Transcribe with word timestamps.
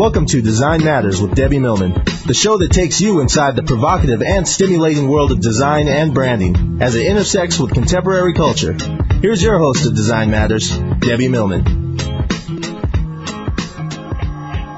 Welcome 0.00 0.24
to 0.28 0.40
Design 0.40 0.82
Matters 0.82 1.20
with 1.20 1.34
Debbie 1.34 1.58
Millman, 1.58 1.92
the 2.24 2.32
show 2.32 2.56
that 2.56 2.70
takes 2.70 3.02
you 3.02 3.20
inside 3.20 3.54
the 3.54 3.62
provocative 3.62 4.22
and 4.22 4.48
stimulating 4.48 5.10
world 5.10 5.30
of 5.30 5.42
design 5.42 5.88
and 5.88 6.14
branding 6.14 6.78
as 6.80 6.94
it 6.94 7.06
intersects 7.06 7.58
with 7.58 7.74
contemporary 7.74 8.32
culture. 8.32 8.74
Here's 9.20 9.42
your 9.42 9.58
host 9.58 9.84
of 9.84 9.94
Design 9.94 10.30
Matters, 10.30 10.70
Debbie 10.70 11.28
Millman. 11.28 11.64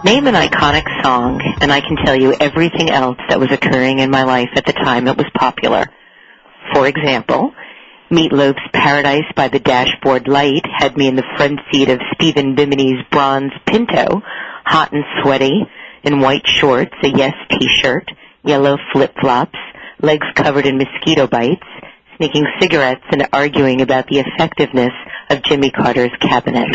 Name 0.03 0.27
an 0.27 0.35
iconic 0.35 1.05
song, 1.05 1.41
and 1.61 1.73
I 1.73 1.81
can 1.83 2.05
tell 2.05 2.17
you 2.17 2.35
everything 2.41 2.91
else 2.91 3.19
that 3.29 3.39
was 3.39 3.53
occurring 3.53 4.01
in 4.01 4.11
my 4.11 4.25
life 4.25 4.51
at 4.57 4.67
the 4.67 4.73
time 4.73 5.07
it 5.07 5.17
was 5.17 5.31
popular. 5.39 5.85
For 6.75 6.89
example, 6.89 7.55
Meatloaf's 8.11 8.69
Paradise 8.73 9.31
by 9.37 9.47
the 9.47 9.61
Dashboard 9.61 10.27
Light 10.27 10.67
had 10.67 10.97
me 10.97 11.07
in 11.07 11.15
the 11.15 11.25
front 11.37 11.61
seat 11.73 11.91
of 11.91 12.01
Stephen 12.15 12.57
Bimini's 12.57 13.07
bronze 13.13 13.53
Pinto, 13.67 14.21
hot 14.65 14.93
and 14.93 15.05
sweaty, 15.23 15.67
in 16.03 16.21
white 16.21 16.47
shorts, 16.47 16.95
a 17.03 17.09
Yes 17.09 17.35
t-shirt, 17.51 18.11
yellow 18.45 18.77
flip-flops, 18.93 19.59
legs 20.01 20.27
covered 20.35 20.67
in 20.67 20.79
mosquito 20.79 21.27
bites, 21.27 21.67
sneaking 22.17 22.47
cigarettes 22.61 23.05
and 23.11 23.29
arguing 23.33 23.81
about 23.81 24.07
the 24.07 24.19
effectiveness 24.21 24.93
of 25.31 25.43
Jimmy 25.43 25.71
Carter's 25.71 26.17
cabinet. 26.21 26.69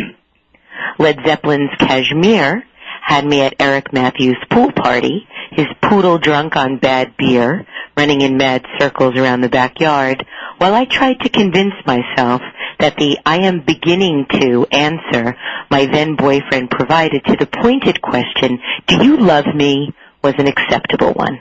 Led 0.99 1.17
Zeppelin's 1.25 1.71
Kashmir 1.79 2.63
had 3.01 3.25
me 3.25 3.41
at 3.41 3.55
Eric 3.59 3.93
Matthews' 3.93 4.37
pool 4.49 4.71
party, 4.71 5.27
his 5.57 5.65
poodle 5.81 6.19
drunk 6.19 6.55
on 6.55 6.77
bad 6.77 7.17
beer, 7.17 7.65
running 7.97 8.21
in 8.21 8.37
mad 8.37 8.63
circles 8.79 9.17
around 9.17 9.41
the 9.41 9.49
backyard, 9.49 10.23
while 10.59 10.75
I 10.75 10.85
tried 10.85 11.19
to 11.21 11.29
convince 11.29 11.73
myself 11.83 12.41
that 12.77 12.95
the 12.97 13.17
I 13.25 13.39
am 13.39 13.65
beginning 13.65 14.27
to 14.33 14.67
answer 14.71 15.35
my 15.71 15.87
then 15.87 16.15
boyfriend 16.15 16.69
provided 16.69 17.25
to 17.25 17.35
the 17.37 17.47
pointed 17.47 18.03
question, 18.03 18.59
do 18.85 19.03
you 19.03 19.17
love 19.17 19.45
me, 19.55 19.95
was 20.23 20.35
an 20.37 20.47
acceptable 20.47 21.13
one. 21.13 21.39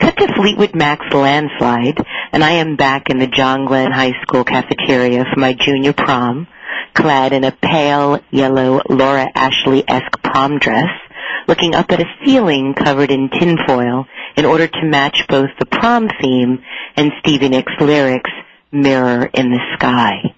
Cut 0.00 0.16
to 0.16 0.34
Fleetwood 0.34 0.74
Mac's 0.74 1.12
Landslide, 1.12 2.02
and 2.32 2.42
I 2.42 2.52
am 2.52 2.76
back 2.76 3.10
in 3.10 3.18
the 3.18 3.26
John 3.26 3.66
Glenn 3.66 3.92
High 3.92 4.14
School 4.22 4.44
cafeteria 4.44 5.24
for 5.32 5.38
my 5.38 5.52
junior 5.52 5.92
prom, 5.92 6.48
clad 6.94 7.34
in 7.34 7.44
a 7.44 7.52
pale 7.52 8.20
yellow 8.30 8.80
Laura 8.88 9.26
Ashley-esque 9.34 10.22
prom 10.22 10.58
dress, 10.58 10.88
looking 11.46 11.74
up 11.74 11.90
at 11.90 12.00
a 12.00 12.06
ceiling 12.24 12.74
covered 12.74 13.10
in 13.10 13.28
tinfoil 13.28 14.06
in 14.36 14.44
order 14.44 14.66
to 14.66 14.84
match 14.84 15.26
both 15.28 15.50
the 15.58 15.66
prom 15.66 16.08
theme 16.20 16.62
and 16.96 17.12
Stevie 17.20 17.48
Nicks' 17.48 17.72
lyrics, 17.80 18.30
Mirror 18.72 19.30
in 19.34 19.50
the 19.50 19.60
Sky. 19.74 20.34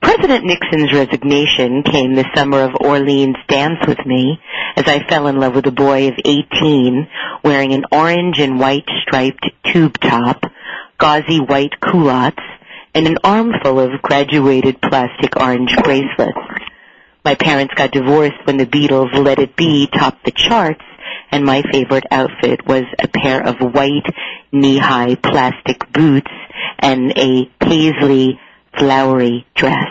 President 0.00 0.44
Nixon's 0.44 0.92
resignation 0.92 1.84
came 1.84 2.14
the 2.14 2.28
summer 2.34 2.62
of 2.62 2.72
Orleans 2.80 3.36
Dance 3.48 3.78
with 3.86 4.04
Me 4.04 4.38
as 4.76 4.84
I 4.86 5.06
fell 5.08 5.28
in 5.28 5.38
love 5.38 5.54
with 5.54 5.66
a 5.66 5.72
boy 5.72 6.08
of 6.08 6.14
18 6.24 7.08
wearing 7.44 7.72
an 7.72 7.84
orange 7.92 8.40
and 8.40 8.58
white 8.58 8.88
striped 9.02 9.46
tube 9.72 9.98
top, 10.00 10.42
gauzy 10.98 11.38
white 11.38 11.80
culottes, 11.80 12.42
and 12.94 13.06
an 13.06 13.18
armful 13.22 13.78
of 13.78 14.02
graduated 14.02 14.80
plastic 14.82 15.36
orange 15.40 15.74
bracelets. 15.82 16.61
My 17.24 17.34
parents 17.36 17.74
got 17.74 17.92
divorced 17.92 18.44
when 18.44 18.56
the 18.56 18.66
Beatles' 18.66 19.14
Let 19.14 19.38
It 19.38 19.54
Be 19.54 19.86
topped 19.86 20.24
the 20.24 20.32
charts, 20.32 20.82
and 21.30 21.44
my 21.44 21.62
favorite 21.72 22.04
outfit 22.10 22.66
was 22.66 22.84
a 23.00 23.08
pair 23.08 23.42
of 23.46 23.56
white 23.60 24.06
knee-high 24.50 25.14
plastic 25.14 25.90
boots 25.92 26.30
and 26.80 27.16
a 27.16 27.46
paisley 27.60 28.40
flowery 28.76 29.46
dress. 29.54 29.88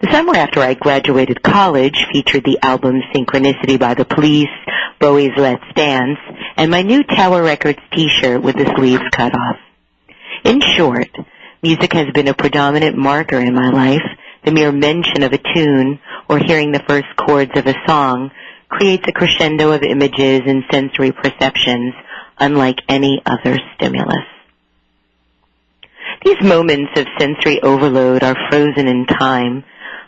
The 0.00 0.10
summer 0.12 0.34
after 0.36 0.60
I 0.60 0.74
graduated 0.74 1.42
college 1.42 2.06
featured 2.12 2.44
the 2.44 2.58
album 2.62 3.00
Synchronicity 3.14 3.78
by 3.78 3.94
the 3.94 4.04
Police, 4.04 4.50
Bowie's 4.98 5.32
Let's 5.36 5.64
Dance, 5.74 6.18
and 6.56 6.70
my 6.70 6.82
new 6.82 7.02
Tower 7.04 7.42
Records 7.42 7.78
t-shirt 7.92 8.42
with 8.42 8.56
the 8.56 8.72
sleeves 8.76 9.02
cut 9.12 9.32
off. 9.34 9.56
In 10.44 10.60
short, 10.60 11.08
music 11.62 11.92
has 11.94 12.08
been 12.12 12.28
a 12.28 12.34
predominant 12.34 12.96
marker 12.96 13.38
in 13.38 13.54
my 13.54 13.70
life. 13.70 14.02
The 14.44 14.52
mere 14.52 14.72
mention 14.72 15.22
of 15.22 15.32
a 15.32 15.38
tune 15.54 16.00
or 16.28 16.38
hearing 16.38 16.72
the 16.72 16.82
first 16.88 17.06
chords 17.16 17.52
of 17.54 17.66
a 17.66 17.74
song 17.86 18.30
creates 18.68 19.04
a 19.06 19.12
crescendo 19.12 19.70
of 19.72 19.82
images 19.82 20.42
and 20.46 20.64
sensory 20.70 21.12
perceptions 21.12 21.94
unlike 22.38 22.78
any 22.88 23.22
other 23.24 23.58
stimulus. 23.74 24.26
These 26.24 26.40
moments 26.42 26.92
of 26.96 27.06
sensory 27.18 27.60
overload 27.62 28.22
are 28.22 28.36
frozen 28.50 28.88
in 28.88 29.06
time. 29.06 29.64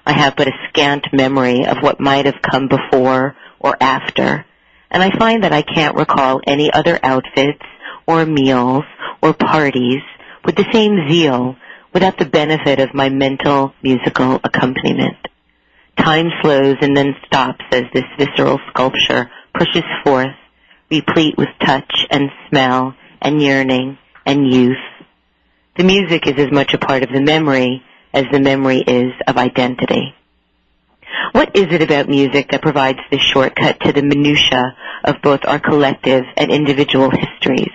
I 0.06 0.12
have 0.12 0.36
but 0.36 0.48
a 0.48 0.58
scant 0.68 1.06
memory 1.12 1.66
of 1.66 1.78
what 1.80 2.00
might 2.00 2.26
have 2.26 2.42
come 2.42 2.68
before 2.68 3.36
or 3.58 3.76
after, 3.80 4.44
and 4.90 5.02
I 5.02 5.16
find 5.18 5.44
that 5.44 5.52
I 5.52 5.62
can't 5.62 5.96
recall 5.96 6.40
any 6.46 6.72
other 6.72 6.98
outfits 7.02 7.62
or 8.06 8.26
meals 8.26 8.84
or 9.22 9.32
parties 9.32 10.02
with 10.44 10.56
the 10.56 10.66
same 10.72 11.08
zeal 11.10 11.56
without 11.94 12.18
the 12.18 12.26
benefit 12.26 12.80
of 12.80 12.92
my 12.92 13.08
mental 13.08 13.72
musical 13.82 14.40
accompaniment. 14.44 15.16
Time 15.96 16.26
slows 16.42 16.76
and 16.82 16.96
then 16.96 17.14
stops 17.24 17.64
as 17.70 17.84
this 17.94 18.04
visceral 18.18 18.58
sculpture 18.68 19.30
pushes 19.54 19.84
forth, 20.04 20.34
replete 20.90 21.38
with 21.38 21.48
touch 21.64 22.04
and 22.10 22.28
smell 22.50 22.94
and 23.22 23.40
yearning 23.40 23.96
and 24.26 24.52
youth 24.52 24.76
the 25.76 25.82
music 25.82 26.28
is 26.28 26.34
as 26.38 26.52
much 26.52 26.72
a 26.72 26.78
part 26.78 27.02
of 27.02 27.10
the 27.12 27.20
memory 27.20 27.82
as 28.12 28.26
the 28.30 28.38
memory 28.38 28.78
is 28.78 29.12
of 29.26 29.36
identity. 29.36 30.14
What 31.32 31.56
is 31.56 31.66
it 31.70 31.82
about 31.82 32.08
music 32.08 32.52
that 32.52 32.62
provides 32.62 33.00
this 33.10 33.20
shortcut 33.20 33.80
to 33.80 33.92
the 33.92 34.02
minutia 34.02 34.76
of 35.02 35.20
both 35.20 35.40
our 35.44 35.58
collective 35.58 36.22
and 36.36 36.52
individual 36.52 37.10
histories? 37.10 37.72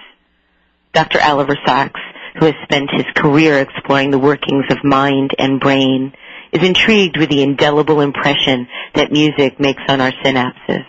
Dr. 0.94 1.19
Oliver 1.22 1.57
Sacks, 1.66 2.00
who 2.39 2.45
has 2.45 2.55
spent 2.63 2.89
his 2.91 3.05
career 3.16 3.59
exploring 3.59 4.11
the 4.11 4.19
workings 4.19 4.66
of 4.69 4.83
mind 4.83 5.31
and 5.38 5.59
brain, 5.59 6.13
is 6.51 6.66
intrigued 6.66 7.17
with 7.17 7.29
the 7.29 7.44
indelible 7.44 8.01
impression 8.01 8.67
that 8.95 9.11
music 9.11 9.59
makes 9.59 9.83
on 9.88 10.01
our 10.01 10.11
synapses. 10.23 10.85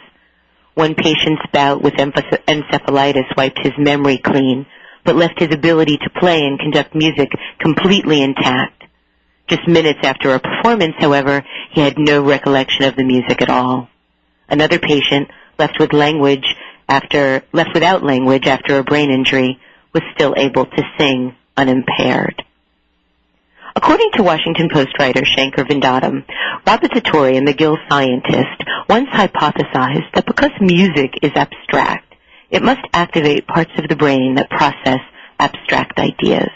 One 0.75 0.95
patient's 0.95 1.43
bout 1.53 1.83
with 1.83 1.95
encephalitis 1.95 3.37
wiped 3.37 3.59
his 3.63 3.73
memory 3.77 4.19
clean 4.19 4.67
but 5.05 5.17
left 5.17 5.41
his 5.41 5.53
ability 5.53 5.97
to 5.99 6.11
play 6.21 6.45
and 6.45 6.59
conduct 6.59 6.95
music 6.95 7.31
completely 7.59 8.23
intact. 8.23 8.85
Just 9.49 9.67
minutes 9.67 10.01
after 10.03 10.35
a 10.35 10.41
performance, 10.41 10.95
however, 10.99 11.45
he 11.73 11.81
had 11.81 11.99
no 11.99 12.23
recollection 12.23 12.85
of 12.85 12.97
the 12.97 13.05
music 13.05 13.43
at 13.43 13.51
all. 13.51 13.89
Another 14.49 14.79
patient, 14.79 15.29
left 15.59 15.79
with 15.81 15.93
language 15.93 16.45
after, 16.89 17.43
left 17.53 17.71
without 17.75 18.05
language 18.05 18.47
after 18.47 18.79
a 18.79 18.85
brain 18.85 19.11
injury, 19.11 19.59
was 19.93 20.03
still 20.15 20.35
able 20.37 20.67
to 20.67 20.83
sing 20.99 21.35
unimpaired. 21.61 22.43
According 23.77 24.11
to 24.15 24.23
Washington 24.23 24.69
Post 24.73 24.99
writer 24.99 25.25
Shankar 25.25 25.65
Vedantam, 25.65 26.25
Robert 26.67 26.91
Zatorre, 26.91 27.37
a 27.37 27.41
McGill 27.41 27.77
scientist, 27.89 28.65
once 28.89 29.09
hypothesized 29.11 30.13
that 30.15 30.27
because 30.27 30.51
music 30.61 31.13
is 31.23 31.33
abstract, 31.35 32.15
it 32.51 32.63
must 32.63 32.81
activate 32.93 33.47
parts 33.47 33.71
of 33.77 33.89
the 33.89 33.95
brain 33.95 34.37
that 34.37 34.51
process 34.51 35.01
abstract 35.39 35.99
ideas. 35.99 36.51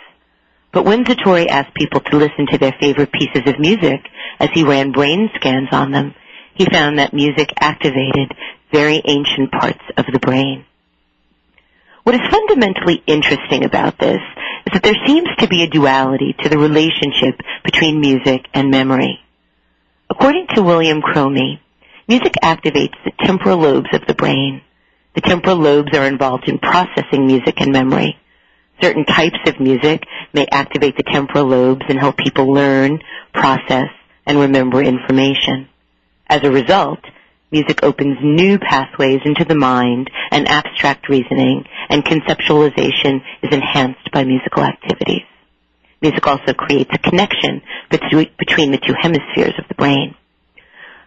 But 0.73 0.85
when 0.85 1.05
Zatorre 1.05 1.47
asked 1.47 1.75
people 1.75 2.00
to 2.00 2.17
listen 2.17 2.47
to 2.50 2.59
their 2.59 2.75
favorite 2.81 3.12
pieces 3.12 3.43
of 3.47 3.61
music 3.61 4.00
as 4.41 4.49
he 4.53 4.65
ran 4.65 4.91
brain 4.91 5.31
scans 5.37 5.69
on 5.71 5.93
them, 5.93 6.15
he 6.55 6.67
found 6.67 6.99
that 6.99 7.12
music 7.12 7.53
activated 7.61 8.33
very 8.73 9.03
ancient 9.05 9.53
parts 9.53 9.85
of 9.97 10.07
the 10.12 10.19
brain. 10.19 10.65
What 12.03 12.17
is 12.17 12.31
fundamentally 12.31 13.03
interesting 13.07 13.65
about 13.65 13.99
this 13.99 14.21
is 14.66 14.72
that 14.72 14.82
there 14.82 15.06
seems 15.06 15.28
to 15.38 15.49
be 15.49 15.62
a 15.62 15.69
duality 15.69 16.34
to 16.43 16.49
the 16.49 16.58
relationship 16.58 17.40
between 17.64 18.00
music 18.00 18.46
and 18.55 18.70
memory. 18.70 19.20
According 20.11 20.46
to 20.55 20.62
William 20.62 21.02
Cromie, 21.02 21.61
music 22.08 22.34
activates 22.43 22.94
the 23.05 23.12
temporal 23.20 23.58
lobes 23.58 23.88
of 23.93 24.06
the 24.06 24.14
brain, 24.14 24.62
the 25.14 25.20
temporal 25.20 25.56
lobes 25.56 25.96
are 25.96 26.06
involved 26.06 26.49
in 26.49 26.58
processing 26.58 27.26
music 27.26 27.61
and 27.61 27.72
memory. 27.72 28.19
Certain 28.82 29.05
types 29.05 29.38
of 29.46 29.61
music 29.61 30.02
may 30.32 30.46
activate 30.50 30.96
the 30.96 31.05
temporal 31.05 31.46
lobes 31.46 31.84
and 31.88 31.99
help 31.99 32.16
people 32.16 32.52
learn, 32.52 32.99
process, 33.32 33.88
and 34.26 34.38
remember 34.38 34.82
information. 34.82 35.69
As 36.26 36.43
a 36.43 36.50
result, 36.50 36.99
Music 37.50 37.82
opens 37.82 38.19
new 38.23 38.58
pathways 38.58 39.20
into 39.25 39.44
the 39.44 39.55
mind 39.55 40.11
and 40.31 40.49
abstract 40.49 41.08
reasoning, 41.08 41.64
and 41.88 42.05
conceptualization 42.05 43.23
is 43.43 43.52
enhanced 43.52 44.11
by 44.12 44.25
musical 44.25 44.64
activities. 44.64 45.23
Music 46.02 46.26
also 46.26 46.52
creates 46.52 46.91
a 46.93 46.99
connection 46.99 47.62
between 47.91 48.73
the 48.73 48.79
two 48.79 48.94
hemispheres 49.00 49.55
of 49.58 49.69
the 49.69 49.75
brain. 49.75 50.14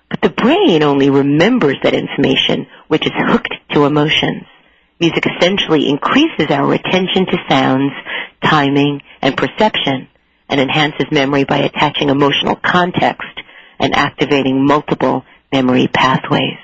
But 0.10 0.22
the 0.22 0.30
brain 0.30 0.84
only 0.84 1.10
remembers 1.10 1.76
that 1.84 1.94
information 1.94 2.68
which 2.88 3.06
is 3.06 3.12
hooked 3.16 3.54
to 3.72 3.86
emotions. 3.86 4.44
Music 5.00 5.26
essentially 5.28 5.90
increases 5.90 6.50
our 6.50 6.74
attention 6.74 7.26
to 7.26 7.38
sounds, 7.50 7.92
timing, 8.44 9.02
and 9.22 9.36
perception, 9.36 10.08
and 10.50 10.62
enhances 10.62 11.06
memory 11.12 11.44
by 11.44 11.58
attaching 11.58 12.10
emotional 12.10 12.56
context 12.56 13.28
and 13.80 13.94
activating 13.94 14.66
multiple 14.66 15.26
memory 15.52 15.88
pathways. 15.88 16.60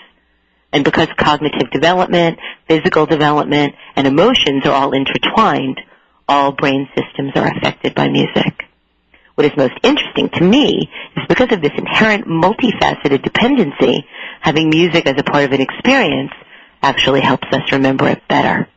And 0.72 0.84
because 0.84 1.08
cognitive 1.18 1.70
development, 1.72 2.40
physical 2.68 3.06
development, 3.06 3.76
and 3.96 4.08
emotions 4.08 4.66
are 4.66 4.74
all 4.74 4.92
intertwined, 4.94 5.80
all 6.28 6.52
brain 6.52 6.90
systems 6.96 7.32
are 7.36 7.48
affected 7.48 7.94
by 7.94 8.10
music. 8.10 8.64
What 9.36 9.46
is 9.46 9.58
most 9.58 9.74
interesting 9.84 10.30
to 10.36 10.44
me 10.44 10.90
is 11.18 11.24
because 11.28 11.52
of 11.52 11.62
this 11.62 11.72
inherent 11.78 12.28
multifaceted 12.28 13.24
dependency, 13.24 14.06
having 14.42 14.70
music 14.70 15.08
as 15.08 15.16
a 15.18 15.24
part 15.24 15.44
of 15.46 15.54
an 15.54 15.62
experience 15.62 16.32
actually 16.82 17.22
helps 17.22 17.48
us 17.52 17.72
remember 17.72 18.08
it 18.08 18.28
better. 18.28 18.68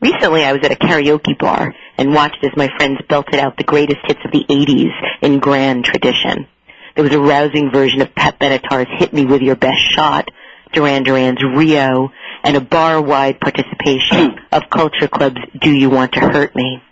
Recently 0.00 0.44
I 0.44 0.52
was 0.52 0.62
at 0.64 0.72
a 0.72 0.76
karaoke 0.76 1.38
bar 1.38 1.74
and 1.96 2.14
watched 2.14 2.44
as 2.44 2.56
my 2.56 2.68
friends 2.76 2.98
belted 3.08 3.38
out 3.38 3.56
the 3.56 3.64
greatest 3.64 4.00
hits 4.04 4.20
of 4.24 4.32
the 4.32 4.44
80s 4.48 4.92
in 5.22 5.38
grand 5.38 5.84
tradition. 5.84 6.46
There 6.94 7.04
was 7.04 7.14
a 7.14 7.20
rousing 7.20 7.70
version 7.72 8.02
of 8.02 8.14
Pat 8.14 8.38
Benatar's 8.38 8.88
Hit 8.98 9.12
Me 9.12 9.24
With 9.24 9.40
Your 9.40 9.56
Best 9.56 9.80
Shot, 9.92 10.28
Duran 10.72 11.04
Duran's 11.04 11.42
Rio, 11.42 12.12
and 12.44 12.56
a 12.56 12.60
bar-wide 12.60 13.40
participation 13.40 14.38
of 14.52 14.68
Culture 14.70 15.08
Club's 15.08 15.40
Do 15.58 15.70
You 15.70 15.88
Want 15.88 16.12
to 16.12 16.20
Hurt 16.20 16.54
Me. 16.54 16.82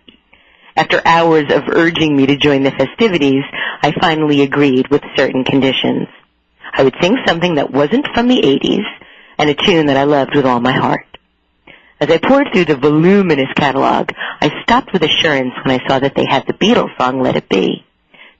After 0.74 1.02
hours 1.04 1.52
of 1.52 1.64
urging 1.68 2.16
me 2.16 2.26
to 2.26 2.36
join 2.36 2.62
the 2.62 2.70
festivities, 2.70 3.42
I 3.82 3.92
finally 4.00 4.40
agreed 4.42 4.88
with 4.88 5.02
certain 5.16 5.44
conditions. 5.44 6.08
I 6.72 6.82
would 6.82 6.94
sing 7.02 7.16
something 7.26 7.56
that 7.56 7.70
wasn't 7.70 8.06
from 8.14 8.28
the 8.28 8.40
80s 8.40 8.84
and 9.36 9.50
a 9.50 9.54
tune 9.54 9.86
that 9.86 9.96
I 9.96 10.04
loved 10.04 10.34
with 10.34 10.46
all 10.46 10.60
my 10.60 10.72
heart. 10.72 11.06
As 12.00 12.08
I 12.08 12.16
poured 12.16 12.48
through 12.52 12.64
the 12.64 12.76
voluminous 12.76 13.52
catalog, 13.54 14.10
I 14.16 14.62
stopped 14.62 14.94
with 14.94 15.02
assurance 15.02 15.52
when 15.62 15.78
I 15.78 15.86
saw 15.86 15.98
that 15.98 16.14
they 16.14 16.24
had 16.26 16.46
the 16.46 16.54
Beatles 16.54 16.96
song 16.96 17.20
Let 17.20 17.36
It 17.36 17.48
Be. 17.50 17.84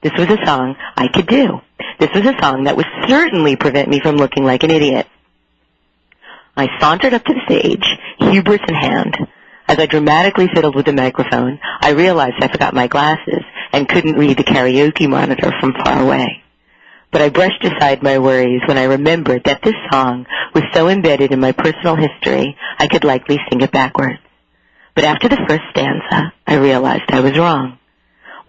This 0.03 0.13
was 0.17 0.29
a 0.29 0.47
song 0.47 0.77
I 0.97 1.09
could 1.09 1.27
do. 1.27 1.61
This 1.99 2.11
was 2.15 2.25
a 2.25 2.39
song 2.41 2.65
that 2.65 2.77
would 2.77 2.87
certainly 3.07 3.57
prevent 3.57 3.89
me 3.89 4.01
from 4.01 4.17
looking 4.17 4.45
like 4.45 4.63
an 4.63 4.71
idiot. 4.71 5.07
I 6.57 6.69
sauntered 6.81 7.15
up 7.15 7.25
to 7.25 7.35
the 7.35 7.45
stage, 7.45 7.85
hubris 8.19 8.61
in 8.67 8.75
hand. 8.75 9.17
As 9.69 9.79
I 9.79 9.87
dramatically 9.87 10.49
fiddled 10.53 10.75
with 10.75 10.87
the 10.87 10.93
microphone, 10.93 11.61
I 11.81 11.91
realized 11.91 12.37
I 12.41 12.49
forgot 12.49 12.75
my 12.75 12.87
glasses 12.87 13.45
and 13.73 13.89
couldn't 13.89 14.17
read 14.17 14.39
the 14.39 14.45
karaoke 14.45 15.09
monitor 15.09 15.53
from 15.61 15.75
far 15.85 16.03
away. 16.03 16.43
But 17.13 17.23
I 17.23 17.29
brushed 17.29 17.65
aside 17.65 18.03
my 18.03 18.19
worries 18.19 18.63
when 18.67 18.79
I 18.79 18.85
remembered 18.85 19.45
that 19.45 19.63
this 19.63 19.75
song 19.91 20.27
was 20.55 20.65
so 20.73 20.89
embedded 20.89 21.33
in 21.33 21.41
my 21.41 21.53
personal 21.53 21.97
history 21.97 22.57
I 22.79 22.89
could 22.89 23.05
likely 23.05 23.39
sing 23.51 23.61
it 23.61 23.73
backwards. 23.73 24.19
But 24.95 25.05
after 25.05 25.29
the 25.29 25.45
first 25.49 25.63
stanza, 25.71 26.33
I 26.47 26.57
realized 26.57 27.05
I 27.11 27.21
was 27.21 27.39
wrong. 27.39 27.79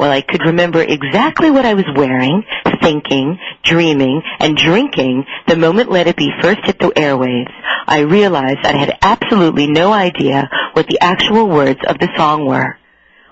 While 0.02 0.10
I 0.10 0.22
could 0.22 0.42
remember 0.44 0.82
exactly 0.82 1.52
what 1.52 1.64
I 1.64 1.76
was 1.76 1.86
wearing, 1.96 2.44
thinking, 2.82 3.38
dreaming, 3.62 4.24
and 4.40 4.58
drinking 4.58 5.26
the 5.48 5.56
moment 5.56 5.92
Let 5.92 6.08
It 6.08 6.16
Be 6.16 6.32
first 6.42 6.62
hit 6.64 6.80
the 6.80 6.88
airwaves, 6.88 7.54
I 7.86 8.00
realized 8.00 8.62
I 8.64 8.76
had 8.76 8.98
absolutely 9.04 9.68
no 9.68 9.94
idea 9.94 10.50
what 10.74 10.88
the 10.88 10.98
actual 11.02 11.48
words 11.48 11.82
of 11.88 12.00
the 12.00 12.10
song 12.18 12.48
were. 12.48 12.80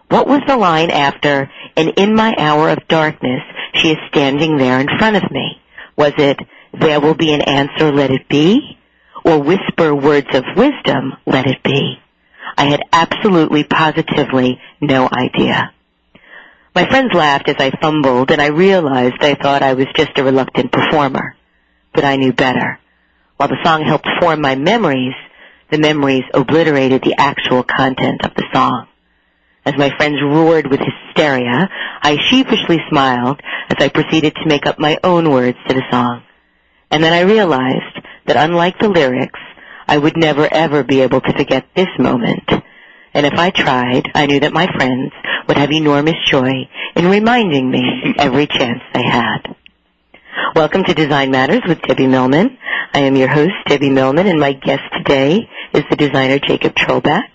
What 0.10 0.28
was 0.28 0.42
the 0.46 0.58
line 0.58 0.92
after, 0.92 1.50
and 1.76 1.90
in 1.98 2.14
my 2.14 2.36
hour 2.38 2.70
of 2.70 2.88
darkness, 2.88 3.42
she 3.74 3.90
is 3.90 3.98
standing 4.10 4.58
there 4.58 4.80
in 4.80 4.96
front 5.00 5.16
of 5.16 5.24
me? 5.32 5.60
Was 5.98 6.14
it, 6.20 6.38
there 6.80 7.02
will 7.02 7.16
be 7.16 7.34
an 7.34 7.42
answer, 7.42 7.92
let 7.92 8.12
it 8.12 8.30
be? 8.30 8.78
Or 9.26 9.40
whisper 9.40 9.96
words 9.96 10.28
of 10.36 10.44
wisdom, 10.56 11.14
let 11.26 11.48
it 11.48 11.64
be? 11.64 11.96
I 12.56 12.66
had 12.66 12.84
absolutely 12.94 13.64
positively 13.64 14.60
no 14.80 15.10
idea. 15.12 15.74
My 16.76 16.88
friends 16.88 17.14
laughed 17.14 17.50
as 17.50 17.56
I 17.60 17.72
fumbled, 17.82 18.32
and 18.32 18.42
I 18.42 18.48
realized 18.48 19.16
they 19.20 19.36
thought 19.36 19.64
I 19.64 19.74
was 19.74 19.88
just 19.96 20.18
a 20.18 20.24
reluctant 20.24 20.72
performer. 20.72 21.36
But 21.94 22.06
I 22.06 22.16
knew 22.16 22.32
better. 22.32 22.80
While 23.38 23.50
the 23.50 23.64
song 23.64 23.84
helped 23.84 24.08
form 24.20 24.42
my 24.42 24.56
memories, 24.56 25.16
the 25.72 25.80
memories 25.80 26.24
obliterated 26.34 27.02
the 27.02 27.16
actual 27.18 27.64
content 27.64 28.24
of 28.24 28.36
the 28.36 28.46
song. 28.54 28.88
As 29.66 29.78
my 29.78 29.96
friends 29.98 30.18
roared 30.22 30.68
with 30.68 30.80
hysteria, 30.80 31.70
I 32.02 32.18
sheepishly 32.30 32.80
smiled 32.90 33.42
as 33.70 33.84
I 33.84 33.90
proceeded 33.90 34.36
to 34.36 34.48
make 34.48 34.66
up 34.66 34.80
my 34.80 34.98
own 35.04 35.30
words 35.30 35.58
to 35.68 35.74
the 35.74 35.84
song. 35.92 36.24
And 36.92 37.04
then 37.04 37.14
I 37.14 37.22
realized 37.22 38.00
that 38.26 38.38
unlike 38.38 38.80
the 38.80 38.90
lyrics, 38.90 39.40
I 39.88 39.98
would 39.98 40.18
never 40.18 40.48
ever 40.52 40.84
be 40.84 41.02
able 41.02 41.22
to 41.22 41.34
forget 41.34 41.66
this 41.76 41.90
moment 41.98 42.50
and 43.14 43.26
if 43.26 43.34
I 43.34 43.50
tried, 43.50 44.12
I 44.14 44.26
knew 44.26 44.40
that 44.42 44.54
my 44.54 44.68
friends 44.76 45.12
would 45.48 45.58
have 45.58 45.72
enormous 45.72 46.16
joy 46.28 46.70
in 46.96 47.10
reminding 47.10 47.70
me 47.70 48.14
every 48.18 48.48
chance 48.48 48.82
they 48.94 49.04
had. 49.04 49.56
Welcome 50.56 50.84
to 50.86 50.94
Design 50.94 51.32
Matters 51.32 51.62
with 51.68 51.82
Debbie 51.82 52.08
Millman. 52.08 52.58
I 52.94 53.00
am 53.00 53.16
your 53.16 53.28
host, 53.28 53.54
Debbie 53.68 53.90
Millman, 53.90 54.28
and 54.28 54.40
my 54.40 54.54
guest 54.54 54.84
today 54.98 55.50
is 55.74 55.84
the 55.90 55.96
designer 55.96 56.40
Jakob 56.40 56.76
Trollback. 56.76 57.30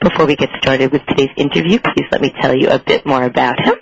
Before 0.00 0.26
we 0.26 0.36
get 0.36 0.50
started 0.60 0.92
with 0.92 1.02
today's 1.06 1.34
interview, 1.36 1.78
please 1.78 2.06
let 2.10 2.20
me 2.20 2.32
tell 2.40 2.54
you 2.54 2.68
a 2.68 2.78
bit 2.78 3.06
more 3.06 3.22
about 3.22 3.60
him. 3.60 3.74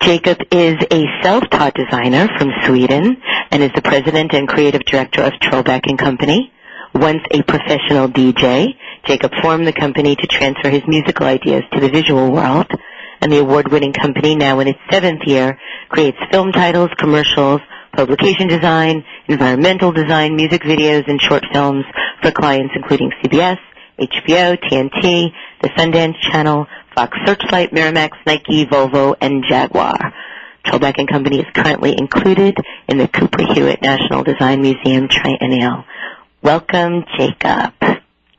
Jakob 0.00 0.38
is 0.52 0.76
a 0.90 1.04
self-taught 1.22 1.74
designer 1.74 2.28
from 2.38 2.50
Sweden 2.64 3.20
and 3.50 3.62
is 3.62 3.70
the 3.74 3.82
president 3.82 4.32
and 4.34 4.46
creative 4.46 4.84
director 4.84 5.22
of 5.22 5.32
Trollback 5.34 5.88
and 5.88 5.98
Company. 5.98 6.52
Once 6.96 7.22
a 7.30 7.42
professional 7.42 8.08
DJ, 8.08 8.74
Jakob 9.04 9.30
formed 9.42 9.66
the 9.66 9.72
company 9.72 10.16
to 10.16 10.26
transfer 10.26 10.70
his 10.70 10.80
musical 10.86 11.26
ideas 11.26 11.62
to 11.70 11.78
the 11.78 11.90
visual 11.90 12.32
world, 12.32 12.70
and 13.20 13.30
the 13.30 13.38
award-winning 13.38 13.92
company, 13.92 14.34
now 14.34 14.60
in 14.60 14.68
its 14.68 14.78
seventh 14.90 15.20
year, 15.26 15.58
creates 15.90 16.16
film 16.30 16.52
titles, 16.52 16.88
commercials, 16.96 17.60
publication 17.92 18.48
design, 18.48 19.04
environmental 19.28 19.92
design, 19.92 20.36
music 20.36 20.62
videos, 20.62 21.06
and 21.06 21.20
short 21.20 21.44
films 21.52 21.84
for 22.22 22.30
clients 22.30 22.72
including 22.74 23.12
CBS, 23.22 23.58
HBO, 23.98 24.56
TNT, 24.58 25.32
the 25.60 25.68
Sundance 25.76 26.18
Channel, 26.32 26.66
Fox 26.94 27.18
Searchlight, 27.26 27.72
Miramax, 27.72 28.12
Nike, 28.26 28.64
Volvo, 28.64 29.14
and 29.20 29.44
Jaguar. 29.46 29.98
Trollback 30.64 30.94
and 30.96 31.08
Company 31.08 31.40
is 31.40 31.46
currently 31.54 31.94
included 31.96 32.56
in 32.88 32.96
the 32.96 33.06
Cooper 33.06 33.42
Hewitt 33.52 33.82
National 33.82 34.24
Design 34.24 34.62
Museum 34.62 35.08
Triennial. 35.08 35.84
Welcome, 36.46 37.02
Jakob. 37.18 37.74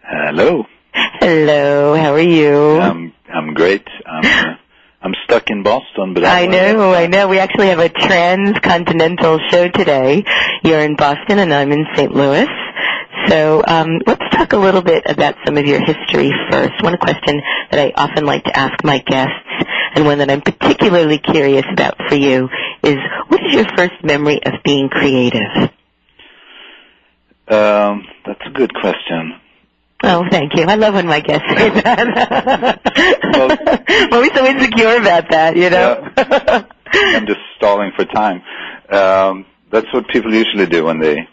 Hello. 0.02 0.64
Hello. 0.94 1.94
How 1.94 2.14
are 2.14 2.20
you? 2.22 2.80
I'm 2.80 3.14
I'm 3.28 3.54
great. 3.54 3.86
I'm 4.06 4.24
uh, 4.24 4.56
I'm 5.02 5.14
stuck 5.26 5.50
in 5.50 5.62
Boston, 5.62 6.14
but 6.14 6.24
I 6.24 6.46
know, 6.46 6.94
I 6.94 7.08
know. 7.08 7.28
We 7.28 7.40
actually 7.40 7.68
have 7.68 7.80
a 7.80 7.90
transcontinental 7.90 9.40
show 9.52 9.68
today. 9.68 10.24
You're 10.64 10.80
in 10.80 10.96
Boston, 10.96 11.40
and 11.40 11.54
I'm 11.54 11.74
in 11.74 11.86
St. 11.98 12.10
Louis. 12.16 12.48
So 13.28 13.62
um, 13.68 14.00
let's 14.08 14.24
talk 14.32 14.54
a 14.54 14.58
little 14.58 14.82
bit 14.82 15.04
about 15.06 15.36
some 15.46 15.58
of 15.58 15.66
your 15.66 15.82
history 15.84 16.32
first. 16.50 16.82
One 16.82 16.96
question 16.96 17.42
that 17.72 17.78
I 17.78 17.92
often 17.94 18.26
like 18.26 18.46
to 18.46 18.58
ask 18.58 18.86
my 18.86 19.00
guests, 19.00 19.34
and 19.96 20.06
one 20.06 20.20
that 20.20 20.32
I'm 20.32 20.40
particularly 20.40 21.18
curious 21.18 21.66
about 21.70 21.98
for 22.08 22.16
you, 22.16 22.48
is 22.84 22.96
what 23.28 23.42
is 23.48 23.54
your 23.54 23.66
first 23.76 24.02
memory 24.02 24.42
of 24.46 24.54
being 24.64 24.88
creative? 24.88 25.74
Um, 27.50 28.06
that's 28.26 28.42
a 28.46 28.52
good 28.52 28.74
question. 28.74 29.40
Oh, 30.04 30.26
thank 30.30 30.56
you. 30.56 30.64
I 30.66 30.76
love 30.76 30.94
when 30.94 31.08
my 31.08 31.22
guests 31.22 31.48
say 31.50 31.70
that. 31.82 32.82
well, 33.34 33.58
I'm 33.88 34.14
always 34.14 34.34
so 34.34 34.46
insecure 34.46 34.98
about 34.98 35.30
that, 35.32 35.58
you 35.58 35.70
know. 35.70 36.08
Yeah. 36.18 36.66
I'm 36.94 37.26
just 37.26 37.40
stalling 37.58 37.92
for 37.96 38.06
time. 38.06 38.42
Um, 38.90 39.46
that's 39.72 39.92
what 39.94 40.08
people 40.08 40.34
usually 40.34 40.66
do 40.66 40.86
when 40.86 41.00
they 41.00 41.28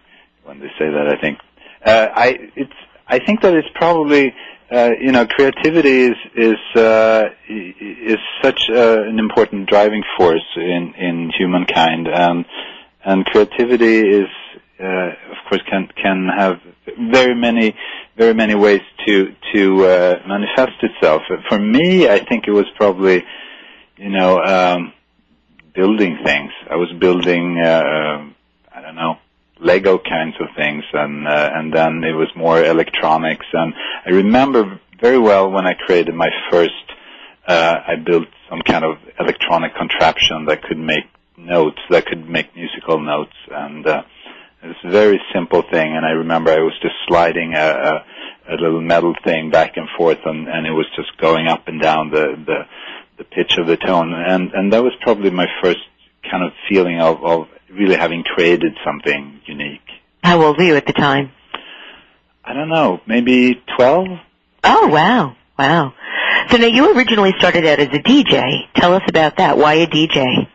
when 0.44 0.61
they 0.61 0.68
say 0.78 0.90
that. 0.90 1.14
I 1.16 1.21
think. 1.21 1.38
Uh, 1.85 2.09
I 2.14 2.50
it's 2.56 2.73
I 3.06 3.18
think 3.25 3.42
that 3.42 3.54
it's 3.54 3.68
probably 3.75 4.35
uh, 4.73 4.90
you 5.00 5.12
know 5.12 5.26
creativity 5.26 6.06
is 6.06 6.16
is 6.35 6.59
uh, 6.76 7.28
is 7.49 8.18
such 8.42 8.68
uh, 8.71 9.02
an 9.02 9.18
important 9.18 9.68
driving 9.68 10.02
force 10.16 10.47
in 10.56 10.94
in 10.97 11.30
humankind, 11.37 12.09
and 12.09 12.44
and 13.04 13.25
creativity 13.26 14.00
is 14.00 14.28
uh, 14.80 15.11
course 15.49 15.63
can 15.71 15.89
can 16.03 16.29
have 16.29 16.61
very 17.11 17.35
many 17.35 17.75
very 18.17 18.35
many 18.35 18.55
ways 18.55 18.81
to 19.07 19.35
to 19.53 19.87
uh, 19.87 20.23
manifest 20.27 20.83
itself. 20.83 21.23
For 21.49 21.59
me, 21.59 22.09
I 22.09 22.25
think 22.25 22.47
it 22.47 22.53
was 22.53 22.67
probably, 22.77 23.25
you 23.97 24.11
know, 24.11 24.41
um, 24.41 24.93
building 25.75 26.19
things. 26.25 26.51
I 26.71 26.77
was 26.77 26.93
building, 26.99 27.61
uh, 27.65 28.25
I 28.75 28.81
don't 28.81 28.95
know, 28.95 29.19
Lego 29.61 29.99
kinds 29.99 30.37
of 30.41 30.49
things, 30.57 30.85
and 30.93 31.27
uh, 31.27 31.51
and 31.55 31.73
then 31.73 32.05
it 32.05 32.13
was 32.13 32.29
more 32.37 32.63
electronics. 32.63 33.47
And 33.53 33.75
I 34.07 34.11
remember 34.11 34.81
very 35.01 35.19
well 35.19 35.51
when 35.51 35.67
I 35.67 35.75
created 35.75 36.15
my 36.15 36.31
first. 36.51 36.73
Uh, 37.47 37.77
I 37.87 37.97
built 37.97 38.29
some 38.49 38.63
kind 38.63 38.85
of 38.85 38.97
electronic 39.21 39.75
contraption 39.75 40.47
that 40.47 40.63
could 40.63 40.79
make 40.79 41.05
notes, 41.37 41.79
that 41.91 42.07
could 42.07 42.27
make 42.29 42.57
musical 42.57 42.99
notes, 42.99 43.35
and 43.51 43.87
uh, 43.87 44.03
a 44.85 44.90
very 44.90 45.21
simple 45.35 45.62
thing. 45.62 45.97
And 45.97 46.04
I 46.04 46.11
remember 46.11 46.50
I 46.50 46.61
was 46.61 46.75
just 46.80 46.94
sliding 47.06 47.54
a, 47.54 47.59
a, 47.59 48.54
a 48.54 48.56
little 48.56 48.80
metal 48.80 49.14
thing 49.25 49.50
back 49.50 49.76
and 49.76 49.88
forth, 49.97 50.18
and, 50.25 50.49
and 50.49 50.66
it 50.66 50.73
was 50.73 50.87
just 50.97 51.16
going 51.18 51.47
up 51.49 51.68
and 51.68 51.80
down 51.80 52.11
the 52.11 52.37
the 52.47 52.59
the 53.16 53.25
pitch 53.25 53.59
of 53.59 53.66
the 53.66 53.76
tone, 53.76 54.12
and 54.12 54.52
and 54.52 54.73
that 54.73 54.83
was 54.83 54.92
probably 55.00 55.30
my 55.30 55.47
first 55.62 55.78
kind 56.30 56.42
of 56.42 56.52
feeling 56.68 57.00
of 57.00 57.25
of 57.25 57.49
really 57.71 57.97
having 57.97 58.23
created 58.23 58.76
something 58.85 59.40
unique. 59.47 59.80
How 60.23 60.42
old 60.42 60.56
were 60.56 60.64
you 60.64 60.76
at 60.76 60.87
the 60.87 60.92
time? 60.92 61.33
I 62.44 62.52
don't 62.52 62.68
know, 62.68 63.00
maybe 63.06 63.62
12? 63.76 64.06
Oh, 64.64 64.88
wow. 64.88 65.37
Wow. 65.59 65.94
So 66.50 66.59
now 66.59 66.66
you 66.66 66.94
originally 66.94 67.33
started 67.38 67.64
out 67.64 67.78
as 67.78 67.88
a 67.88 68.02
DJ. 68.02 68.64
Tell 68.75 68.94
us 68.94 69.02
about 69.09 69.38
that. 69.38 69.56
Why 69.56 69.75
a 69.75 69.87
DJ? 69.87 70.49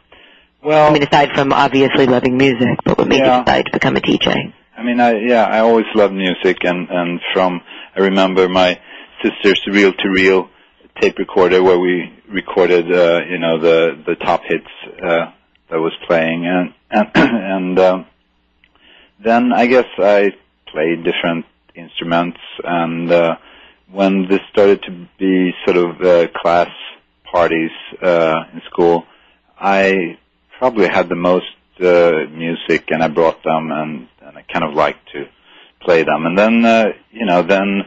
Well, 0.61 0.89
I 0.89 0.93
mean, 0.93 1.03
aside 1.03 1.29
from 1.33 1.53
obviously 1.53 2.05
loving 2.05 2.37
music, 2.37 2.79
but 2.83 2.97
what 2.97 3.07
made 3.07 3.19
Yeah. 3.19 3.39
you 3.39 3.45
decide 3.45 3.65
to 3.67 3.71
become 3.71 3.95
a 3.95 4.01
DJ? 4.01 4.53
I 4.77 4.83
mean, 4.83 4.99
I 4.99 5.19
yeah, 5.19 5.43
I 5.45 5.59
always 5.59 5.85
loved 5.95 6.13
music, 6.13 6.57
and 6.63 6.89
and 6.89 7.19
from 7.33 7.61
I 7.95 8.01
remember 8.01 8.47
my 8.49 8.79
sister's 9.21 9.61
reel 9.67 9.93
to 9.93 10.09
reel 10.09 10.49
tape 11.01 11.17
recorder 11.17 11.63
where 11.63 11.79
we 11.79 12.13
recorded, 12.27 12.91
uh, 12.91 13.21
you 13.29 13.37
know, 13.39 13.57
the 13.59 14.01
the 14.05 14.15
top 14.15 14.41
hits 14.43 14.67
uh, 15.01 15.31
that 15.69 15.79
was 15.79 15.93
playing, 16.07 16.45
and 16.45 16.73
and 16.91 17.09
and 17.15 17.79
um, 17.79 18.05
then 19.23 19.53
I 19.53 19.65
guess 19.67 19.87
I 19.97 20.31
played 20.67 21.03
different 21.03 21.45
instruments, 21.75 22.39
and 22.63 23.11
uh, 23.11 23.35
when 23.91 24.27
this 24.27 24.41
started 24.51 24.83
to 24.83 25.07
be 25.17 25.51
sort 25.65 25.77
of 25.77 26.01
uh, 26.01 26.27
class 26.41 26.69
parties 27.31 27.71
uh, 28.01 28.43
in 28.53 28.61
school, 28.69 29.05
I 29.59 30.17
probably 30.59 30.87
had 30.87 31.09
the 31.09 31.15
most 31.15 31.47
uh, 31.79 32.11
music, 32.31 32.83
and 32.89 33.01
I 33.01 33.07
brought 33.07 33.41
them, 33.43 33.71
and, 33.71 34.07
and 34.21 34.37
I 34.37 34.43
kind 34.53 34.65
of 34.65 34.73
liked 34.75 35.09
to 35.13 35.25
play 35.81 36.03
them. 36.03 36.25
And 36.25 36.37
then, 36.37 36.65
uh, 36.65 36.85
you 37.11 37.25
know, 37.25 37.41
then 37.41 37.81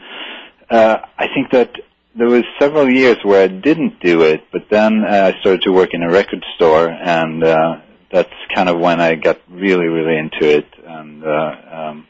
uh, 0.70 0.96
I 1.18 1.26
think 1.34 1.50
that 1.52 1.70
there 2.16 2.28
was 2.28 2.44
several 2.58 2.90
years 2.90 3.18
where 3.22 3.42
I 3.44 3.48
didn't 3.48 4.00
do 4.00 4.22
it, 4.22 4.44
but 4.50 4.62
then 4.70 5.04
uh, 5.04 5.32
I 5.34 5.40
started 5.40 5.62
to 5.62 5.72
work 5.72 5.90
in 5.92 6.02
a 6.02 6.10
record 6.10 6.44
store, 6.56 6.88
and 6.88 7.44
uh, 7.44 7.80
that's 8.10 8.32
kind 8.54 8.70
of 8.70 8.80
when 8.80 9.00
I 9.00 9.16
got 9.16 9.40
really, 9.50 9.86
really 9.86 10.16
into 10.16 10.48
it. 10.48 10.66
And 10.84 11.22
uh, 11.22 11.54
um, 11.70 12.06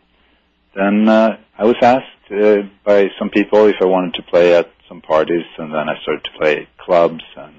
then 0.76 1.09
uh, 1.09 1.38
I 1.59 1.64
was 1.64 1.76
asked 1.83 2.31
uh, 2.31 2.62
by 2.85 3.09
some 3.19 3.31
people 3.31 3.66
if 3.66 3.76
I 3.81 3.87
wanted 3.87 4.14
to 4.14 4.23
play 4.23 4.54
at 4.54 4.71
some 4.88 5.00
parties, 5.00 5.45
and 5.59 5.75
then 5.75 5.88
I 5.88 6.00
started 6.02 6.25
to 6.25 6.38
play 6.38 6.57
at 6.62 6.78
clubs, 6.78 7.25
and 7.37 7.57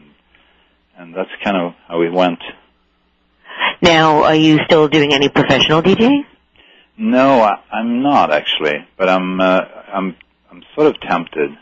and 0.95 1.15
that's 1.15 1.29
kind 1.43 1.57
of 1.57 1.73
how 1.87 2.01
it 2.01 2.13
went. 2.13 2.39
Now, 3.81 4.23
are 4.23 4.35
you 4.35 4.59
still 4.65 4.87
doing 4.87 5.13
any 5.13 5.29
professional 5.29 5.81
DJing? 5.81 6.25
No, 6.97 7.41
I, 7.41 7.59
I'm 7.71 8.01
not 8.03 8.31
actually, 8.31 8.85
but 8.97 9.09
I'm 9.09 9.41
uh, 9.41 9.61
I'm 9.93 10.15
I'm 10.51 10.63
sort 10.75 10.87
of 10.87 11.01
tempted. 11.01 11.57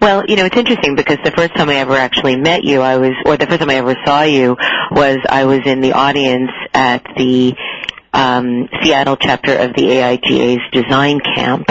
Well, 0.00 0.24
you 0.26 0.36
know, 0.36 0.44
it's 0.44 0.56
interesting 0.56 0.94
because 0.94 1.18
the 1.24 1.32
first 1.32 1.54
time 1.56 1.68
I 1.68 1.76
ever 1.76 1.94
actually 1.94 2.36
met 2.36 2.62
you, 2.62 2.80
I 2.80 2.98
was, 2.98 3.12
or 3.26 3.36
the 3.36 3.46
first 3.46 3.60
time 3.60 3.70
I 3.70 3.76
ever 3.76 3.96
saw 4.04 4.22
you 4.22 4.56
was 4.92 5.18
I 5.28 5.44
was 5.44 5.60
in 5.66 5.80
the 5.80 5.92
audience 5.92 6.50
at 6.72 7.02
the 7.16 7.54
um, 8.12 8.68
Seattle 8.82 9.16
chapter 9.16 9.56
of 9.56 9.74
the 9.74 9.82
AIGA's 9.82 10.60
design 10.72 11.20
camp 11.20 11.66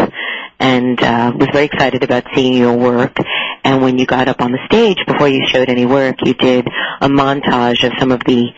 and 0.62 1.02
uh, 1.02 1.34
was 1.36 1.50
very 1.52 1.66
excited 1.66 2.04
about 2.04 2.24
seeing 2.36 2.54
your 2.54 2.78
work. 2.78 3.18
And 3.64 3.82
when 3.82 3.98
you 3.98 4.06
got 4.06 4.28
up 4.28 4.42
on 4.42 4.52
the 4.52 4.60
stage, 4.68 4.98
before 5.08 5.28
you 5.28 5.46
showed 5.48 5.70
any 5.70 5.86
work, 5.86 6.18
you 6.24 6.36
did 6.36 6.68
a 7.02 7.10
montage 7.10 7.84
of 7.84 7.94
some 8.00 8.12
of 8.12 8.20
the 8.26 8.50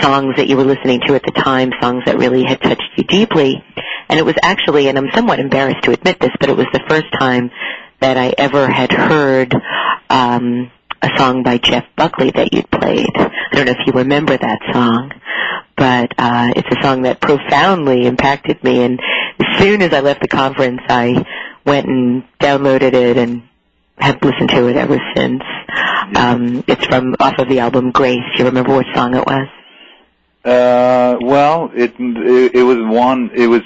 songs 0.00 0.36
that 0.36 0.46
you 0.46 0.56
were 0.56 0.64
listening 0.64 1.00
to 1.06 1.16
at 1.16 1.22
the 1.24 1.32
time, 1.32 1.72
songs 1.80 2.04
that 2.06 2.16
really 2.16 2.44
had 2.44 2.60
touched 2.62 2.88
you 2.96 3.04
deeply. 3.04 3.62
And 4.08 4.18
it 4.18 4.24
was 4.24 4.36
actually, 4.40 4.88
and 4.88 4.96
I'm 4.96 5.10
somewhat 5.12 5.40
embarrassed 5.40 5.82
to 5.82 5.90
admit 5.90 6.20
this, 6.20 6.30
but 6.38 6.48
it 6.48 6.56
was 6.56 6.66
the 6.72 6.82
first 6.88 7.06
time 7.18 7.50
that 8.00 8.16
I 8.16 8.32
ever 8.38 8.68
had 8.68 8.92
heard 8.92 9.52
um, 10.08 10.70
a 11.02 11.08
song 11.16 11.42
by 11.42 11.58
Jeff 11.58 11.84
Buckley 11.96 12.30
that 12.30 12.52
you'd 12.52 12.70
played. 12.70 13.10
I 13.16 13.50
don't 13.52 13.66
know 13.66 13.72
if 13.72 13.86
you 13.86 13.92
remember 13.94 14.36
that 14.36 14.60
song, 14.72 15.12
but 15.76 16.12
uh, 16.16 16.52
it's 16.54 16.68
a 16.76 16.82
song 16.82 17.02
that 17.02 17.20
profoundly 17.20 18.06
impacted 18.06 18.62
me. 18.62 18.82
And 18.84 19.00
as 19.40 19.58
soon 19.58 19.82
as 19.82 19.92
I 19.92 20.00
left 20.00 20.22
the 20.22 20.28
conference, 20.28 20.80
I 20.88 21.24
went 21.68 21.86
and 21.86 22.24
downloaded 22.40 22.94
it 22.94 23.16
and 23.16 23.42
have 23.98 24.18
listened 24.22 24.48
to 24.50 24.68
it 24.68 24.76
ever 24.76 24.98
since. 25.14 25.42
Um, 26.16 26.64
it's 26.66 26.84
from 26.86 27.14
off 27.20 27.34
of 27.38 27.48
the 27.48 27.60
album 27.60 27.90
Grace. 27.90 28.18
You 28.36 28.46
remember 28.46 28.72
what 28.72 28.86
song 28.94 29.14
it 29.14 29.24
was? 29.26 29.48
Uh, 30.44 31.18
well, 31.20 31.70
it, 31.74 31.94
it 31.98 32.54
it 32.54 32.62
was 32.62 32.78
one. 32.78 33.30
It 33.34 33.48
was 33.48 33.62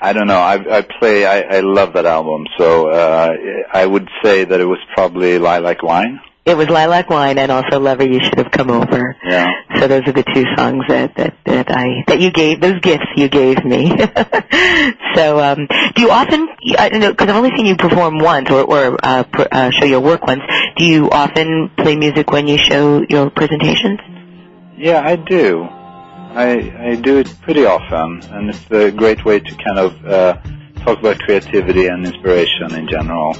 I 0.00 0.12
don't 0.12 0.26
know. 0.26 0.38
I 0.38 0.78
I 0.78 0.82
play. 0.82 1.26
I 1.26 1.40
I 1.40 1.60
love 1.60 1.92
that 1.94 2.06
album. 2.06 2.46
So 2.58 2.88
uh, 2.88 3.34
I 3.72 3.84
would 3.84 4.08
say 4.22 4.44
that 4.44 4.60
it 4.60 4.64
was 4.64 4.78
probably 4.94 5.38
Lilac 5.38 5.82
Wine. 5.82 6.20
It 6.44 6.56
was 6.56 6.68
Lilac 6.68 7.08
Wine 7.08 7.38
and 7.38 7.52
also 7.52 7.78
Lover 7.78 8.04
You 8.04 8.18
Should 8.20 8.38
Have 8.38 8.50
Come 8.50 8.68
Over. 8.68 9.16
Yeah. 9.24 9.48
So 9.78 9.86
those 9.86 10.02
are 10.08 10.12
the 10.12 10.24
two 10.24 10.44
songs 10.56 10.84
that 10.88 11.14
that 11.14 11.36
that 11.44 11.70
I 11.70 12.02
that 12.08 12.20
you 12.20 12.32
gave 12.32 12.60
those 12.60 12.80
gifts 12.80 13.06
you 13.16 13.28
gave 13.28 13.64
me. 13.64 13.90
so 15.14 15.38
um, 15.38 15.68
do 15.94 16.02
you 16.02 16.10
often? 16.10 16.48
I 16.76 16.88
don't 16.88 17.00
know 17.00 17.12
because 17.12 17.28
I've 17.28 17.36
only 17.36 17.56
seen 17.56 17.66
you 17.66 17.76
perform 17.76 18.18
once 18.18 18.50
or 18.50 18.62
or 18.62 18.98
uh, 19.00 19.22
pr- 19.22 19.48
uh, 19.52 19.70
show 19.70 19.84
your 19.84 20.00
work 20.00 20.26
once. 20.26 20.42
Do 20.76 20.84
you 20.84 21.10
often 21.10 21.70
play 21.76 21.94
music 21.94 22.30
when 22.32 22.48
you 22.48 22.58
show 22.58 23.04
your 23.08 23.30
presentations? 23.30 24.00
Yeah, 24.76 25.00
I 25.00 25.14
do. 25.14 25.62
I 25.62 26.90
I 26.90 26.96
do 26.96 27.18
it 27.18 27.32
pretty 27.42 27.66
often, 27.66 28.20
and 28.32 28.50
it's 28.50 28.68
a 28.70 28.90
great 28.90 29.24
way 29.24 29.38
to 29.38 29.54
kind 29.54 29.78
of 29.78 30.04
uh, 30.04 30.36
talk 30.82 30.98
about 30.98 31.18
creativity 31.20 31.86
and 31.86 32.06
inspiration 32.06 32.74
in 32.74 32.88
general. 32.88 33.36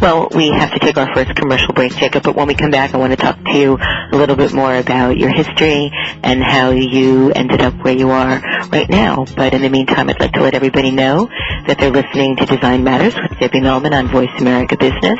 Well, 0.00 0.28
we 0.34 0.48
have 0.48 0.72
to 0.72 0.78
take 0.78 0.96
our 0.96 1.12
first 1.14 1.34
commercial 1.34 1.74
break, 1.74 1.94
Jakob, 1.94 2.22
but 2.22 2.36
when 2.36 2.46
we 2.46 2.54
come 2.54 2.70
back, 2.70 2.94
I 2.94 2.98
want 2.98 3.12
to 3.12 3.16
talk 3.16 3.36
to 3.44 3.58
you 3.58 3.78
a 3.78 4.16
little 4.16 4.36
bit 4.36 4.52
more 4.52 4.74
about 4.74 5.16
your 5.16 5.30
history 5.30 5.90
and 6.22 6.42
how 6.42 6.70
you 6.70 7.32
ended 7.32 7.62
up 7.62 7.74
where 7.82 7.96
you 7.96 8.10
are 8.10 8.40
right 8.70 8.88
now. 8.88 9.24
But 9.36 9.54
in 9.54 9.62
the 9.62 9.68
meantime, 9.68 10.08
I'd 10.08 10.20
like 10.20 10.32
to 10.32 10.40
let 10.40 10.54
everybody 10.54 10.90
know 10.90 11.28
that 11.66 11.78
they're 11.78 11.90
listening 11.90 12.36
to 12.36 12.46
Design 12.46 12.84
Matters 12.84 13.14
with 13.14 13.38
Debbie 13.40 13.60
Millman 13.60 13.92
on 13.92 14.08
Voice 14.08 14.30
America 14.38 14.76
Business. 14.76 15.18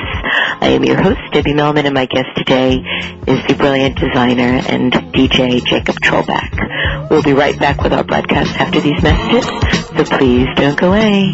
I 0.61 0.69
am 0.75 0.85
your 0.85 1.01
host, 1.01 1.21
Debbie 1.33 1.55
Millman, 1.55 1.87
and 1.87 1.95
my 1.95 2.07
guest 2.07 2.29
today 2.37 2.77
is 3.27 3.47
the 3.47 3.55
brilliant 3.59 3.99
designer 3.99 4.63
and 4.69 4.93
DJ 4.93 5.65
Jakob 5.65 5.97
Trollback. 5.97 7.11
We'll 7.11 7.23
be 7.23 7.33
right 7.33 7.59
back 7.59 7.83
with 7.83 7.93
our 7.93 8.05
broadcast 8.05 8.59
after 8.61 8.81
these 8.81 9.03
messages, 9.03 9.47
so 9.97 10.19
please 10.19 10.49
don't 10.57 10.79
go 10.79 10.89
away. 10.89 11.33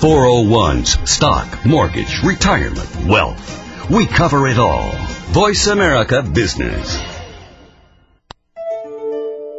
401s, 0.00 1.08
stock, 1.08 1.64
mortgage, 1.64 2.22
retirement, 2.22 3.06
wealth. 3.06 3.90
We 3.90 4.06
cover 4.06 4.46
it 4.46 4.58
all. 4.58 4.92
Voice 5.32 5.66
America 5.66 6.22
Business. 6.22 7.15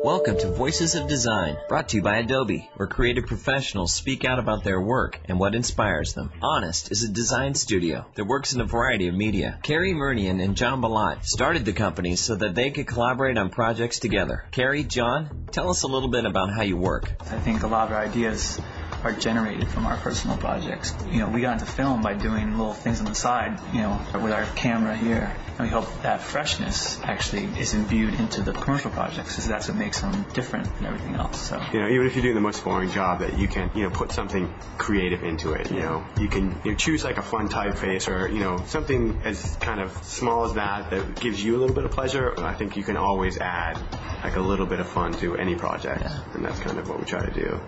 Welcome 0.08 0.38
to 0.38 0.52
Voices 0.52 0.96
of 0.96 1.10
Design, 1.10 1.58
brought 1.68 1.90
to 1.90 1.98
you 1.98 2.02
by 2.02 2.20
Adobe, 2.20 2.70
where 2.78 2.88
creative 2.88 3.26
professionals 3.26 3.94
speak 3.94 4.24
out 4.24 4.40
about 4.40 4.64
their 4.64 4.80
work 4.80 5.20
and 5.26 5.38
what 5.38 5.54
inspires 5.54 6.14
them. 6.14 6.32
Honest 6.42 6.94
is 6.94 7.04
a 7.04 7.10
design 7.10 7.56
studio 7.56 8.06
that 8.16 8.24
works 8.24 8.54
in 8.54 8.62
a 8.62 8.64
variety 8.64 9.10
of 9.10 9.16
media. 9.16 9.60
Cary 9.64 9.94
Murnion 9.94 10.42
and 10.42 10.56
John 10.56 10.80
Milott 10.80 11.26
started 11.26 11.66
the 11.66 11.74
company 11.74 12.16
so 12.16 12.36
that 12.36 12.56
they 12.56 12.72
could 12.72 12.88
collaborate 12.88 13.38
on 13.38 13.50
projects 13.50 14.00
together. 14.00 14.46
Carrie, 14.52 14.86
John, 14.86 15.50
tell 15.52 15.70
us 15.70 15.84
a 15.84 15.88
little 15.88 16.08
bit 16.08 16.24
about 16.24 16.54
how 16.54 16.62
you 16.62 16.78
work. 16.78 17.12
I 17.20 17.40
think 17.40 17.64
a 17.64 17.68
lot 17.68 17.92
of 17.92 17.98
ideas 17.98 18.62
are 19.04 19.14
generated 19.14 19.68
from 19.68 19.86
our 19.86 19.98
personal 19.98 20.38
projects. 20.38 20.94
You 21.10 21.20
know, 21.20 21.30
we 21.30 21.42
got 21.42 21.54
into 21.54 21.66
film 21.66 22.02
by 22.02 22.14
doing 22.14 22.58
little 22.58 22.74
things 22.74 23.00
on 23.00 23.06
the 23.06 23.16
side, 23.16 23.60
you 23.74 23.82
know, 23.82 24.00
with 24.14 24.32
our 24.32 24.46
camera 24.56 24.96
here. 24.96 25.36
And 25.58 25.68
we 25.68 25.70
hope 25.70 25.88
that 26.04 26.22
freshness 26.22 27.00
actually 27.04 27.46
is 27.60 27.74
imbued 27.74 28.14
into 28.14 28.42
the 28.42 28.54
commercial 28.54 28.92
projects 28.92 29.30
because 29.30 29.48
that's 29.48 29.68
what 29.68 29.78
makes 29.78 30.02
them 30.02 30.26
different 30.34 30.74
than 30.76 30.86
everything 30.86 31.16
else. 31.16 31.50
So 31.50 31.62
you 31.74 31.80
know, 31.80 31.90
even 31.90 32.06
if 32.06 32.16
you're 32.16 32.24
doing 32.24 32.36
the 32.36 32.42
most 32.42 32.64
boring 32.64 32.92
job, 32.92 33.20
that 33.20 33.40
you 33.40 33.48
can, 33.48 33.72
you 33.74 33.84
know, 33.84 33.90
put 33.90 34.12
something 34.12 34.54
creative 34.78 35.24
into 35.24 35.54
it. 35.54 35.72
You 35.72 35.80
know, 35.80 36.06
you 36.20 36.28
can 36.28 36.60
you 36.64 36.72
know, 36.72 36.78
choose 36.78 37.04
like 37.04 37.18
a 37.18 37.24
fun 37.24 37.50
typeface 37.50 38.08
or 38.08 38.28
you 38.28 38.40
know 38.40 38.64
something 38.68 39.22
as 39.24 39.56
kind 39.58 39.80
of 39.80 39.92
small 40.04 40.46
as 40.46 40.54
that 40.54 40.92
that 40.92 41.20
gives 41.20 41.44
you 41.44 41.56
a 41.56 41.60
little 41.60 41.76
bit 41.76 41.86
of 41.86 41.92
pleasure. 41.92 42.34
I 42.40 42.54
think 42.54 42.78
you 42.78 42.84
can 42.84 42.98
always 42.98 43.38
add 43.38 43.78
like 44.24 44.36
a 44.36 44.42
little 44.42 44.66
bit 44.66 44.80
of 44.80 44.88
fun 44.88 45.14
to 45.14 45.36
any 45.38 45.56
project, 45.56 46.04
and 46.34 46.46
that's 46.46 46.60
kind 46.60 46.78
of 46.78 46.88
what 46.90 47.00
we 47.00 47.06
try 47.06 47.26
to 47.26 47.32
do. 47.32 47.60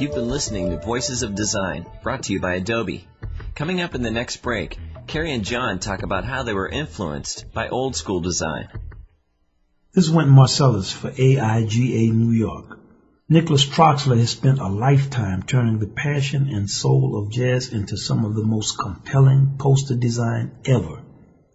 You've 0.00 0.14
been 0.14 0.28
listening 0.28 0.70
to 0.70 0.76
Voices 0.76 1.24
of 1.24 1.34
Design, 1.34 1.84
brought 2.04 2.22
to 2.24 2.32
you 2.32 2.38
by 2.38 2.54
Adobe. 2.54 3.08
Coming 3.56 3.80
up 3.80 3.96
in 3.96 4.02
the 4.02 4.12
next 4.12 4.36
break, 4.42 4.78
Carrie 5.08 5.32
and 5.32 5.44
John 5.44 5.80
talk 5.80 6.04
about 6.04 6.24
how 6.24 6.44
they 6.44 6.54
were 6.54 6.68
influenced 6.68 7.52
by 7.52 7.68
old 7.68 7.96
school 7.96 8.20
design. 8.20 8.68
This 9.92 10.04
is 10.04 10.12
Wynton 10.12 10.36
Marsalis 10.36 10.92
for 10.92 11.10
AIGA 11.10 12.12
New 12.12 12.30
York. 12.30 12.78
Nicholas 13.28 13.66
Troxler 13.66 14.18
has 14.18 14.30
spent 14.30 14.60
a 14.60 14.68
lifetime 14.68 15.42
turning 15.42 15.80
the 15.80 15.88
passion 15.88 16.48
and 16.48 16.70
soul 16.70 17.20
of 17.20 17.32
jazz 17.32 17.72
into 17.72 17.96
some 17.96 18.24
of 18.24 18.36
the 18.36 18.44
most 18.44 18.78
compelling 18.78 19.56
poster 19.58 19.96
design 19.96 20.52
ever. 20.64 21.02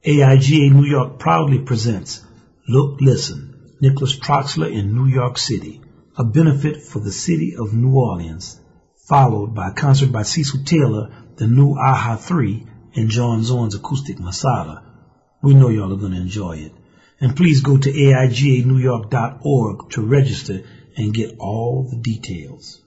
AIGA 0.06 0.70
New 0.70 0.86
York 0.86 1.18
proudly 1.18 1.60
presents 1.60 2.22
Look 2.68 3.00
Listen, 3.00 3.78
Nicholas 3.80 4.20
Troxler 4.20 4.70
in 4.70 4.94
New 4.94 5.08
York 5.08 5.38
City, 5.38 5.80
a 6.18 6.24
benefit 6.24 6.82
for 6.84 7.00
the 7.00 7.12
city 7.12 7.56
of 7.58 7.74
New 7.74 7.96
Orleans, 7.96 8.60
followed 9.08 9.56
by 9.56 9.70
a 9.70 9.74
concert 9.74 10.12
by 10.12 10.24
Cecil 10.24 10.64
Taylor, 10.64 11.12
the 11.38 11.48
new 11.48 11.74
AHA 11.74 12.18
3, 12.18 12.68
and 12.96 13.10
John 13.10 13.44
Zorn's 13.44 13.76
acoustic 13.76 14.20
Masada. 14.20 14.84
We 15.42 15.56
know 15.56 15.70
y'all 15.70 15.92
are 15.92 15.98
going 15.98 16.14
to 16.14 16.22
enjoy 16.22 16.58
it. 16.58 16.72
And 17.20 17.36
please 17.36 17.62
go 17.62 17.78
to 17.78 17.92
AIGANewYork.org 17.92 19.90
to 19.92 20.02
register 20.02 20.64
and 20.96 21.14
get 21.14 21.36
all 21.40 21.88
the 21.90 21.98
details. 21.98 22.82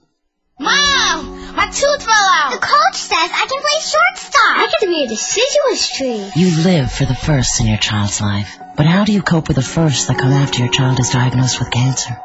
Mom! 0.59 1.55
My 1.55 1.65
tooth 1.65 2.03
fell 2.03 2.13
out! 2.13 2.51
The 2.51 2.59
coach 2.59 2.95
says 2.95 3.11
I 3.11 3.45
can 3.49 3.61
play 3.61 3.79
shortstop! 3.81 4.57
I 4.57 4.67
get 4.71 4.79
to 4.81 4.87
be 4.87 5.03
a 5.03 5.07
deciduous 5.07 5.97
tree! 5.97 6.31
You 6.35 6.63
live 6.63 6.91
for 6.91 7.05
the 7.05 7.15
firsts 7.15 7.59
in 7.59 7.67
your 7.67 7.77
child's 7.77 8.21
life. 8.21 8.57
But 8.77 8.85
how 8.85 9.05
do 9.05 9.11
you 9.11 9.21
cope 9.21 9.47
with 9.47 9.57
the 9.57 9.63
firsts 9.63 10.05
that 10.07 10.19
come 10.19 10.31
after 10.31 10.59
your 10.59 10.71
child 10.71 10.99
is 10.99 11.09
diagnosed 11.09 11.59
with 11.59 11.71
cancer? 11.71 12.15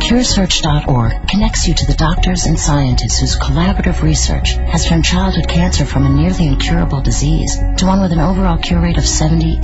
CureSearch.org 0.00 1.28
connects 1.28 1.68
you 1.68 1.74
to 1.74 1.86
the 1.86 1.94
doctors 1.94 2.46
and 2.46 2.58
scientists 2.58 3.18
whose 3.18 3.38
collaborative 3.38 4.00
research 4.02 4.52
has 4.52 4.86
turned 4.86 5.04
childhood 5.04 5.48
cancer 5.48 5.84
from 5.84 6.06
a 6.06 6.08
nearly 6.08 6.46
incurable 6.46 7.02
disease 7.02 7.56
to 7.76 7.84
one 7.84 8.00
with 8.00 8.12
an 8.12 8.20
overall 8.20 8.58
cure 8.58 8.80
rate 8.80 8.96
of 8.96 9.04
78%. 9.04 9.60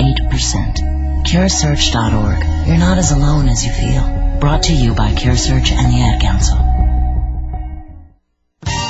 CureSearch.org. 1.25 2.67
You're 2.69 2.79
not 2.79 2.99
as 2.99 3.13
alone 3.13 3.49
as 3.49 3.65
you 3.65 3.73
feel. 3.73 4.39
Brought 4.41 4.65
to 4.65 4.75
you 4.75 4.95
by 4.95 5.13
CureSearch 5.13 5.71
and 5.71 5.93
the 5.93 6.01
Ad 6.03 6.21
Council. 6.21 6.74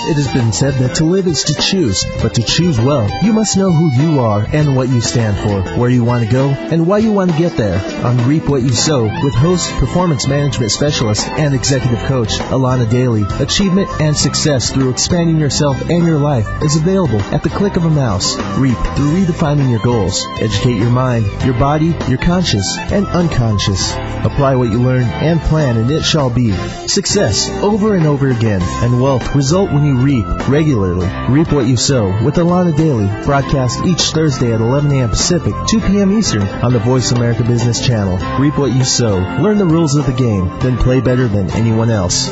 It 0.07 0.17
has 0.17 0.33
been 0.33 0.53
said 0.53 0.75
that 0.75 0.97
to 0.97 1.05
live 1.05 1.27
is 1.27 1.45
to 1.45 1.55
choose, 1.55 2.05
but 2.21 2.35
to 2.35 2.43
choose 2.43 2.79
well, 2.79 3.09
you 3.25 3.33
must 3.33 3.57
know 3.57 3.73
who 3.73 3.91
you 4.03 4.21
are 4.21 4.47
and 4.53 4.77
what 4.77 4.91
you 4.91 5.01
stand 5.01 5.39
for, 5.39 5.79
where 5.79 5.89
you 5.89 6.05
want 6.05 6.25
to 6.25 6.31
go, 6.31 6.51
and 6.51 6.87
why 6.87 6.99
you 6.99 7.11
want 7.11 7.31
to 7.31 7.39
get 7.39 7.57
there. 7.57 7.79
On 8.05 8.29
Reap 8.29 8.47
What 8.47 8.63
You 8.63 8.75
Sow, 8.75 9.05
with 9.05 9.35
host, 9.35 9.73
performance 9.77 10.29
management 10.29 10.73
specialist, 10.73 11.27
and 11.27 11.55
executive 11.55 11.99
coach 12.01 12.35
Alana 12.53 12.89
Daly, 12.89 13.25
achievement 13.43 13.89
and 13.99 14.15
success 14.15 14.71
through 14.71 14.91
expanding 14.91 15.39
yourself 15.39 15.81
and 15.89 16.05
your 16.05 16.19
life 16.19 16.47
is 16.63 16.77
available 16.77 17.21
at 17.21 17.43
the 17.43 17.49
click 17.49 17.77
of 17.77 17.87
a 17.87 17.91
mouse. 17.91 18.37
Reap 18.59 18.77
through 18.77 19.25
redefining 19.25 19.71
your 19.71 19.83
goals. 19.83 20.27
Educate 20.39 20.77
your 20.77 20.91
mind, 20.91 21.25
your 21.45 21.59
body, 21.59 21.97
your 22.09 22.19
conscious, 22.19 22.77
and 22.79 23.07
unconscious. 23.07 23.93
Apply 24.25 24.55
what 24.55 24.71
you 24.71 24.83
learn 24.83 25.05
and 25.05 25.41
plan, 25.41 25.79
and 25.79 25.91
it 25.91 26.03
shall 26.03 26.29
be 26.29 26.53
success 26.89 27.49
over 27.63 27.95
and 27.95 28.07
over 28.07 28.31
again, 28.31 28.61
and 28.63 29.01
wealth 29.01 29.35
result 29.35 29.73
when 29.73 29.85
you 29.85 29.94
reap 29.95 30.27
regularly. 30.49 31.09
Reap 31.29 31.53
what 31.53 31.67
you 31.67 31.77
sow 31.77 32.07
with 32.25 32.35
Alana 32.37 32.77
Daily, 32.77 33.07
broadcast 33.25 33.85
each 33.85 34.03
Thursday 34.11 34.53
at 34.53 34.61
11 34.61 34.91
a.m. 34.93 35.11
Pacific, 35.11 35.55
2 35.69 35.81
p.m. 35.81 36.13
Eastern 36.13 36.43
on 36.43 36.73
the 36.73 36.79
Voice 36.79 37.13
America 37.13 37.43
Business 37.43 37.85
Channel. 37.87 38.19
Reap 38.39 38.59
what 38.59 38.73
you 38.73 38.85
sow. 38.85 39.17
Learn 39.41 39.59
the 39.59 39.65
rules 39.65 39.97
of 39.97 40.07
the 40.07 40.13
game, 40.13 40.49
then 40.61 40.77
play 40.77 41.01
better 41.01 41.29
than 41.29 41.51
anyone 41.51 41.91
else. 41.91 42.29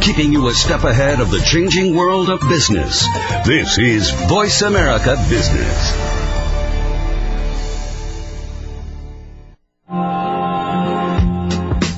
Keeping 0.00 0.32
you 0.32 0.48
a 0.48 0.54
step 0.54 0.84
ahead 0.84 1.20
of 1.20 1.30
the 1.30 1.40
changing 1.40 1.94
world 1.94 2.28
of 2.28 2.40
business. 2.48 3.06
This 3.46 3.78
is 3.78 4.10
Voice 4.28 4.62
America 4.62 5.16
Business. 5.28 6.13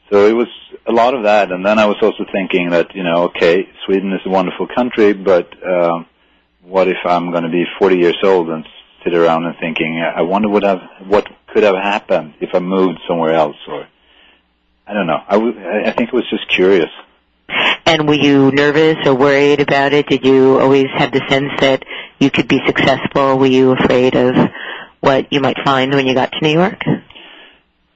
so 0.10 0.28
it 0.28 0.34
was 0.34 0.48
a 0.86 0.92
lot 0.92 1.14
of 1.14 1.24
that. 1.24 1.52
And 1.52 1.66
then 1.66 1.80
I 1.80 1.86
was 1.86 1.98
also 2.02 2.26
thinking 2.32 2.70
that 2.72 2.96
you 2.96 3.04
know, 3.04 3.26
okay, 3.26 3.68
Sweden 3.86 4.12
is 4.14 4.22
a 4.26 4.30
wonderful 4.30 4.68
country, 4.68 5.14
but 5.14 5.52
uh, 5.64 6.04
what 6.64 6.88
if 6.88 6.98
I'm 7.06 7.32
going 7.32 7.44
to 7.44 7.50
be 7.50 7.66
40 7.80 7.98
years 7.98 8.18
old 8.24 8.50
and 8.50 8.66
sit 9.04 9.14
around 9.14 9.46
and 9.46 9.56
thinking, 9.60 10.00
I 10.00 10.22
wonder 10.22 10.50
what 10.50 10.64
have 10.64 10.82
what 11.08 11.28
could 11.48 11.64
have 11.64 11.76
happened 11.76 12.36
if 12.42 12.50
I 12.54 12.60
moved 12.60 13.00
somewhere 13.08 13.34
else, 13.34 13.56
or 13.68 13.88
I 14.88 14.94
don't 14.94 15.08
know. 15.08 15.22
I, 15.28 15.34
w- 15.34 15.60
I 15.60 15.92
think 15.92 16.10
it 16.10 16.14
was 16.14 16.30
just 16.30 16.50
curious. 16.50 16.90
And 17.86 18.08
were 18.08 18.16
you 18.16 18.52
nervous 18.52 18.98
or 19.06 19.14
worried 19.14 19.62
about 19.62 19.94
it? 19.94 20.08
Did 20.08 20.26
you 20.26 20.60
always 20.60 20.88
have 20.96 21.12
the 21.12 21.22
sense 21.30 21.52
that 21.60 21.84
you 22.20 22.32
could 22.32 22.48
be 22.48 22.60
successful? 22.66 23.38
Were 23.38 23.46
you 23.46 23.72
afraid 23.74 24.16
of 24.16 24.36
what 25.02 25.32
you 25.32 25.40
might 25.40 25.58
find 25.64 25.94
when 25.94 26.08
you 26.08 26.16
got 26.16 26.32
to 26.32 26.40
New 26.42 26.54
York? 26.54 26.82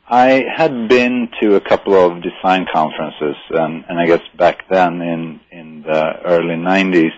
I 0.09 0.43
had 0.55 0.87
been 0.87 1.29
to 1.39 1.55
a 1.55 1.61
couple 1.61 1.93
of 1.93 2.23
design 2.23 2.65
conferences, 2.73 3.35
and, 3.51 3.85
and 3.87 3.99
I 3.99 4.07
guess 4.07 4.21
back 4.35 4.67
then 4.69 5.01
in 5.01 5.39
in 5.51 5.83
the 5.83 6.03
early 6.25 6.55
'90s, 6.55 7.11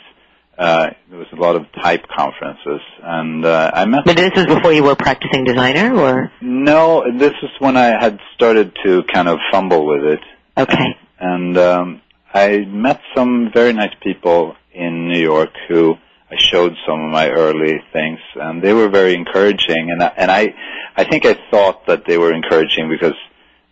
uh, 0.58 0.89
there 1.10 1.17
was 1.17 1.27
a 1.32 1.38
lot 1.38 1.56
of 1.56 1.71
type 1.82 2.06
conferences, 2.08 2.82
and 3.01 3.45
uh, 3.45 3.71
I 3.73 3.86
met. 3.86 4.01
But 4.06 4.17
this 4.17 4.32
was 4.36 4.45
before 4.45 4.73
you 4.73 4.84
were 4.84 4.95
practicing 4.95 5.45
designer, 5.45 5.95
or 5.95 6.32
No, 6.41 7.06
this 7.17 7.34
is 7.41 7.49
when 7.60 7.77
I 7.77 7.97
had 7.99 8.19
started 8.36 8.77
to 8.86 9.04
kind 9.13 9.30
of 9.30 9.39
fumble 9.51 9.86
with 9.88 10.04
it. 10.04 10.19
okay? 10.58 10.97
and 11.19 11.58
um, 11.58 12.01
I 12.34 12.58
met 12.67 12.99
some 13.15 13.51
very 13.54 13.71
nice 13.73 13.93
people 14.01 14.56
in 14.73 15.08
New 15.08 15.19
York 15.19 15.51
who 15.69 15.95
I 16.32 16.36
showed 16.38 16.76
some 16.88 17.04
of 17.04 17.12
my 17.12 17.30
early 17.30 17.84
things, 17.91 18.20
and 18.36 18.62
they 18.62 18.72
were 18.72 18.88
very 18.88 19.15
encouraging. 19.15 19.91
And 19.91 20.02
I, 20.02 20.13
and 20.15 20.32
I, 20.32 20.56
I 20.96 21.04
think 21.04 21.26
I 21.26 21.38
thought 21.52 21.88
that 21.88 22.06
they 22.06 22.17
were 22.17 22.34
encouraging 22.34 22.89
because 22.89 23.20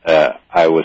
uh, 0.03 0.33
I 0.51 0.67
was 0.67 0.83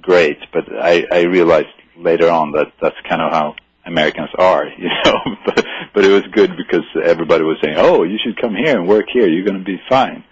great, 0.00 0.38
but 0.52 0.64
I, 0.72 1.04
I 1.10 1.22
realized 1.22 1.66
later 1.96 2.30
on 2.30 2.52
that 2.52 2.72
that's 2.80 2.96
kind 3.08 3.20
of 3.20 3.32
how 3.32 3.56
Americans 3.84 4.30
are, 4.38 4.66
you 4.78 4.88
know. 5.04 5.36
but 5.44 5.66
but 5.92 6.04
it 6.04 6.12
was 6.12 6.22
good 6.32 6.56
because 6.56 6.84
everybody 7.02 7.42
was 7.42 7.56
saying, 7.60 7.76
"Oh, 7.76 8.04
you 8.04 8.18
should 8.24 8.40
come 8.40 8.54
here 8.54 8.78
and 8.78 8.86
work 8.86 9.06
here. 9.12 9.26
You're 9.26 9.44
going 9.44 9.58
to 9.58 9.64
be 9.64 9.80
fine." 9.88 10.22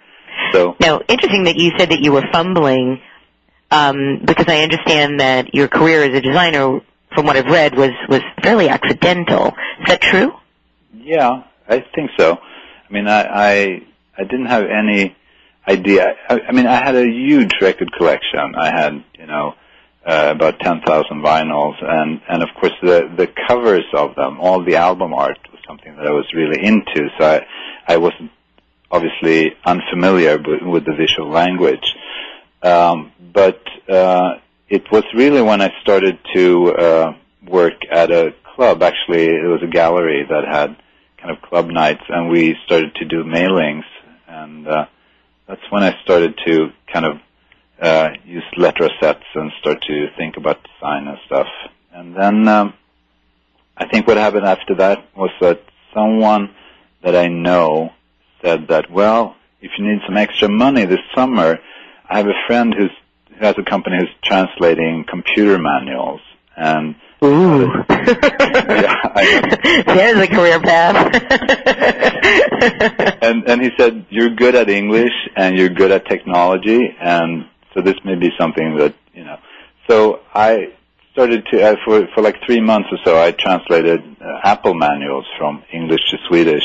So 0.52 0.76
Now, 0.78 1.00
interesting 1.09 1.44
that 1.44 1.57
you 1.57 1.72
said 1.76 1.90
that 1.90 2.00
you 2.00 2.12
were 2.12 2.24
fumbling, 2.33 3.00
um, 3.70 4.20
because 4.24 4.46
I 4.48 4.62
understand 4.62 5.20
that 5.20 5.54
your 5.54 5.66
career 5.68 6.04
as 6.04 6.14
a 6.14 6.20
designer, 6.20 6.80
from 7.14 7.26
what 7.26 7.37
I've 7.37 7.46
read, 7.46 7.76
was 7.76 7.90
was 8.09 8.20
fairly 8.42 8.68
accidental. 8.68 9.48
Is 9.80 9.87
that 9.88 10.00
true? 10.00 10.35
Yeah, 10.96 11.44
I 11.68 11.85
think 11.94 12.11
so. 12.18 12.38
I 12.88 12.92
mean, 12.92 13.09
I 13.09 13.22
I, 13.22 13.83
I 14.18 14.24
didn't 14.24 14.46
have 14.46 14.64
any 14.64 15.16
idea. 15.66 16.14
I, 16.28 16.40
I 16.48 16.52
mean, 16.52 16.66
I 16.66 16.76
had 16.76 16.94
a 16.94 17.07
huge 17.07 17.52
record 17.61 17.92
collection. 17.92 18.54
I 18.54 18.66
had, 18.66 19.04
you 19.18 19.26
know, 19.26 19.54
uh, 20.07 20.33
about 20.35 20.61
ten 20.61 20.80
thousand 20.83 21.22
vinyls, 21.22 21.83
and 21.83 22.20
and 22.28 22.42
of 22.42 22.48
course 22.61 22.74
the 22.83 23.11
the 23.16 23.28
covers 23.48 23.85
of 23.94 24.14
them, 24.14 24.40
all 24.40 24.62
the 24.62 24.76
album 24.76 25.14
art 25.14 25.38
was 25.50 25.61
something 25.66 25.96
that 25.96 26.07
I 26.07 26.11
was 26.11 26.26
really 26.35 26.62
into. 26.64 27.09
So 27.18 27.24
I, 27.24 27.46
I 27.94 27.96
wasn't 27.96 28.30
obviously 28.90 29.54
unfamiliar 29.64 30.37
with, 30.38 30.62
with 30.62 30.85
the 30.85 30.94
visual 30.94 31.30
language. 31.30 31.94
Um, 32.62 33.12
but 33.33 33.61
uh, 33.88 34.35
it 34.68 34.90
was 34.92 35.04
really 35.14 35.42
when 35.42 35.61
I 35.61 35.70
started 35.83 36.18
to 36.35 36.72
uh, 36.72 37.16
work 37.46 37.74
at 37.90 38.11
a 38.11 38.35
club. 38.54 38.83
Actually, 38.83 39.26
it 39.26 39.46
was 39.46 39.62
a 39.62 39.66
gallery 39.66 40.24
that 40.28 40.44
had 40.46 40.76
kind 41.24 41.37
of 41.37 41.42
club 41.42 41.68
nights, 41.68 42.02
and 42.08 42.28
we 42.28 42.54
started 42.66 42.94
to 42.96 43.06
do 43.06 43.24
mailings, 43.24 43.84
and 44.28 44.68
uh, 44.68 44.84
that's 45.48 45.62
when 45.70 45.82
I 45.82 45.98
started 46.02 46.38
to 46.46 46.68
kind 46.92 47.06
of 47.06 47.16
uh, 47.80 48.10
use 48.26 48.44
letter 48.58 48.90
sets 49.00 49.24
and 49.34 49.50
start 49.58 49.80
to 49.82 50.08
think 50.18 50.37
about 50.37 50.62
design 50.62 51.08
and 51.08 51.16
stuff. 51.24 51.46
And 51.92 52.14
then 52.14 52.46
um, 52.46 52.74
I 53.74 53.88
think 53.88 54.06
what 54.06 54.18
happened 54.18 54.44
after 54.44 54.74
that 54.76 55.08
was 55.16 55.30
that 55.40 55.62
someone 55.94 56.54
that 57.02 57.16
I 57.16 57.28
know 57.28 57.92
said 58.42 58.68
that, 58.68 58.90
well, 58.90 59.34
if 59.62 59.70
you 59.78 59.87
need 59.87 60.02
some 60.06 60.18
extra 60.18 60.50
money 60.50 60.84
this 60.84 61.00
summer, 61.14 61.58
I 62.06 62.18
have 62.18 62.26
a 62.26 62.46
friend 62.46 62.74
who's 62.76 62.90
who 63.30 63.44
has 63.46 63.56
a 63.56 63.64
company 63.64 63.96
who's 63.98 64.14
translating 64.22 65.06
computer 65.08 65.58
manuals 65.58 66.20
and 66.56 66.94
Ooh. 67.24 67.70
yeah, 67.88 68.94
There's 69.86 70.18
a 70.18 70.26
career 70.26 70.60
path. 70.60 71.14
and 73.22 73.48
and 73.48 73.62
he 73.62 73.70
said 73.78 74.04
you're 74.10 74.30
good 74.30 74.54
at 74.54 74.68
English 74.68 75.12
and 75.36 75.56
you're 75.56 75.70
good 75.70 75.90
at 75.90 76.06
technology 76.06 76.94
and 77.00 77.46
so 77.72 77.80
this 77.80 77.96
may 78.04 78.14
be 78.14 78.30
something 78.38 78.76
that 78.76 78.94
you 79.14 79.24
know 79.24 79.38
so 79.88 80.20
I 80.34 80.74
started 81.12 81.46
to 81.52 81.62
uh, 81.62 81.76
for 81.84 82.06
for 82.14 82.22
like 82.22 82.36
3 82.44 82.60
months 82.60 82.90
or 82.92 82.98
so 83.04 83.18
I 83.18 83.32
translated 83.32 84.02
uh, 84.20 84.40
Apple 84.44 84.74
manuals 84.74 85.26
from 85.38 85.64
English 85.72 86.02
to 86.10 86.18
Swedish 86.28 86.64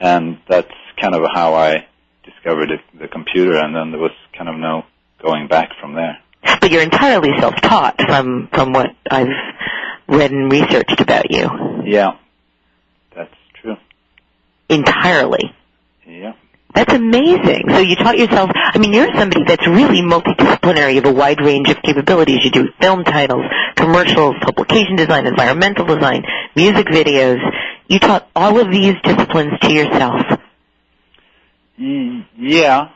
and 0.00 0.38
that's 0.48 0.74
kind 1.00 1.14
of 1.14 1.22
how 1.32 1.54
I 1.54 1.86
discovered 2.24 2.70
the, 2.70 2.78
the 2.98 3.08
computer 3.08 3.58
and 3.58 3.76
then 3.76 3.92
there 3.92 4.00
was 4.00 4.16
kind 4.36 4.48
of 4.48 4.56
no 4.56 4.84
going 5.22 5.46
back 5.46 5.70
from 5.80 5.94
there 5.94 6.18
but 6.60 6.70
you're 6.70 6.82
entirely 6.82 7.30
self-taught 7.38 8.00
from 8.06 8.48
from 8.52 8.72
what 8.72 8.88
I've 9.10 9.28
read 10.08 10.30
and 10.32 10.50
researched 10.52 11.00
about 11.00 11.30
you. 11.30 11.48
yeah 11.84 12.12
that's 13.14 13.34
true 13.60 13.76
Entirely. 14.68 15.52
yeah 16.06 16.32
That's 16.74 16.92
amazing. 16.92 17.62
So 17.70 17.78
you 17.78 17.94
taught 17.96 18.18
yourself, 18.18 18.50
I 18.54 18.78
mean, 18.78 18.92
you're 18.92 19.12
somebody 19.16 19.44
that's 19.46 19.66
really 19.66 20.00
multidisciplinary. 20.02 20.94
You 20.94 21.02
have 21.02 21.12
a 21.14 21.18
wide 21.22 21.40
range 21.40 21.68
of 21.70 21.76
capabilities. 21.82 22.40
You 22.44 22.50
do 22.50 22.64
film 22.80 23.04
titles, 23.04 23.44
commercials, 23.76 24.34
publication 24.42 24.96
design, 24.96 25.26
environmental 25.26 25.84
design, 25.86 26.24
music 26.56 26.86
videos. 26.86 27.38
You 27.86 27.98
taught 28.00 28.28
all 28.34 28.58
of 28.58 28.70
these 28.72 28.94
disciplines 29.04 29.52
to 29.62 29.72
yourself. 29.72 30.20
Mm, 31.80 32.24
yeah, 32.38 32.88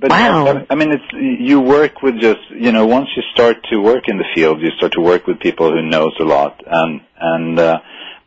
but 0.00 0.10
Wow. 0.10 0.46
I, 0.46 0.66
I 0.70 0.74
mean, 0.74 0.92
it's 0.92 1.12
you 1.12 1.60
work 1.60 2.02
with 2.02 2.20
just 2.20 2.50
you 2.50 2.72
know 2.72 2.86
once 2.86 3.08
you 3.16 3.22
start 3.32 3.56
to 3.70 3.78
work 3.78 4.04
in 4.08 4.18
the 4.18 4.24
field, 4.34 4.60
you 4.60 4.70
start 4.76 4.92
to 4.92 5.00
work 5.00 5.26
with 5.26 5.40
people 5.40 5.70
who 5.70 5.82
knows 5.82 6.14
a 6.20 6.24
lot, 6.24 6.62
and 6.66 7.00
and 7.18 7.58
uh, 7.58 7.78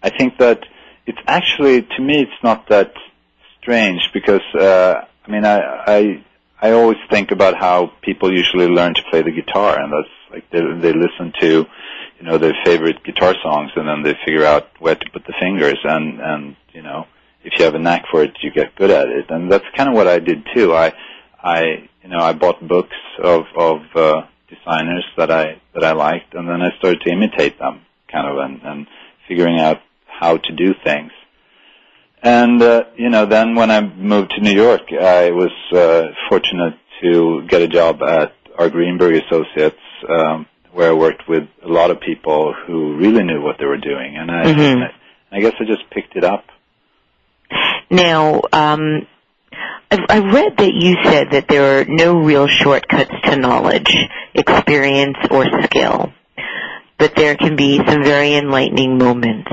I 0.04 0.10
think 0.10 0.38
that 0.40 0.66
it's 1.06 1.20
actually 1.28 1.84
to 1.84 2.02
me 2.02 2.22
it's 2.22 2.44
not 2.44 2.68
that 2.70 2.94
strange 3.62 4.02
because 4.14 4.42
uh, 4.56 5.06
I 5.26 5.32
mean 5.32 5.46
I 5.46 5.60
I 5.60 6.24
I 6.62 6.72
always 6.72 6.98
think 7.10 7.32
about 7.32 7.56
how 7.58 7.92
people 8.02 8.32
usually 8.32 8.68
learn 8.68 8.94
to 8.96 9.02
play 9.10 9.22
the 9.22 9.32
guitar, 9.32 9.80
and 9.80 9.92
that's 9.92 10.16
like 10.32 10.50
they 10.52 10.60
they 10.60 10.94
listen 10.94 11.34
to 11.40 11.66
you 12.20 12.26
know 12.26 12.38
their 12.38 12.56
favorite 12.66 13.04
guitar 13.04 13.34
songs, 13.42 13.72
and 13.76 13.88
then 13.88 14.04
they 14.04 14.16
figure 14.26 14.46
out 14.46 14.70
where 14.80 14.96
to 14.96 15.10
put 15.12 15.26
the 15.26 15.34
fingers, 15.40 15.80
and 15.84 16.20
and 16.20 16.56
you 16.74 16.82
know 16.82 17.08
if 17.44 17.54
you 17.58 17.66
have 17.66 17.76
a 17.76 17.80
knack 17.80 18.06
for 18.12 18.24
it, 18.24 18.38
you 18.42 18.52
get 18.52 18.76
good 18.76 18.92
at 18.92 19.08
it, 19.08 19.30
and 19.30 19.52
that's 19.52 19.66
kind 19.76 19.90
of 19.90 19.96
what 19.96 20.08
I 20.08 20.20
did 20.20 20.46
too. 20.54 20.76
I 20.76 20.94
I 21.44 21.90
you 22.04 22.10
know 22.10 22.20
I 22.20 22.34
bought 22.34 22.66
books 22.66 22.96
of 23.22 23.44
of 23.58 23.82
uh, 23.96 24.22
designers 24.50 25.06
that 25.18 25.32
I 25.32 25.62
that 25.74 25.84
I 25.84 25.94
liked, 25.94 26.34
and 26.34 26.48
then 26.48 26.62
I 26.62 26.76
started 26.78 27.02
to 27.02 27.12
imitate 27.12 27.58
them, 27.60 27.82
kind 28.12 28.28
of, 28.28 28.38
and, 28.38 28.62
and 28.64 28.88
figuring 29.28 29.60
out 29.60 29.80
how 30.06 30.38
to 30.38 30.52
do 30.54 30.74
things. 30.84 31.12
And 32.24 32.62
uh, 32.62 32.84
you 32.96 33.10
know, 33.10 33.26
then 33.26 33.56
when 33.56 33.72
I 33.72 33.82
moved 33.82 34.32
to 34.32 34.42
New 34.42 34.54
York, 34.54 34.82
I 34.92 35.32
was 35.32 35.52
uh, 35.74 36.14
fortunate 36.30 36.76
to 37.02 37.46
get 37.48 37.62
a 37.62 37.68
job 37.68 38.04
at 38.04 38.34
R. 38.58 38.70
Greenberg 38.70 39.24
Associates, 39.24 39.80
um, 40.08 40.46
where 40.72 40.90
I 40.90 40.94
worked 40.94 41.28
with 41.28 41.48
a 41.64 41.68
lot 41.68 41.90
of 41.90 42.00
people 42.00 42.54
who 42.54 42.96
really 42.98 43.24
knew 43.24 43.42
what 43.42 43.58
they 43.58 43.66
were 43.66 43.78
doing, 43.78 44.18
and 44.18 44.30
I, 44.30 44.44
Mhm. 44.44 44.84
I, 45.32 45.38
I 45.38 45.40
guess 45.40 45.54
I 45.60 45.64
just 45.64 45.90
picked 45.90 46.16
it 46.16 46.24
up. 46.24 46.46
Now, 47.90 48.42
um, 48.54 49.08
I've 49.92 50.34
read 50.34 50.58
that 50.58 50.74
you 50.74 50.96
said 51.04 51.32
that 51.32 51.48
there 51.48 51.80
are 51.80 51.86
no 51.86 52.20
real 52.20 52.48
shortcuts 52.48 53.12
to 53.26 53.36
knowledge, 53.36 53.94
experience, 54.34 55.18
or 55.30 55.46
skill, 55.64 56.14
but 56.98 57.16
there 57.16 57.36
can 57.36 57.56
be 57.56 57.78
some 57.78 58.04
very 58.04 58.36
enlightening 58.36 58.98
moments. 58.98 59.50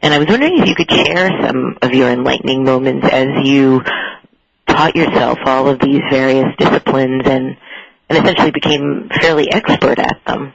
And 0.00 0.14
I 0.14 0.18
was 0.18 0.28
wondering 0.28 0.58
if 0.58 0.68
you 0.68 0.74
could 0.74 0.90
share 0.90 1.30
some 1.42 1.76
of 1.82 1.92
your 1.92 2.10
enlightening 2.10 2.64
moments 2.64 3.08
as 3.10 3.28
you 3.44 3.82
taught 4.66 4.96
yourself 4.96 5.38
all 5.44 5.68
of 5.68 5.80
these 5.80 6.00
various 6.10 6.48
disciplines 6.58 7.22
and, 7.26 7.56
and 8.08 8.18
essentially 8.18 8.52
became 8.52 9.10
fairly 9.20 9.50
expert 9.50 9.98
at 9.98 10.20
them. 10.26 10.54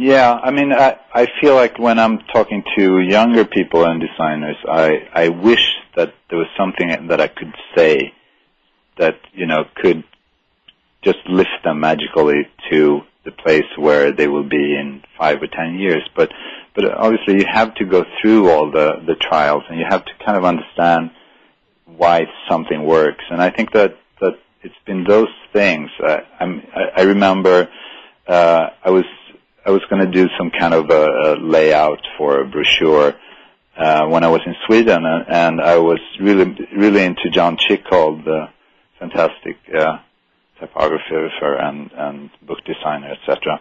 Yeah, 0.00 0.32
I 0.32 0.52
mean, 0.52 0.72
I 0.72 0.96
I 1.12 1.26
feel 1.40 1.56
like 1.56 1.76
when 1.76 1.98
I'm 1.98 2.20
talking 2.32 2.62
to 2.76 3.00
younger 3.00 3.44
people 3.44 3.84
and 3.84 4.00
designers, 4.00 4.54
I 4.68 5.08
I 5.12 5.28
wish 5.30 5.64
that 5.96 6.14
there 6.30 6.38
was 6.38 6.46
something 6.56 7.08
that 7.08 7.20
I 7.20 7.26
could 7.26 7.52
say 7.76 8.12
that 8.98 9.16
you 9.32 9.46
know 9.46 9.64
could 9.74 10.04
just 11.02 11.18
lift 11.28 11.64
them 11.64 11.80
magically 11.80 12.46
to 12.70 13.00
the 13.24 13.32
place 13.32 13.66
where 13.76 14.12
they 14.12 14.28
will 14.28 14.48
be 14.48 14.76
in 14.78 15.02
five 15.18 15.42
or 15.42 15.48
ten 15.48 15.80
years. 15.80 16.08
But 16.14 16.30
but 16.76 16.84
obviously 16.84 17.40
you 17.40 17.46
have 17.52 17.74
to 17.74 17.84
go 17.84 18.04
through 18.22 18.50
all 18.50 18.70
the 18.70 19.02
the 19.04 19.16
trials 19.16 19.64
and 19.68 19.80
you 19.80 19.86
have 19.90 20.04
to 20.04 20.12
kind 20.24 20.38
of 20.38 20.44
understand 20.44 21.10
why 21.86 22.26
something 22.48 22.84
works. 22.84 23.24
And 23.30 23.42
I 23.42 23.50
think 23.50 23.72
that 23.72 23.96
that 24.20 24.34
it's 24.62 24.80
been 24.86 25.02
those 25.02 25.34
things. 25.52 25.90
Uh, 26.00 26.18
I'm, 26.38 26.62
I, 26.72 27.00
I 27.00 27.02
remember 27.02 27.68
uh, 28.28 28.68
I 28.84 28.90
was 28.90 29.04
I 29.68 29.70
was 29.70 29.82
going 29.90 30.00
to 30.00 30.10
do 30.10 30.30
some 30.38 30.50
kind 30.50 30.72
of 30.72 30.88
a, 30.88 31.04
a 31.04 31.30
layout 31.36 32.00
for 32.16 32.40
a 32.40 32.48
brochure 32.48 33.14
uh, 33.76 34.06
when 34.06 34.24
I 34.24 34.28
was 34.28 34.40
in 34.46 34.54
Sweden, 34.66 35.04
and, 35.04 35.26
and 35.28 35.60
I 35.60 35.76
was 35.76 36.00
really 36.18 36.56
really 36.74 37.04
into 37.04 37.28
John 37.28 37.58
Tschichold, 37.58 38.24
the 38.24 38.48
fantastic 38.98 39.58
uh, 39.78 39.98
typographer 40.58 41.54
and, 41.56 41.90
and 41.92 42.30
book 42.40 42.60
designer, 42.64 43.12
etc. 43.12 43.60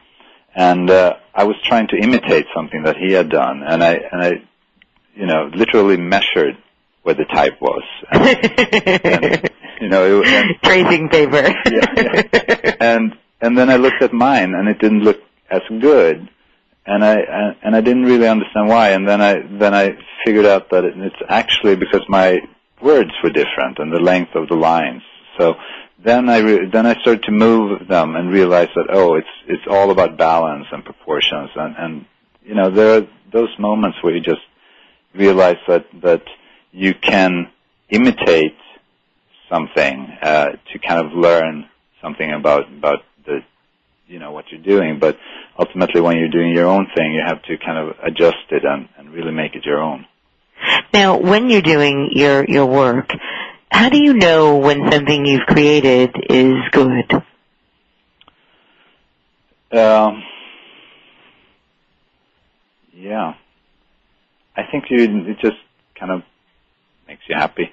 And 0.56 0.90
uh, 0.90 1.18
I 1.36 1.44
was 1.44 1.58
trying 1.66 1.90
to 1.90 1.98
imitate 1.98 2.46
something 2.56 2.84
that 2.84 2.96
he 2.96 3.12
had 3.12 3.28
done, 3.28 3.64
and 3.64 3.84
I 3.84 3.96
and 4.10 4.24
I, 4.24 4.32
you 5.14 5.26
know, 5.26 5.52
literally 5.54 5.98
measured 5.98 6.56
where 7.04 7.16
the 7.16 7.26
type 7.26 7.60
was. 7.60 7.84
And, 9.80 9.82
you 9.82 9.90
know, 9.90 10.22
it, 10.22 10.28
and, 10.28 10.56
Tracing 10.64 11.10
paper. 11.10 11.54
yeah, 11.70 11.94
yeah. 11.94 12.76
and 12.80 13.18
and 13.42 13.58
then 13.58 13.70
I 13.70 13.76
looked 13.76 14.02
at 14.02 14.14
mine, 14.14 14.56
and 14.56 14.70
it 14.70 14.80
didn't 14.80 15.02
look 15.02 15.27
as 15.50 15.62
good, 15.70 16.30
and 16.86 17.04
I 17.04 17.16
and, 17.64 17.76
I 17.76 17.82
didn't 17.82 18.06
really 18.06 18.28
understand 18.28 18.68
why. 18.68 18.90
And 18.90 19.08
then 19.08 19.22
I 19.22 19.42
then 19.42 19.74
I 19.74 19.98
figured 20.26 20.46
out 20.46 20.70
that 20.72 20.86
it, 20.86 20.98
it's 20.98 21.22
actually 21.28 21.76
because 21.76 22.02
my 22.08 22.40
words 22.82 23.12
were 23.24 23.30
different 23.30 23.80
and 23.80 23.92
the 23.92 24.00
length 24.00 24.36
of 24.36 24.48
the 24.48 24.56
lines. 24.56 25.02
So 25.38 25.56
then 26.04 26.30
I 26.30 26.40
re- 26.40 26.70
then 26.70 26.86
I 26.86 27.00
started 27.02 27.24
to 27.24 27.32
move 27.32 27.88
them 27.88 28.16
and 28.16 28.32
realized 28.32 28.72
that 28.76 28.88
oh, 28.90 29.16
it's 29.16 29.28
it's 29.48 29.68
all 29.70 29.92
about 29.92 30.18
balance 30.18 30.66
and 30.72 30.84
proportions, 30.84 31.50
and 31.56 31.76
and 31.78 32.06
you 32.44 32.56
know 32.56 32.70
there 32.70 32.98
are 32.98 33.08
those 33.32 33.54
moments 33.60 33.98
where 34.02 34.16
you 34.16 34.22
just 34.22 34.42
realize 35.14 35.58
that 35.68 35.86
that 36.02 36.24
you 36.72 36.94
can 36.94 37.50
imitate 37.90 38.56
something 39.50 40.18
uh, 40.22 40.52
to 40.72 40.80
kind 40.80 41.06
of 41.06 41.14
learn 41.14 41.68
something 42.02 42.32
about 42.32 42.68
about 42.70 43.00
you 44.08 44.20
know 44.20 44.32
what 44.32 44.46
you're 44.52 44.62
doing 44.62 45.00
but 45.00 45.18
ultimately 45.60 46.02
when 46.02 46.18
you're 46.18 46.30
doing 46.30 46.54
your 46.56 46.68
own 46.68 46.88
thing 46.96 47.14
you 47.14 47.22
have 47.26 47.42
to 47.44 47.58
kind 47.58 47.78
of 47.78 47.96
adjust 48.04 48.38
it 48.52 48.64
and, 48.66 48.88
and 48.98 49.12
really 49.14 49.32
make 49.32 49.56
it 49.56 49.66
your 49.66 49.80
own 49.82 50.06
Now, 50.94 51.18
when 51.20 51.50
you're 51.50 51.62
doing 51.76 52.10
your 52.14 52.44
your 52.48 52.66
work, 52.66 53.10
how 53.70 53.90
do 53.90 53.98
you 54.02 54.14
know 54.14 54.58
when 54.58 54.92
something 54.92 55.26
you've 55.26 55.46
created 55.46 56.10
is 56.30 56.56
good? 56.72 57.10
um, 59.72 60.24
yeah 62.94 63.34
I 64.56 64.64
think 64.72 64.86
you 64.90 65.04
it 65.32 65.38
just 65.40 65.58
kind 66.00 66.12
of 66.12 66.22
makes 67.08 67.22
you 67.30 67.36
happy 67.36 67.72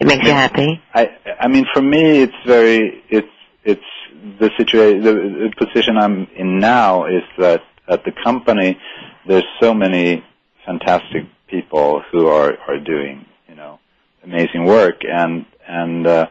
It 0.00 0.06
makes 0.06 0.24
you 0.26 0.32
happy. 0.32 0.80
I 0.94 1.08
I 1.40 1.48
mean 1.48 1.64
for 1.74 1.82
me 1.82 2.22
it's 2.24 2.40
very 2.46 3.02
it's 3.08 3.34
it's 3.64 3.90
the 4.38 4.50
situation 4.56 5.02
the, 5.02 5.12
the 5.12 5.66
position 5.66 5.96
I'm 5.96 6.28
in 6.36 6.58
now 6.58 7.06
is 7.06 7.22
that 7.38 7.62
at 7.88 8.04
the 8.04 8.12
company 8.12 8.78
there's 9.26 9.44
so 9.60 9.74
many 9.74 10.24
fantastic 10.64 11.24
people 11.48 12.02
who 12.10 12.28
are 12.28 12.56
are 12.68 12.78
doing 12.78 13.26
you 13.48 13.54
know 13.54 13.78
amazing 14.22 14.64
work, 14.64 15.02
and 15.04 15.44
and 15.66 16.06
uh, 16.06 16.26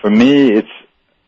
for 0.00 0.10
me 0.10 0.50
it's 0.52 0.76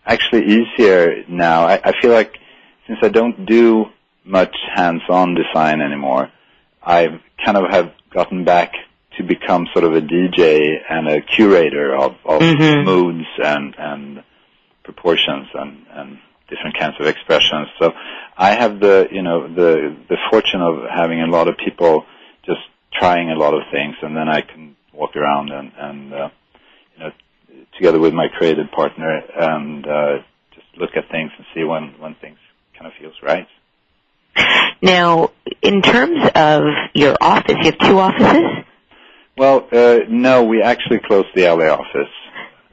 actually 0.06 0.44
easier 0.46 1.24
now. 1.28 1.66
I, 1.66 1.80
I 1.84 1.92
feel 2.00 2.10
like 2.12 2.38
since 2.86 2.98
I 3.02 3.08
don't 3.08 3.44
do 3.44 3.86
much 4.24 4.54
hands-on 4.74 5.34
design 5.34 5.80
anymore, 5.82 6.30
I 6.82 7.20
kind 7.44 7.56
of 7.58 7.70
have 7.70 7.92
gotten 8.10 8.44
back 8.44 8.72
to 9.16 9.22
become 9.24 9.66
sort 9.72 9.84
of 9.84 9.94
a 9.94 10.00
DJ 10.00 10.76
and 10.88 11.08
a 11.08 11.20
curator 11.20 11.94
of, 11.94 12.12
of 12.24 12.40
Mhm. 12.40 12.84
moods 12.84 13.26
and 13.42 13.74
and 13.78 14.22
proportions 14.88 15.46
and 15.52 15.72
and 15.98 16.18
different 16.48 16.78
kinds 16.78 16.94
of 16.98 17.06
expressions. 17.06 17.68
So 17.78 17.92
I 18.36 18.50
have 18.62 18.80
the 18.80 19.08
you 19.10 19.22
know 19.22 19.38
the 19.60 19.94
the 20.08 20.18
fortune 20.30 20.62
of 20.62 20.74
having 20.88 21.20
a 21.20 21.26
lot 21.26 21.46
of 21.48 21.56
people 21.58 22.06
just 22.46 22.64
trying 22.92 23.30
a 23.30 23.38
lot 23.44 23.52
of 23.52 23.62
things, 23.70 23.96
and 24.02 24.16
then 24.16 24.28
I 24.28 24.40
can 24.40 24.76
walk 24.92 25.14
around 25.14 25.50
and 25.50 25.72
and 25.76 26.14
uh, 26.14 26.28
you 26.94 27.00
know 27.00 27.10
together 27.76 28.00
with 28.00 28.14
my 28.14 28.28
creative 28.28 28.70
partner 28.70 29.12
and 29.50 29.86
uh, 29.86 30.14
just 30.54 30.66
look 30.78 30.96
at 30.96 31.10
things 31.10 31.30
and 31.36 31.44
see 31.54 31.64
when 31.64 31.84
when 32.02 32.14
things 32.14 32.38
kind 32.76 32.86
of 32.86 32.92
feels 32.98 33.16
right. 33.22 33.48
Now, 34.80 35.32
in 35.60 35.82
terms 35.82 36.30
of 36.34 36.62
your 36.94 37.16
office, 37.20 37.56
you 37.60 37.64
have 37.64 37.78
two 37.78 37.98
offices. 37.98 38.64
Well, 39.36 39.68
uh, 39.70 40.00
no, 40.08 40.44
we 40.44 40.62
actually 40.62 41.00
closed 41.00 41.28
the 41.34 41.42
LA 41.42 41.68
office. 41.82 42.14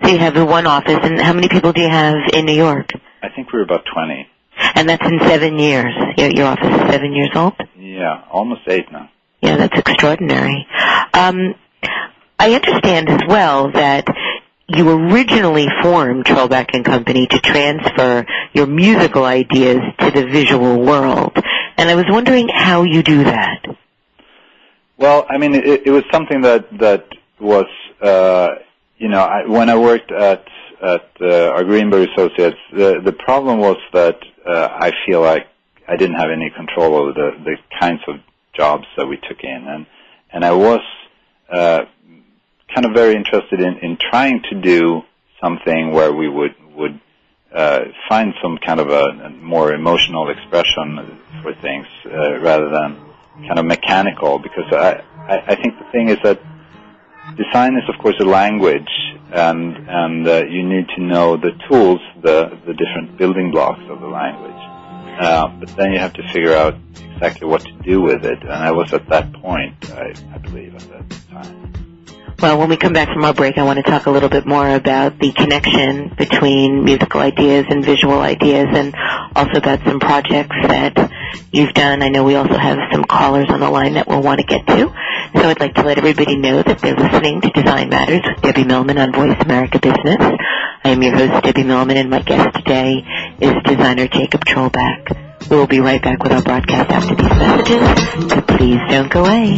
So 0.04 0.10
you 0.10 0.18
have 0.20 0.34
the 0.34 0.46
one 0.46 0.68
office, 0.68 1.00
and 1.02 1.20
how 1.20 1.34
many 1.34 1.48
people 1.48 1.74
do 1.74 1.82
you 1.82 1.90
have 1.90 2.16
in 2.34 2.46
New 2.46 2.54
York? 2.54 2.90
I 3.24 3.30
think 3.30 3.52
we 3.52 3.60
were 3.60 3.64
about 3.64 3.86
20. 3.94 4.28
And 4.76 4.90
that's 4.90 5.06
in 5.06 5.20
seven 5.20 5.60
years. 5.60 5.94
Your, 6.18 6.30
your 6.30 6.48
office 6.48 6.68
is 6.68 6.92
seven 6.92 7.14
years 7.14 7.32
old. 7.36 7.54
Yeah, 7.78 8.24
almost 8.32 8.62
eight 8.68 8.92
now. 8.92 9.10
Yeah, 9.42 9.58
that's 9.58 9.78
extraordinary. 9.78 10.68
Um, 11.14 11.56
I 12.40 12.54
understand 12.54 13.10
as 13.10 13.22
well 13.28 13.72
that 13.72 14.06
you 14.68 14.90
originally 14.90 15.68
formed 15.82 16.26
Trollback 16.26 16.70
and 16.74 16.84
Company 16.84 17.28
to 17.28 17.40
transfer 17.40 18.26
your 18.54 18.66
musical 18.66 19.24
ideas 19.24 19.80
to 20.00 20.12
the 20.12 20.26
visual 20.26 20.82
world, 20.82 21.38
and 21.78 21.90
I 21.90 21.96
was 21.96 22.06
wondering 22.10 22.50
how 22.50 22.84
you 22.84 23.04
do 23.04 23.24
that. 23.26 23.66
Well, 24.98 25.26
I 25.30 25.38
mean, 25.38 25.54
it, 25.56 25.88
it 25.88 25.92
was 25.92 26.04
something 26.12 26.42
that 26.42 26.78
that 26.80 27.08
was, 27.40 27.68
uh, 28.02 28.48
you 28.98 29.10
know, 29.10 29.22
I, 29.22 29.46
when 29.48 29.70
I 29.70 29.78
worked 29.78 30.12
at 30.12 30.46
at 30.82 31.10
uh, 31.22 31.50
R. 31.50 31.64
Greenberg 31.64 32.10
Associates, 32.10 32.58
the 32.72 33.02
the 33.04 33.14
problem 33.14 33.60
was 33.60 33.78
that 33.94 34.20
uh, 34.46 34.70
I 34.72 34.92
feel 35.06 35.22
like 35.22 35.48
I 35.88 35.96
didn't 35.96 36.16
have 36.16 36.30
any 36.30 36.50
control 36.50 36.96
over 36.96 37.14
the 37.14 37.32
the 37.44 37.58
kinds 37.80 38.02
of 38.08 38.16
jobs 38.54 38.86
that 38.98 39.08
we 39.08 39.18
took 39.18 39.44
in, 39.44 39.68
and 39.68 39.86
and 40.32 40.46
I 40.46 40.52
was 40.52 40.82
uh, 41.50 41.86
kind 42.74 42.86
of 42.86 42.94
very 42.94 43.16
interested 43.16 43.60
in 43.60 43.78
in 43.80 43.98
trying 43.98 44.42
to 44.50 44.62
do 44.62 45.04
something 45.42 45.92
where 45.92 46.14
we 46.14 46.28
would 46.30 46.56
would 46.76 47.00
uh, 47.54 47.86
find 48.10 48.34
some 48.42 48.58
kind 48.58 48.80
of 48.80 48.90
a, 48.90 49.04
a 49.26 49.30
more 49.30 49.74
emotional 49.74 50.30
expression 50.30 51.20
for 51.42 51.54
things 51.54 51.88
uh, 52.06 52.40
rather 52.40 52.70
than 52.70 53.00
kind 53.48 53.60
of 53.60 53.66
mechanical 53.66 54.40
because 54.40 54.72
I, 54.72 55.04
I, 55.18 55.38
I 55.48 55.56
think 55.56 55.80
the 55.80 55.86
thing 55.92 56.10
is 56.10 56.18
that 56.24 56.42
design 57.38 57.76
is 57.76 57.84
of 57.90 58.00
course 58.02 58.16
a 58.20 58.26
language 58.26 58.90
and 59.32 59.76
and 59.90 60.28
uh, 60.28 60.46
you 60.46 60.64
need 60.64 60.88
to 60.96 61.02
know 61.02 61.38
the 61.38 61.52
tools 61.68 62.00
the 62.22 62.58
the 62.66 62.74
different 62.74 63.18
building 63.18 63.52
blocks 63.52 63.82
of 63.90 64.00
the 64.00 64.08
language. 64.08 64.52
Uh, 65.20 65.48
but 65.60 65.70
then 65.78 65.94
you 65.94 66.00
have 66.00 66.14
to 66.14 66.24
figure 66.34 66.54
out 66.54 66.76
exactly 67.14 67.48
what 67.48 67.62
to 67.62 67.72
do 67.84 68.02
with 68.02 68.26
it. 68.26 68.42
And 68.42 68.52
I 68.52 68.72
was 68.72 68.94
at 68.94 69.08
that 69.10 69.32
point 69.34 69.90
I, 69.92 70.14
I 70.34 70.38
believe 70.38 70.76
at 70.76 70.90
that 70.90 71.10
time. 71.30 71.74
Well, 72.42 72.60
when 72.60 72.68
we 72.68 72.76
come 72.76 72.92
back 72.92 73.08
from 73.08 73.24
our 73.24 73.34
break, 73.34 73.58
I 73.58 73.64
want 73.64 73.78
to 73.78 73.90
talk 73.90 74.08
a 74.08 74.12
little 74.12 74.28
bit 74.28 74.46
more 74.46 74.70
about 74.70 75.18
the 75.20 75.32
connection 75.32 76.14
between 76.18 76.84
musical 76.84 77.22
ideas 77.22 77.66
and 77.70 77.84
visual 77.84 78.20
ideas 78.20 78.68
and 78.72 78.94
also 79.36 79.58
about 79.58 79.80
some 79.86 80.02
projects 80.02 80.56
that 80.64 81.12
you've 81.52 81.74
done. 81.74 82.02
I 82.02 82.10
know 82.10 82.24
we 82.24 82.36
also 82.36 82.58
have 82.58 82.78
some 82.92 83.04
callers 83.04 83.48
on 83.50 83.60
the 83.60 83.70
line 83.70 83.94
that 83.94 84.08
we'll 84.08 84.22
want 84.22 84.40
to 84.40 84.46
get 84.46 84.66
to. 84.68 84.94
So 85.36 85.50
I'd 85.50 85.60
like 85.60 85.76
to 85.76 85.84
let 85.84 85.98
everybody 85.98 86.38
know 86.38 86.62
that 86.62 86.80
they're 86.80 86.96
listening 86.96 87.42
to 87.42 87.50
Design 87.50 87.90
Matters 87.90 88.22
with 88.24 88.42
Debbie 88.42 88.64
Millman 88.64 88.98
on 88.98 89.12
Voice 89.12 89.38
America 89.42 89.80
Business. 89.80 90.18
I 90.20 90.90
am 90.90 91.02
your 91.02 91.16
host, 91.16 91.44
Debbie 91.44 91.64
Millman, 91.64 91.98
and 91.98 92.10
my 92.10 92.22
guest 92.22 92.56
today 92.56 93.04
is 93.42 93.54
designer 93.66 94.08
Jakob 94.08 94.46
Trollback. 94.46 95.50
We 95.50 95.58
will 95.58 95.68
be 95.68 95.80
right 95.80 96.02
back 96.02 96.24
with 96.24 96.32
our 96.32 96.42
broadcast 96.42 96.92
after 96.92 97.16
these 97.16 97.30
messages, 97.30 98.32
so 98.32 98.42
please 98.42 98.80
don't 98.90 99.12
go 99.12 99.26
away. 99.26 99.58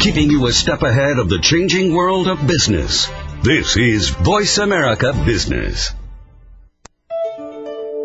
Keeping 0.00 0.30
you 0.30 0.46
a 0.46 0.52
step 0.52 0.82
ahead 0.82 1.18
of 1.18 1.28
the 1.28 1.40
changing 1.40 1.94
world 1.94 2.28
of 2.28 2.46
business. 2.46 3.08
This 3.42 3.76
is 3.76 4.08
Voice 4.08 4.58
America 4.58 5.12
Business. 5.26 5.92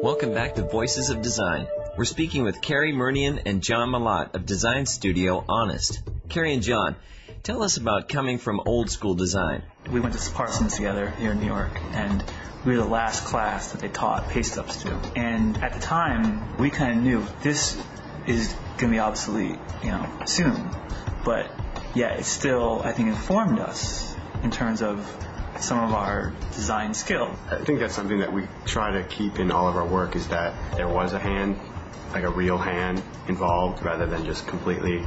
Welcome 0.01 0.33
back 0.33 0.55
to 0.55 0.63
Voices 0.63 1.11
of 1.11 1.21
Design. 1.21 1.67
We're 1.95 2.05
speaking 2.05 2.43
with 2.43 2.59
Cary 2.59 2.91
Murnion 2.91 3.43
and 3.45 3.61
John 3.61 3.89
Milott 3.89 4.33
of 4.33 4.47
design 4.47 4.87
studio 4.87 5.45
Honest. 5.47 6.01
Carrie 6.27 6.55
and 6.55 6.63
John, 6.63 6.95
tell 7.43 7.61
us 7.61 7.77
about 7.77 8.09
coming 8.09 8.39
from 8.39 8.61
old 8.65 8.89
school 8.89 9.13
design. 9.13 9.61
We 9.91 9.99
went 9.99 10.15
to 10.15 10.31
Parsons 10.31 10.75
together 10.75 11.11
here 11.19 11.33
in 11.33 11.39
New 11.39 11.45
York, 11.45 11.79
and 11.91 12.23
we 12.65 12.71
were 12.71 12.83
the 12.83 12.89
last 12.89 13.25
class 13.25 13.73
that 13.73 13.81
they 13.81 13.89
taught 13.89 14.27
paste 14.29 14.57
ups 14.57 14.81
to. 14.81 14.89
And 15.15 15.63
at 15.63 15.73
the 15.73 15.79
time, 15.79 16.57
we 16.57 16.71
kind 16.71 16.97
of 16.97 17.03
knew 17.03 17.23
this 17.43 17.79
is 18.25 18.51
going 18.79 18.91
to 18.91 18.95
be 18.95 18.99
obsolete, 18.99 19.59
you 19.83 19.91
know, 19.91 20.09
soon. 20.25 20.67
But 21.23 21.51
yeah, 21.93 22.15
it 22.15 22.25
still, 22.25 22.81
I 22.83 22.91
think, 22.91 23.09
informed 23.09 23.59
us 23.59 24.15
in 24.41 24.49
terms 24.49 24.81
of 24.81 24.97
some 25.61 25.79
of 25.83 25.93
our 25.93 26.33
design 26.53 26.93
skill. 26.93 27.35
I 27.49 27.57
think 27.57 27.79
that's 27.79 27.95
something 27.95 28.19
that 28.19 28.33
we 28.33 28.47
try 28.65 28.91
to 28.91 29.03
keep 29.03 29.39
in 29.39 29.51
all 29.51 29.67
of 29.67 29.75
our 29.75 29.85
work 29.85 30.15
is 30.15 30.27
that 30.29 30.75
there 30.75 30.87
was 30.87 31.13
a 31.13 31.19
hand, 31.19 31.59
like 32.11 32.23
a 32.23 32.29
real 32.29 32.57
hand 32.57 33.01
involved 33.27 33.83
rather 33.83 34.05
than 34.05 34.25
just 34.25 34.47
completely 34.47 35.05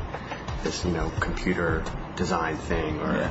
this, 0.62 0.84
you 0.84 0.92
know, 0.92 1.10
computer 1.20 1.84
design 2.16 2.56
thing 2.56 3.00
or 3.00 3.30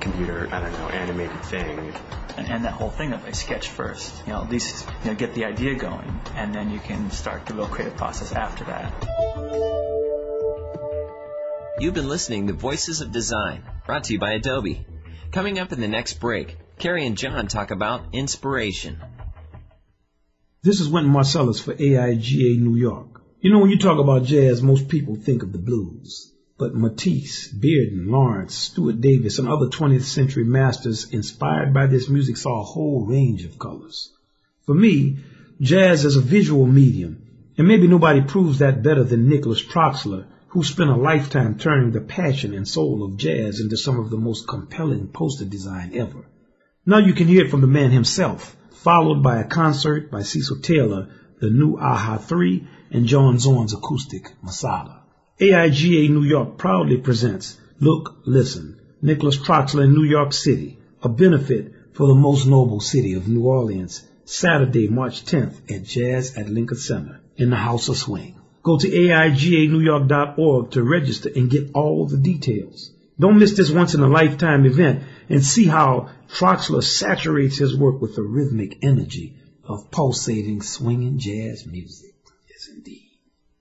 computer, 0.00 0.48
I 0.52 0.60
don't 0.60 0.72
know, 0.72 0.88
animated 0.88 1.42
thing. 1.44 1.92
And, 2.36 2.48
and 2.48 2.64
that 2.64 2.72
whole 2.72 2.90
thing 2.90 3.12
of 3.12 3.24
I 3.24 3.32
sketch 3.32 3.68
first, 3.68 4.14
you 4.26 4.32
know, 4.32 4.42
at 4.42 4.50
least 4.50 4.86
you 5.04 5.10
know 5.10 5.16
get 5.16 5.34
the 5.34 5.44
idea 5.46 5.74
going, 5.74 6.20
and 6.34 6.54
then 6.54 6.70
you 6.70 6.78
can 6.78 7.10
start 7.10 7.46
the 7.46 7.54
real 7.54 7.66
creative 7.66 7.96
process 7.96 8.32
after 8.32 8.64
that. 8.64 8.92
You've 11.78 11.94
been 11.94 12.08
listening 12.08 12.46
to 12.46 12.52
Voices 12.52 13.00
of 13.00 13.12
Design, 13.12 13.62
brought 13.86 14.04
to 14.04 14.12
you 14.12 14.18
by 14.18 14.32
Adobe. 14.32 14.86
Coming 15.36 15.58
up 15.58 15.70
in 15.70 15.82
the 15.82 15.86
next 15.86 16.14
break, 16.14 16.56
Carrie 16.78 17.04
and 17.04 17.14
John 17.14 17.46
talk 17.46 17.70
about 17.70 18.14
inspiration. 18.14 18.96
This 20.62 20.80
is 20.80 20.88
Wynton 20.88 21.12
Marsalis 21.12 21.62
for 21.62 21.74
AIGA 21.74 22.58
New 22.58 22.74
York. 22.74 23.20
You 23.40 23.52
know, 23.52 23.58
when 23.58 23.68
you 23.68 23.78
talk 23.78 23.98
about 23.98 24.24
jazz, 24.24 24.62
most 24.62 24.88
people 24.88 25.14
think 25.14 25.42
of 25.42 25.52
the 25.52 25.58
blues. 25.58 26.32
But 26.56 26.74
Matisse, 26.74 27.52
Bearden, 27.52 28.06
Lawrence, 28.06 28.54
Stuart 28.54 29.02
Davis, 29.02 29.38
and 29.38 29.46
other 29.46 29.66
20th 29.66 30.04
century 30.04 30.44
masters 30.44 31.12
inspired 31.12 31.74
by 31.74 31.86
this 31.86 32.08
music 32.08 32.38
saw 32.38 32.62
a 32.62 32.64
whole 32.64 33.04
range 33.04 33.44
of 33.44 33.58
colors. 33.58 34.14
For 34.64 34.74
me, 34.74 35.18
jazz 35.60 36.06
is 36.06 36.16
a 36.16 36.22
visual 36.22 36.64
medium, 36.64 37.26
and 37.58 37.68
maybe 37.68 37.88
nobody 37.88 38.22
proves 38.22 38.60
that 38.60 38.82
better 38.82 39.04
than 39.04 39.28
Nicholas 39.28 39.62
Troxler, 39.62 40.28
who 40.56 40.64
spent 40.64 40.88
a 40.88 40.96
lifetime 40.96 41.58
turning 41.58 41.90
the 41.90 42.00
passion 42.00 42.54
and 42.54 42.66
soul 42.66 43.04
of 43.04 43.18
jazz 43.18 43.60
into 43.60 43.76
some 43.76 43.98
of 43.98 44.08
the 44.08 44.16
most 44.16 44.48
compelling 44.48 45.06
poster 45.06 45.44
design 45.44 45.90
ever. 45.92 46.24
Now 46.86 46.96
you 46.96 47.12
can 47.12 47.28
hear 47.28 47.44
it 47.44 47.50
from 47.50 47.60
the 47.60 47.66
man 47.66 47.90
himself, 47.90 48.56
followed 48.70 49.22
by 49.22 49.38
a 49.38 49.46
concert 49.46 50.10
by 50.10 50.22
Cecil 50.22 50.60
Taylor, 50.60 51.10
the 51.42 51.50
new 51.50 51.76
AHA 51.76 52.16
3, 52.16 52.66
and 52.90 53.04
John 53.04 53.38
Zorn's 53.38 53.74
acoustic 53.74 54.32
Masada. 54.42 55.02
AIGA 55.38 56.08
New 56.08 56.22
York 56.22 56.56
proudly 56.56 56.96
presents 56.96 57.58
Look, 57.78 58.22
Listen, 58.24 58.80
Nicholas 59.02 59.36
Troxler 59.36 59.84
in 59.84 59.92
New 59.92 60.04
York 60.04 60.32
City, 60.32 60.78
a 61.02 61.10
benefit 61.10 61.70
for 61.92 62.06
the 62.06 62.14
most 62.14 62.46
noble 62.46 62.80
city 62.80 63.12
of 63.12 63.28
New 63.28 63.42
Orleans, 63.42 64.08
Saturday, 64.24 64.88
March 64.88 65.26
10th 65.26 65.70
at 65.70 65.84
Jazz 65.84 66.34
at 66.34 66.48
Lincoln 66.48 66.78
Center 66.78 67.20
in 67.36 67.50
the 67.50 67.56
House 67.56 67.90
of 67.90 67.98
Swing. 67.98 68.40
Go 68.66 68.76
to 68.78 68.88
AIGANewYork.org 68.88 70.72
to 70.72 70.82
register 70.82 71.30
and 71.32 71.48
get 71.48 71.70
all 71.72 72.08
the 72.08 72.16
details. 72.16 72.90
Don't 73.16 73.38
miss 73.38 73.56
this 73.56 73.70
once 73.70 73.94
in 73.94 74.00
a 74.00 74.08
lifetime 74.08 74.66
event 74.66 75.04
and 75.28 75.44
see 75.44 75.66
how 75.66 76.10
Troxler 76.28 76.82
saturates 76.82 77.58
his 77.58 77.76
work 77.78 78.02
with 78.02 78.16
the 78.16 78.24
rhythmic 78.24 78.82
energy 78.82 79.36
of 79.62 79.92
pulsating, 79.92 80.62
swinging 80.62 81.20
jazz 81.20 81.64
music. 81.64 82.10
Yes, 82.50 82.68
indeed. 82.74 83.08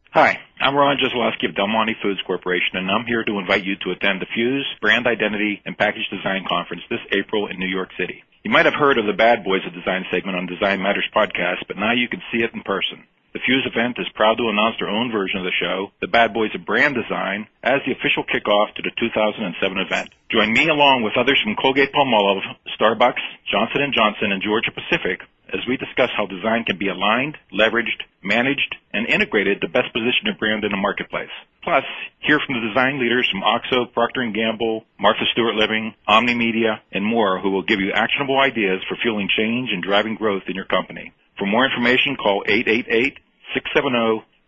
Hi, 0.10 0.40
I'm 0.60 0.74
Ron 0.74 0.98
Jaslowski 0.98 1.50
of 1.50 1.56
Del 1.56 1.68
Monte 1.68 1.94
Foods 2.02 2.22
Corporation, 2.26 2.74
and 2.74 2.90
I'm 2.90 3.06
here 3.06 3.24
to 3.26 3.38
invite 3.38 3.64
you 3.64 3.76
to 3.84 3.92
attend 3.92 4.22
the 4.22 4.34
Fuse 4.34 4.66
Brand 4.82 5.06
Identity 5.06 5.62
and 5.68 5.78
Package 5.78 6.10
Design 6.10 6.46
Conference 6.50 6.82
this 6.90 7.06
April 7.12 7.46
in 7.46 7.60
New 7.60 7.70
York 7.70 7.90
City. 8.00 8.24
You 8.44 8.50
might 8.50 8.66
have 8.66 8.74
heard 8.74 8.98
of 8.98 9.06
the 9.06 9.14
Bad 9.14 9.44
Boys 9.44 9.62
of 9.68 9.74
Design 9.76 10.06
segment 10.10 10.36
on 10.36 10.48
Design 10.48 10.82
Matters 10.82 11.08
podcast, 11.16 11.68
but 11.68 11.78
now 11.78 11.94
you 11.94 12.10
can 12.10 12.24
see 12.32 12.42
it 12.42 12.56
in 12.56 12.64
person. 12.64 13.06
The 13.36 13.44
Fuse 13.44 13.68
event 13.68 14.00
is 14.00 14.08
proud 14.16 14.40
to 14.40 14.48
announce 14.48 14.80
their 14.80 14.88
own 14.88 15.12
version 15.12 15.40
of 15.40 15.44
the 15.44 15.60
show, 15.60 15.92
the 16.00 16.08
Bad 16.08 16.34
Boys 16.34 16.56
of 16.56 16.64
Brand 16.64 16.96
Design, 16.96 17.52
as 17.62 17.84
the 17.84 17.92
official 17.92 18.24
kickoff 18.24 18.72
to 18.76 18.82
the 18.82 18.96
2007 18.96 19.60
event. 19.78 20.08
Join 20.32 20.54
me 20.54 20.70
along 20.72 21.04
with 21.04 21.20
others 21.20 21.36
from 21.44 21.60
Colgate-Palmolive, 21.60 22.48
Starbucks, 22.80 23.20
Johnson 23.52 23.92
& 23.92 23.94
Johnson, 23.94 24.32
and 24.32 24.42
Georgia 24.42 24.72
Pacific 24.72 25.20
as 25.52 25.60
we 25.68 25.76
discuss 25.76 26.10
how 26.16 26.26
design 26.26 26.64
can 26.64 26.78
be 26.80 26.88
aligned, 26.88 27.38
leveraged, 27.52 28.08
managed, 28.24 28.76
and 28.94 29.06
integrated 29.06 29.60
to 29.62 29.68
best 29.68 29.92
position 29.92 30.32
your 30.32 30.40
brand 30.40 30.64
in 30.64 30.72
the 30.72 30.78
marketplace. 30.78 31.30
Plus, 31.62 31.84
hear 32.20 32.40
from 32.40 32.56
the 32.56 32.68
design 32.72 33.00
leaders 33.00 33.28
from 33.30 33.44
OXO, 33.44 33.86
Procter 33.92 34.26
& 34.32 34.34
Gamble, 34.34 34.86
Martha 34.98 35.28
Stewart 35.34 35.56
Living, 35.56 35.94
Omni 36.08 36.34
Media, 36.34 36.82
and 36.92 37.06
more 37.06 37.40
who 37.40 37.52
will 37.52 37.64
give 37.64 37.82
you 37.82 37.92
actionable 37.92 38.40
ideas 38.40 38.80
for 38.88 38.96
fueling 38.96 39.28
change 39.28 39.70
and 39.72 39.84
driving 39.84 40.16
growth 40.16 40.44
in 40.48 40.56
your 40.56 40.66
company. 40.66 41.12
For 41.38 41.46
more 41.46 41.66
information, 41.66 42.16
call 42.16 42.46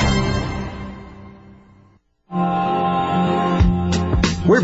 We're 2.30 2.38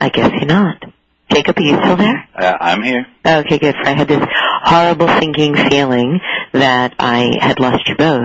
I 0.00 0.08
guess 0.08 0.30
you're 0.30 0.46
not. 0.46 0.91
Jakob, 1.32 1.58
are 1.58 1.62
you 1.62 1.76
still 1.80 1.96
there? 1.96 2.28
Uh, 2.36 2.56
I'm 2.60 2.82
here. 2.82 3.06
Okay, 3.26 3.58
good. 3.58 3.74
I 3.76 3.94
had 3.94 4.08
this 4.08 4.22
horrible 4.64 5.08
sinking 5.20 5.54
feeling 5.56 6.20
that 6.52 6.94
I 6.98 7.38
had 7.40 7.58
lost 7.58 7.88
you 7.88 7.96
both, 7.96 8.22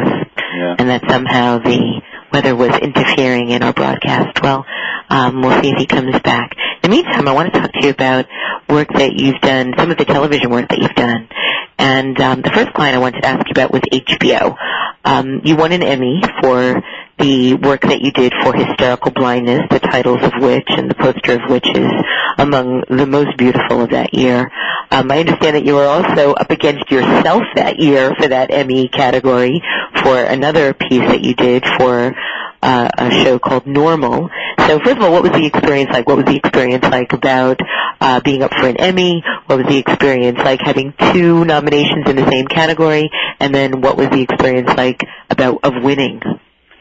Yeah. 0.55 0.75
and 0.77 0.89
that 0.89 1.03
somehow 1.09 1.59
the 1.59 2.01
weather 2.33 2.55
was 2.55 2.77
interfering 2.79 3.49
in 3.49 3.63
our 3.63 3.73
broadcast. 3.73 4.41
Well, 4.41 4.65
um, 5.09 5.41
we'll 5.41 5.61
see 5.61 5.69
if 5.69 5.77
he 5.77 5.85
comes 5.85 6.19
back. 6.19 6.51
In 6.83 6.89
the 6.91 6.95
meantime, 6.97 7.27
I 7.27 7.31
want 7.33 7.53
to 7.53 7.59
talk 7.59 7.71
to 7.71 7.83
you 7.83 7.91
about 7.91 8.25
work 8.69 8.89
that 8.95 9.13
you've 9.13 9.39
done, 9.41 9.73
some 9.77 9.91
of 9.91 9.97
the 9.97 10.05
television 10.05 10.49
work 10.49 10.67
that 10.69 10.79
you've 10.79 10.95
done. 10.95 11.29
And 11.79 12.19
um, 12.19 12.41
the 12.41 12.49
first 12.49 12.73
client 12.73 12.95
I 12.95 12.99
wanted 12.99 13.21
to 13.21 13.27
ask 13.27 13.45
you 13.47 13.51
about 13.51 13.71
was 13.71 13.81
HBO. 13.91 14.55
Um, 15.05 15.41
you 15.45 15.55
won 15.55 15.71
an 15.71 15.83
Emmy 15.83 16.21
for 16.41 16.81
the 17.19 17.53
work 17.55 17.81
that 17.81 18.01
you 18.01 18.11
did 18.11 18.33
for 18.43 18.53
Hysterical 18.53 19.11
Blindness, 19.11 19.61
the 19.71 19.79
titles 19.79 20.19
of 20.21 20.33
which 20.41 20.67
and 20.69 20.89
the 20.89 20.95
poster 20.95 21.33
of 21.33 21.49
which 21.49 21.65
is 21.73 21.89
among 22.37 22.83
the 22.89 23.05
most 23.05 23.37
beautiful 23.37 23.81
of 23.81 23.91
that 23.91 24.13
year. 24.13 24.49
Um, 24.91 25.11
I 25.11 25.19
understand 25.19 25.55
that 25.55 25.65
you 25.65 25.75
were 25.75 25.85
also 25.85 26.33
up 26.33 26.49
against 26.49 26.89
yourself 26.91 27.43
that 27.55 27.79
year 27.79 28.13
for 28.15 28.27
that 28.27 28.51
Emmy 28.51 28.87
category 28.87 29.61
for 30.03 30.17
another 30.17 30.73
piece 30.73 31.01
that 31.01 31.21
you 31.21 31.33
did 31.33 31.65
for 31.77 32.15
uh, 32.61 32.89
a 32.97 33.11
show 33.23 33.39
called 33.39 33.67
Normal. 33.67 34.29
So 34.67 34.79
first 34.79 34.97
of 34.97 35.03
all, 35.03 35.11
what 35.11 35.23
was 35.23 35.31
the 35.31 35.45
experience 35.45 35.89
like? 35.91 36.07
What 36.07 36.17
was 36.17 36.25
the 36.25 36.37
experience 36.37 36.83
like 36.83 37.13
about 37.13 37.59
uh, 37.99 38.21
being 38.21 38.43
up 38.43 38.51
for 38.51 38.67
an 38.67 38.77
Emmy? 38.77 39.23
What 39.45 39.57
was 39.59 39.67
the 39.67 39.77
experience 39.77 40.37
like 40.37 40.61
having 40.61 40.93
two 41.13 41.45
nominations 41.45 42.09
in 42.09 42.15
the 42.15 42.29
same 42.29 42.47
category? 42.47 43.09
And 43.39 43.53
then 43.53 43.81
what 43.81 43.97
was 43.97 44.09
the 44.09 44.21
experience 44.21 44.69
like 44.75 45.03
about 45.29 45.59
of 45.63 45.83
winning? 45.83 46.21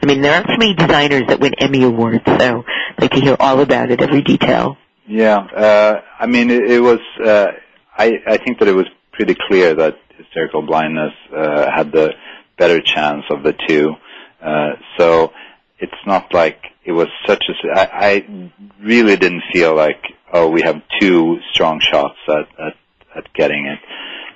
I 0.01 0.05
mean, 0.05 0.21
there 0.21 0.33
aren't 0.33 0.47
so 0.47 0.57
many 0.57 0.73
designers 0.73 1.23
that 1.27 1.39
win 1.39 1.53
Emmy 1.55 1.83
awards, 1.83 2.23
so 2.25 2.63
I'd 2.63 3.01
like 3.01 3.11
to 3.11 3.19
hear 3.19 3.35
all 3.39 3.59
about 3.61 3.91
it, 3.91 4.01
every 4.01 4.21
detail. 4.21 4.77
Yeah, 5.07 5.37
uh, 5.37 6.01
I 6.19 6.25
mean, 6.25 6.49
it, 6.49 6.69
it 6.69 6.79
was. 6.81 6.99
Uh, 7.23 7.51
I 7.97 8.11
I 8.27 8.37
think 8.37 8.59
that 8.59 8.67
it 8.67 8.75
was 8.75 8.87
pretty 9.13 9.35
clear 9.47 9.73
that 9.73 9.95
hysterical 10.17 10.61
blindness 10.61 11.13
uh, 11.35 11.71
had 11.73 11.91
the 11.93 12.13
better 12.57 12.81
chance 12.81 13.23
of 13.29 13.41
the 13.43 13.53
two. 13.67 13.93
Uh, 14.41 14.71
so 14.97 15.31
it's 15.79 15.93
not 16.05 16.33
like 16.33 16.61
it 16.83 16.91
was 16.91 17.07
such 17.25 17.43
a. 17.49 17.79
I, 17.79 17.89
I 18.07 18.51
really 18.81 19.15
didn't 19.15 19.43
feel 19.53 19.75
like 19.75 20.03
oh 20.33 20.49
we 20.49 20.61
have 20.63 20.81
two 20.99 21.37
strong 21.53 21.79
shots 21.79 22.17
at 22.27 22.47
at, 22.59 22.73
at 23.15 23.33
getting 23.33 23.65
it. 23.65 23.79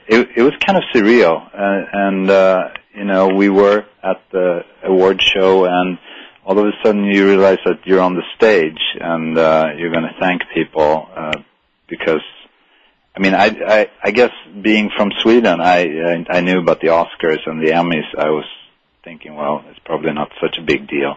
It 0.07 0.29
it 0.37 0.41
was 0.41 0.53
kind 0.65 0.77
of 0.77 0.83
surreal, 0.95 1.47
uh, 1.53 1.85
and 1.93 2.29
uh, 2.29 2.69
you 2.95 3.03
know 3.03 3.27
we 3.27 3.49
were 3.49 3.85
at 4.01 4.21
the 4.31 4.61
award 4.83 5.21
show 5.21 5.65
and 5.65 5.97
all 6.45 6.57
of 6.57 6.65
a 6.65 6.71
sudden 6.83 7.05
you 7.05 7.25
realize 7.27 7.59
that 7.65 7.85
you're 7.85 8.01
on 8.01 8.15
the 8.15 8.23
stage 8.35 8.79
and 8.99 9.37
uh, 9.37 9.69
you're 9.77 9.91
going 9.91 10.03
to 10.03 10.19
thank 10.19 10.41
people 10.53 11.07
uh, 11.15 11.37
because 11.87 12.23
I 13.15 13.19
mean 13.19 13.33
I, 13.33 13.45
I 13.45 13.89
I 14.03 14.11
guess 14.11 14.31
being 14.61 14.89
from 14.95 15.11
Sweden 15.21 15.61
I, 15.61 15.79
I 15.83 16.25
I 16.29 16.41
knew 16.41 16.59
about 16.59 16.81
the 16.81 16.87
Oscars 16.87 17.45
and 17.45 17.61
the 17.61 17.71
Emmys. 17.71 18.07
I 18.17 18.29
was 18.29 18.45
thinking 19.03 19.35
well 19.35 19.63
it's 19.69 19.79
probably 19.79 20.13
not 20.13 20.31
such 20.41 20.57
a 20.57 20.61
big 20.61 20.87
deal. 20.87 21.15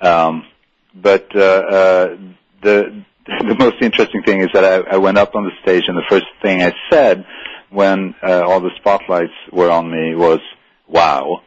Um, 0.00 0.46
but 0.94 1.34
uh, 1.34 1.40
uh, 1.40 2.16
the 2.62 3.04
the 3.26 3.56
most 3.58 3.76
interesting 3.80 4.22
thing 4.24 4.42
is 4.42 4.48
that 4.52 4.64
I, 4.64 4.94
I 4.94 4.98
went 4.98 5.16
up 5.16 5.34
on 5.34 5.44
the 5.44 5.52
stage 5.62 5.84
and 5.86 5.96
the 5.96 6.04
first 6.08 6.26
thing 6.42 6.62
I 6.62 6.72
said 6.90 7.24
when 7.70 8.14
uh, 8.22 8.42
all 8.42 8.60
the 8.60 8.70
spotlights 8.76 9.32
were 9.50 9.70
on 9.70 9.90
me 9.90 10.14
was 10.14 10.40
wow 10.88 11.42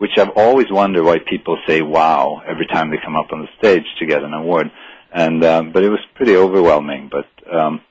which 0.00 0.16
I've 0.16 0.30
always 0.34 0.70
wondered 0.70 1.04
why 1.04 1.18
people 1.18 1.58
say 1.68 1.82
"wow" 1.82 2.40
every 2.46 2.66
time 2.66 2.90
they 2.90 2.96
come 3.04 3.16
up 3.16 3.32
on 3.32 3.42
the 3.42 3.48
stage 3.58 3.84
to 3.98 4.06
get 4.06 4.22
an 4.22 4.32
award. 4.32 4.70
And 5.12 5.44
um, 5.44 5.72
but 5.72 5.84
it 5.84 5.90
was 5.90 6.00
pretty 6.14 6.36
overwhelming. 6.36 7.10
But 7.12 7.28
um, 7.54 7.82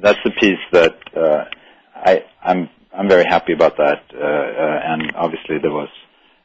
that's 0.00 0.20
the 0.24 0.30
piece 0.30 0.62
that 0.70 0.94
uh, 1.16 1.44
I 1.92 2.24
I'm 2.40 2.70
I'm 2.96 3.08
very 3.08 3.24
happy 3.24 3.52
about 3.52 3.76
that. 3.78 4.02
Uh, 4.14 4.18
uh, 4.20 4.80
and 4.84 5.12
obviously 5.16 5.58
there 5.60 5.72
was 5.72 5.88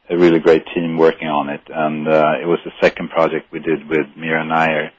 a 0.08 0.18
really 0.18 0.40
great 0.40 0.64
team 0.74 0.98
working 0.98 1.28
on 1.28 1.50
it. 1.50 1.62
And 1.68 2.08
uh, 2.08 2.32
it 2.42 2.46
was 2.46 2.58
the 2.64 2.72
second 2.80 3.10
project 3.10 3.52
we 3.52 3.60
did 3.60 3.88
with 3.88 4.08
Mira 4.16 4.44
Nair, 4.44 4.90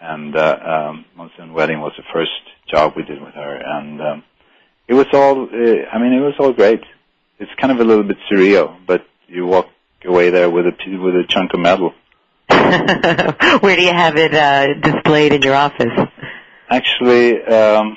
and 0.00 0.36
uh, 0.36 0.58
um, 0.64 1.04
Monsoon 1.16 1.52
Wedding 1.52 1.80
was 1.80 1.94
the 1.96 2.04
first 2.14 2.30
job 2.70 2.92
we 2.94 3.02
did 3.02 3.20
with 3.20 3.34
her. 3.34 3.56
And 3.56 4.00
um, 4.00 4.24
it 4.86 4.94
was 4.94 5.06
all 5.12 5.48
uh, 5.52 5.90
I 5.92 5.98
mean 5.98 6.12
it 6.12 6.20
was 6.20 6.34
all 6.38 6.52
great. 6.52 6.84
It's 7.40 7.50
kind 7.60 7.72
of 7.72 7.80
a 7.80 7.84
little 7.84 8.04
bit 8.04 8.18
surreal, 8.30 8.78
but 8.86 9.04
you 9.32 9.46
walk 9.46 9.66
away 10.04 10.30
there 10.30 10.50
with 10.50 10.66
a 10.66 10.98
with 10.98 11.14
a 11.16 11.24
chunk 11.28 11.54
of 11.54 11.60
metal. 11.60 11.94
Where 12.48 13.76
do 13.76 13.82
you 13.82 13.92
have 13.92 14.16
it 14.16 14.34
uh, 14.34 14.74
displayed 14.74 15.32
in 15.32 15.42
your 15.42 15.54
office? 15.54 15.92
Actually, 16.68 17.42
um, 17.42 17.96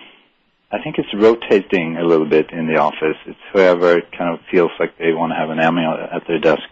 I 0.72 0.82
think 0.82 0.98
it's 0.98 1.14
rotating 1.14 1.98
a 1.98 2.04
little 2.04 2.26
bit 2.28 2.52
in 2.52 2.68
the 2.68 2.78
office. 2.78 3.18
It's 3.26 3.40
whoever 3.52 4.02
kind 4.02 4.34
of 4.34 4.40
feels 4.50 4.72
like 4.80 4.98
they 4.98 5.14
want 5.14 5.32
to 5.32 5.36
have 5.36 5.50
an 5.50 5.60
Emmy 5.60 5.84
at 5.84 6.28
their 6.28 6.40
desk. 6.40 6.64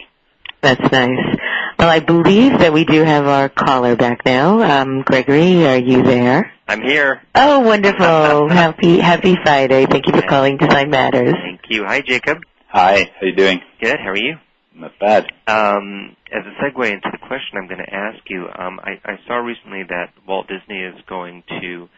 That's 0.62 0.92
nice. 0.92 1.38
Well, 1.78 1.90
I 1.90 2.00
believe 2.00 2.60
that 2.60 2.72
we 2.72 2.86
do 2.86 3.04
have 3.04 3.28
our 3.28 3.50
caller 3.50 3.98
back 3.98 4.26
now. 4.26 4.62
Um, 4.62 5.02
Gregory, 5.02 5.68
are 5.68 5.78
you 5.78 6.04
there? 6.04 6.54
I'm 6.68 6.82
here. 6.82 7.22
Oh, 7.36 7.60
wonderful. 7.60 8.50
happy 8.50 9.00
Happy 9.00 9.36
Friday. 9.44 9.86
Thank 9.86 10.08
you 10.08 10.14
for 10.14 10.22
calling 10.22 10.56
Design 10.56 10.90
Matters. 10.90 11.34
Thank 11.34 11.62
you. 11.68 11.84
Hi, 11.84 12.00
Jakob. 12.00 12.44
Hi, 12.68 13.12
how 13.14 13.22
are 13.22 13.26
you 13.28 13.36
doing? 13.36 13.62
Good. 13.82 14.00
How 14.00 14.10
are 14.10 14.18
you? 14.18 14.38
Not 14.76 14.92
bad. 15.00 15.26
Um, 15.48 16.16
as 16.32 16.44
a 16.46 16.64
segue 16.64 16.92
into 16.92 17.10
the 17.12 17.20
question 17.28 17.58
I'm 17.58 17.68
going 17.68 17.84
to 17.86 17.94
ask 17.94 18.20
you, 18.28 18.48
um, 18.58 18.80
I, 18.80 19.00
I 19.06 19.20
saw 19.28 19.36
recently 19.36 19.84
that 19.88 20.14
Walt 20.28 20.48
Disney 20.48 20.82
is 20.82 20.96
going 21.08 21.44
to 21.62 21.90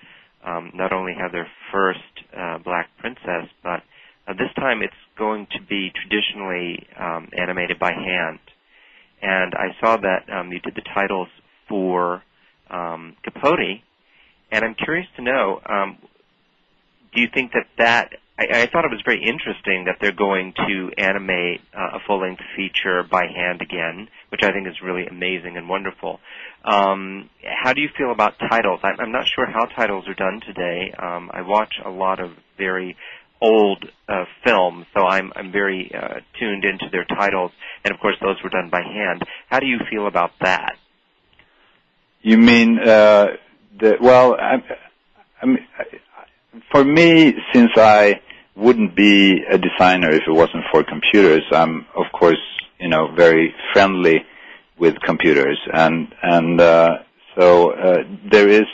um, 0.46 0.72
not 0.74 0.92
only 0.92 1.14
have 1.20 1.32
their 1.32 1.48
first 1.72 2.00
uh, 2.38 2.58
black 2.60 2.90
princess, 3.00 3.50
but 3.64 3.82
uh, 4.28 4.34
this 4.34 4.54
time 4.58 4.82
it's 4.82 4.94
going 5.18 5.48
to 5.52 5.62
be 5.62 5.92
traditionally 5.96 6.86
um, 7.00 7.30
animated 7.38 7.80
by 7.80 7.92
hand. 7.94 8.40
and 9.22 9.54
I 9.56 9.70
saw 9.80 9.98
that 9.98 10.30
um, 10.32 10.52
you 10.52 10.60
did 10.60 10.76
the 10.76 10.84
titles 10.94 11.30
for 11.70 12.22
um, 12.70 13.16
Capote, 13.24 13.82
and 14.52 14.66
I'm 14.66 14.76
curious 14.76 15.08
to 15.16 15.22
know, 15.24 15.62
do 17.14 17.22
you 17.22 17.28
think 17.34 17.54
that 17.54 17.68
that 17.78 18.10
I, 18.38 18.62
I 18.62 18.66
thought 18.68 18.86
it 18.86 18.92
was 18.92 19.02
very 19.06 19.24
interesting 19.24 19.86
that 19.86 19.98
they're 20.02 20.12
going 20.12 20.54
to 20.54 20.92
animate 20.98 21.62
uh, 21.74 21.98
a 21.98 22.00
full-length 22.06 22.42
feature 22.56 23.04
by 23.04 23.28
hand 23.28 23.62
again, 23.62 24.10
which 24.30 24.42
I 24.44 24.52
think 24.52 24.68
is 24.68 24.82
really 24.84 25.06
amazing 25.08 25.58
and 25.58 25.70
wonderful. 25.70 26.20
Um, 26.64 27.30
how 27.64 27.74
do 27.74 27.82
you 27.82 27.90
feel 27.98 28.12
about 28.12 28.38
titles? 28.40 28.82
I'm, 28.84 29.00
I'm 29.00 29.12
not 29.12 29.26
sure 29.28 29.46
how 29.46 29.66
titles 29.66 30.08
are 30.08 30.14
done 30.14 30.42
today. 30.46 30.94
Um, 30.98 31.30
I 31.34 31.42
watch 31.42 31.76
a 31.84 31.90
lot 31.90 32.20
of 32.20 32.32
very 32.58 32.98
old 33.42 33.86
uh, 34.08 34.26
films, 34.44 34.86
so 34.94 35.06
I'm 35.06 35.32
I'm 35.36 35.52
very 35.52 35.92
uh, 35.94 36.22
tuned 36.40 36.64
into 36.66 36.90
their 36.92 37.06
titles, 37.06 37.52
and 37.84 37.94
of 37.94 38.00
course 38.00 38.16
those 38.22 38.42
were 38.44 38.50
done 38.50 38.70
by 38.70 38.82
hand. 38.82 39.24
How 39.50 39.60
do 39.60 39.68
you 39.68 39.80
feel 39.90 40.08
about 40.08 40.32
that? 40.42 40.78
You 42.22 42.38
mean 42.38 42.80
uh, 42.80 43.28
the 43.80 43.98
well? 44.02 44.36
I, 44.40 44.64
I 45.42 45.46
mean, 45.46 45.60
for 46.72 46.84
me, 46.84 47.36
since 47.54 47.72
I 47.76 48.22
wouldn't 48.56 48.96
be 48.96 49.44
a 49.50 49.58
designer 49.58 50.10
if 50.12 50.24
it 50.28 50.32
wasn't 50.32 50.64
for 50.72 50.84
computers, 50.84 51.44
I'm 51.52 51.86
of 51.96 52.06
course 52.12 52.42
you 52.80 52.90
know 52.90 53.14
very 53.16 53.54
friendly 53.74 54.26
with 54.78 55.00
computers, 55.02 55.60
and 55.74 56.14
and 56.22 56.62
uh, 56.62 56.98
so 57.38 57.72
uh, 57.72 58.04
there 58.32 58.50
is 58.50 58.68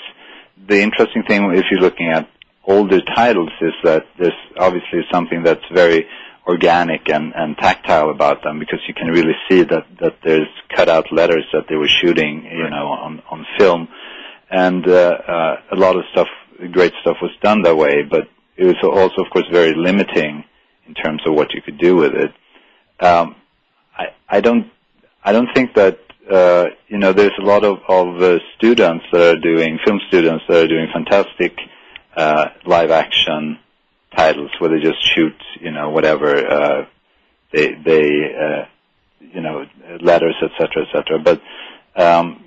the 0.67 0.82
interesting 0.82 1.23
thing 1.23 1.51
if 1.55 1.65
you're 1.71 1.82
looking 1.82 2.09
at 2.09 2.29
older 2.63 3.01
titles 3.01 3.51
is 3.61 3.73
that 3.84 4.05
there's 4.19 4.34
obviously 4.57 5.01
something 5.11 5.43
that's 5.43 5.65
very 5.73 6.07
organic 6.47 7.09
and, 7.09 7.34
and 7.36 7.57
tactile 7.57 8.09
about 8.09 8.43
them 8.43 8.59
because 8.59 8.79
you 8.88 8.93
can 8.93 9.07
really 9.07 9.34
see 9.49 9.63
that, 9.63 9.86
that 9.99 10.17
there's 10.23 10.47
cut 10.75 10.89
out 10.89 11.11
letters 11.11 11.45
that 11.53 11.65
they 11.69 11.75
were 11.75 11.88
shooting, 11.88 12.43
you 12.51 12.69
know, 12.69 12.88
on, 12.88 13.21
on 13.29 13.45
film. 13.57 13.88
And, 14.49 14.88
uh, 14.88 15.17
uh, 15.27 15.55
a 15.71 15.75
lot 15.75 15.95
of 15.95 16.03
stuff, 16.11 16.27
great 16.68 16.93
stuff 17.01 17.18
was 17.22 17.32
done 17.41 17.64
that 17.64 17.76
way, 17.76 18.03
but 18.03 18.30
it 18.57 18.66
was 18.66 18.76
also, 18.84 19.24
of 19.24 19.32
course, 19.32 19.45
very 19.51 19.74
limiting 19.76 20.43
in 20.88 20.93
terms 20.93 21.22
of 21.26 21.34
what 21.34 21.53
you 21.53 21.62
could 21.62 21.78
do 21.78 21.95
with 21.95 22.14
it. 22.14 22.32
Um, 22.99 23.36
I, 23.97 24.07
I 24.30 24.41
don't, 24.41 24.72
I 25.24 25.32
don't 25.32 25.49
think 25.53 25.74
that, 25.76 25.99
uh, 26.30 26.66
you 26.88 26.97
know, 26.97 27.14
there's 27.14 27.38
a 27.39 27.43
lot 27.45 27.64
of, 27.64 27.80
of 27.88 28.22
uh, 28.22 28.39
students 28.57 29.05
that 29.12 29.22
are 29.22 29.39
doing, 29.39 29.80
film 29.86 29.99
students 30.07 30.43
that 30.47 30.66
are 30.66 30.68
doing 30.68 30.88
fantastic, 30.93 31.57
uh, 32.16 32.49
live 32.66 32.91
action 32.91 33.57
titles 34.16 34.51
where 34.59 34.70
they 34.70 34.80
just 34.80 34.99
shoot, 35.16 35.36
you 35.59 35.72
know, 35.72 35.89
whatever 35.89 36.36
uh, 36.36 36.86
they 37.51 37.74
they 37.74 38.36
uh, 38.36 38.66
you 39.20 39.41
know 39.41 39.66
letters, 40.01 40.36
etc., 40.41 40.86
etc. 40.86 41.20
But 41.20 41.41
um, 42.01 42.43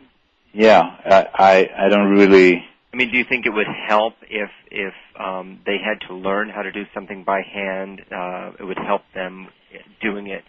yeah, 0.53 0.81
I, 0.81 1.27
I 1.35 1.87
I 1.87 1.89
don't 1.89 2.11
really. 2.11 2.65
I 2.95 2.97
mean, 2.97 3.11
do 3.11 3.19
you 3.19 3.25
think 3.29 3.45
it 3.45 3.51
would 3.51 3.67
help 3.89 4.15
if 4.31 4.51
if 4.71 4.95
um, 5.19 5.59
they 5.67 5.79
had 5.85 6.07
to 6.07 6.15
learn 6.15 6.49
how 6.49 6.63
to 6.63 6.71
do 6.71 6.85
something 6.95 7.25
by 7.25 7.43
hand? 7.43 8.03
Uh, 8.09 8.53
it 8.57 8.63
would 8.63 8.79
help 8.79 9.03
them 9.13 9.49
doing 10.01 10.29
it 10.29 10.45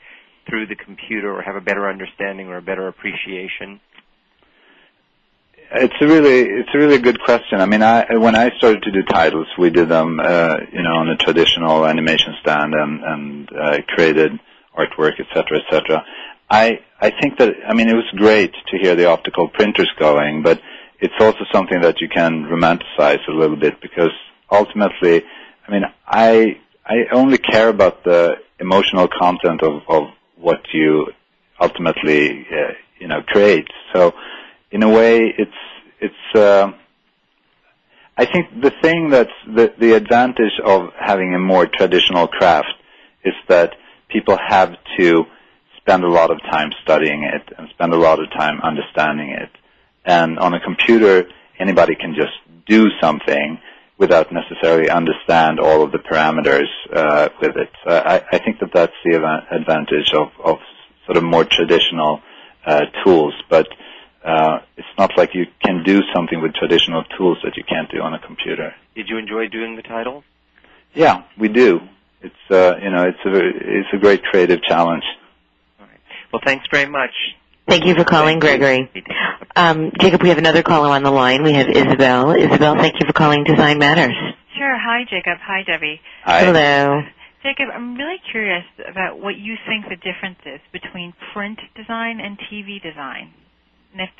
through 0.47 0.67
the 0.67 0.75
computer, 0.75 1.35
or 1.35 1.41
have 1.41 1.55
a 1.55 1.61
better 1.61 1.89
understanding 1.89 2.49
or 2.49 2.57
a 2.57 2.61
better 2.61 2.87
appreciation. 2.87 3.81
It's 5.71 5.95
a 5.99 6.05
really 6.05 6.41
it's 6.41 6.69
a 6.71 6.77
really 6.77 6.99
good 6.99 7.19
question. 7.19 7.61
I 7.61 7.65
mean, 7.65 7.81
I 7.81 8.15
when 8.15 8.35
I 8.35 8.51
started 8.59 8.83
to 8.83 8.91
do 8.91 9.01
titles, 9.01 9.47
we 9.57 9.71
did 9.71 9.89
them, 9.89 10.19
uh, 10.19 10.57
you 10.71 10.83
know, 10.83 10.97
on 10.97 11.09
a 11.09 11.17
traditional 11.17 11.83
animation 11.87 12.35
stand 12.41 12.75
and 12.75 13.03
and 13.03 13.49
uh, 13.51 13.77
created 13.87 14.39
artwork, 14.77 15.19
etc., 15.19 15.61
etc. 15.65 16.05
I 16.51 16.79
I 17.01 17.09
think 17.09 17.39
that 17.39 17.55
I 17.67 17.73
mean 17.73 17.89
it 17.89 17.95
was 17.95 18.05
great 18.15 18.53
to 18.67 18.77
hear 18.77 18.95
the 18.95 19.05
optical 19.05 19.49
printers 19.49 19.89
going, 19.97 20.43
but 20.43 20.61
it's 20.99 21.13
also 21.19 21.39
something 21.53 21.81
that 21.81 22.01
you 22.01 22.09
can 22.09 22.45
romanticize 22.45 23.19
a 23.27 23.31
little 23.31 23.57
bit 23.57 23.81
because 23.81 24.11
ultimately, 24.51 25.23
I 25.67 25.71
mean, 25.71 25.83
I 26.07 26.59
I 26.85 26.95
only 27.11 27.37
care 27.37 27.69
about 27.69 28.03
the 28.03 28.35
emotional 28.59 29.07
content 29.07 29.61
of 29.63 29.81
of 29.87 30.03
what 30.37 30.61
you 30.73 31.07
ultimately 31.59 32.45
uh, 32.51 32.73
you 32.99 33.07
know 33.07 33.21
create. 33.21 33.67
So 33.93 34.13
in 34.71 34.83
a 34.83 34.89
way, 34.89 35.33
it's 35.37 35.61
it's. 35.99 36.35
Uh, 36.35 36.71
I 38.17 38.25
think 38.25 38.61
the 38.61 38.71
thing 38.81 39.09
that's 39.09 39.37
the 39.45 39.73
the 39.77 39.93
advantage 39.93 40.57
of 40.63 40.91
having 40.99 41.35
a 41.35 41.39
more 41.39 41.65
traditional 41.65 42.27
craft 42.27 42.73
is 43.23 43.33
that 43.49 43.73
people 44.09 44.37
have 44.47 44.75
to 44.97 45.25
spend 45.77 46.03
a 46.03 46.09
lot 46.09 46.31
of 46.31 46.39
time 46.41 46.69
studying 46.83 47.23
it 47.23 47.53
and 47.57 47.67
spend 47.69 47.93
a 47.93 47.97
lot 47.97 48.19
of 48.19 48.29
time 48.31 48.59
understanding 48.61 49.29
it. 49.29 49.49
And 50.05 50.39
on 50.39 50.53
a 50.53 50.59
computer, 50.59 51.27
anybody 51.59 51.95
can 51.95 52.15
just 52.15 52.33
do 52.67 52.89
something 53.01 53.59
without 53.97 54.31
necessarily 54.31 54.89
understand 54.89 55.59
all 55.59 55.81
of 55.81 55.91
the 55.91 55.97
parameters 55.99 56.67
uh, 56.93 57.29
with 57.41 57.55
it. 57.55 57.71
Uh, 57.85 58.01
I, 58.05 58.35
I 58.35 58.39
think 58.39 58.59
that 58.59 58.71
that's 58.73 58.93
the 59.03 59.15
advantage 59.51 60.13
of, 60.13 60.29
of 60.43 60.57
sort 61.05 61.17
of 61.17 61.23
more 61.23 61.45
traditional 61.45 62.21
uh, 62.65 62.81
tools. 63.03 63.33
But 63.49 63.67
uh, 64.23 64.59
it's 64.75 64.87
not 64.97 65.11
like 65.17 65.33
you 65.33 65.45
can 65.63 65.83
do 65.83 66.01
something 66.13 66.41
with 66.41 66.53
traditional 66.53 67.03
tools 67.17 67.37
that 67.43 67.55
you 67.55 67.63
can't 67.63 67.89
do 67.89 68.01
on 68.01 68.13
a 68.13 68.19
computer. 68.19 68.73
Did 68.95 69.07
you 69.09 69.17
enjoy 69.17 69.47
doing 69.47 69.75
the 69.75 69.81
title? 69.81 70.23
Yeah, 70.93 71.23
we 71.37 71.47
do. 71.47 71.81
It's 72.21 72.35
uh, 72.49 72.77
you 72.81 72.89
know 72.89 73.03
it's 73.03 73.19
a 73.25 73.31
it's 73.35 73.89
a 73.93 73.97
great 73.97 74.23
creative 74.23 74.63
challenge. 74.63 75.03
All 75.79 75.85
right. 75.85 75.99
Well, 76.31 76.41
thanks 76.43 76.65
very 76.71 76.89
much. 76.89 77.11
Thank 77.67 77.85
you 77.85 77.95
for 77.95 78.03
calling, 78.03 78.39
Gregory. 78.39 78.91
Um, 79.55 79.91
Jakob, 79.99 80.21
we 80.21 80.29
have 80.29 80.37
another 80.37 80.61
caller 80.61 80.89
on 80.89 81.03
the 81.03 81.11
line. 81.11 81.43
We 81.43 81.53
have 81.53 81.67
Isabel. 81.69 82.31
Isabel, 82.31 82.75
thank 82.75 82.95
you 82.99 83.07
for 83.07 83.13
calling 83.13 83.43
Design 83.43 83.79
Matters. 83.79 84.15
Sure. 84.57 84.77
Hi, 84.77 85.03
Jakob. 85.09 85.39
Hi, 85.41 85.63
Debbie. 85.63 85.99
Hi. 86.23 86.45
Hello. 86.45 87.01
Jakob, 87.41 87.69
I'm 87.73 87.95
really 87.95 88.17
curious 88.31 88.63
about 88.89 89.19
what 89.19 89.37
you 89.37 89.55
think 89.67 89.85
the 89.89 89.97
difference 89.97 90.39
is 90.45 90.59
between 90.71 91.13
print 91.33 91.59
design 91.75 92.19
and 92.19 92.37
TV 92.39 92.81
design. 92.81 93.33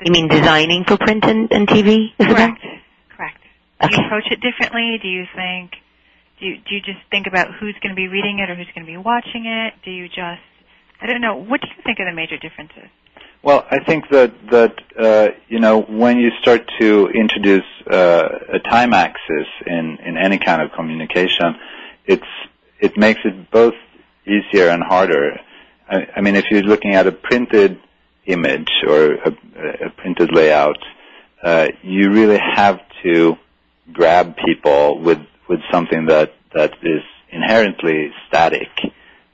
You 0.04 0.12
mean 0.12 0.28
designing 0.28 0.84
for 0.84 0.96
print 0.96 1.24
and, 1.24 1.52
and 1.52 1.68
TV? 1.68 2.08
Correct. 2.18 2.62
Correct. 3.14 3.38
Do 3.82 3.88
you 3.90 4.06
approach 4.06 4.24
it 4.30 4.40
differently? 4.40 4.98
Do 5.02 5.08
you 5.08 5.24
think? 5.34 5.72
Do 6.40 6.46
you, 6.46 6.56
do 6.56 6.74
you 6.74 6.80
just 6.80 7.00
think 7.10 7.26
about 7.26 7.48
who's 7.58 7.76
going 7.82 7.90
to 7.90 7.96
be 7.96 8.08
reading 8.08 8.38
it 8.40 8.48
or 8.48 8.54
who's 8.54 8.68
going 8.74 8.86
to 8.86 8.90
be 8.90 8.96
watching 8.96 9.44
it? 9.46 9.74
Do 9.84 9.90
you 9.90 10.08
just? 10.08 10.44
I 11.00 11.06
don't 11.06 11.20
know. 11.20 11.36
What 11.36 11.60
do 11.60 11.68
you 11.68 11.82
think 11.84 12.00
are 12.00 12.08
the 12.08 12.16
major 12.16 12.38
differences? 12.38 12.88
Well, 13.46 13.64
I 13.70 13.78
think 13.78 14.08
that 14.10 14.32
that 14.50 14.74
uh, 14.98 15.28
you 15.46 15.60
know 15.60 15.80
when 15.80 16.18
you 16.18 16.30
start 16.42 16.68
to 16.80 17.06
introduce 17.10 17.68
uh, 17.88 18.28
a 18.54 18.58
time 18.58 18.92
axis 18.92 19.46
in 19.64 19.98
in 20.04 20.16
any 20.18 20.38
kind 20.38 20.60
of 20.60 20.72
communication, 20.72 21.54
it's 22.06 22.32
it 22.80 22.96
makes 22.96 23.20
it 23.24 23.48
both 23.52 23.74
easier 24.26 24.70
and 24.70 24.82
harder. 24.82 25.38
I, 25.88 26.08
I 26.16 26.20
mean, 26.22 26.34
if 26.34 26.46
you're 26.50 26.64
looking 26.64 26.96
at 26.96 27.06
a 27.06 27.12
printed 27.12 27.78
image 28.24 28.72
or 28.84 29.14
a, 29.14 29.32
a 29.86 29.90
printed 29.90 30.32
layout, 30.32 30.82
uh, 31.40 31.68
you 31.84 32.10
really 32.10 32.38
have 32.38 32.80
to 33.04 33.36
grab 33.92 34.34
people 34.44 34.98
with 34.98 35.20
with 35.48 35.60
something 35.70 36.06
that 36.06 36.34
that 36.52 36.72
is 36.82 37.04
inherently 37.30 38.10
static, 38.26 38.70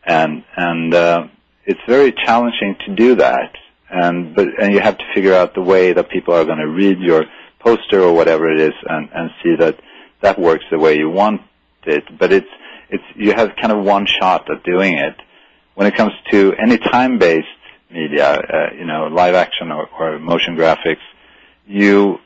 and 0.05 0.45
and 0.55 0.93
uh, 0.93 1.29
it's 1.65 1.81
very 1.89 2.13
challenging 2.13 2.77
to 2.85 2.95
do 2.95 3.15
that. 3.15 3.57
And 3.93 4.35
but 4.35 4.49
and 4.61 4.73
you 4.73 4.81
have 4.81 4.97
to 4.99 5.05
figure 5.15 5.35
out 5.35 5.55
the 5.55 5.63
way 5.63 5.93
that 5.93 6.09
people 6.09 6.35
are 6.35 6.45
going 6.45 6.59
to 6.59 6.69
read 6.69 6.99
your 6.99 7.27
poster 7.61 8.01
or 8.01 8.13
whatever 8.13 8.51
it 8.51 8.59
is, 8.59 8.73
and 8.89 9.09
and 9.15 9.31
see 9.43 9.55
that 9.57 9.79
that 10.23 10.39
works 10.39 10.65
the 10.71 10.79
way 10.79 10.97
you 10.97 11.11
want 11.11 11.43
it. 11.85 12.05
But 12.19 12.33
it's 12.33 12.49
it's 12.89 13.05
you 13.15 13.33
have 13.33 13.51
kind 13.61 13.73
of 13.73 13.85
one 13.85 14.07
shot 14.07 14.51
at 14.51 14.65
doing 14.65 14.97
it. 14.99 15.17
When 15.75 15.87
it 15.87 15.95
comes 15.95 16.13
to 16.31 16.55
any 16.55 16.77
time-based 16.77 17.47
media, 17.91 18.31
uh, 18.33 18.75
you 18.79 18.85
know, 18.85 19.07
live 19.07 19.35
action 19.35 19.71
or, 19.73 19.89
or 19.99 20.19
motion 20.19 20.57
graphics, 20.57 21.01
you 21.67 22.19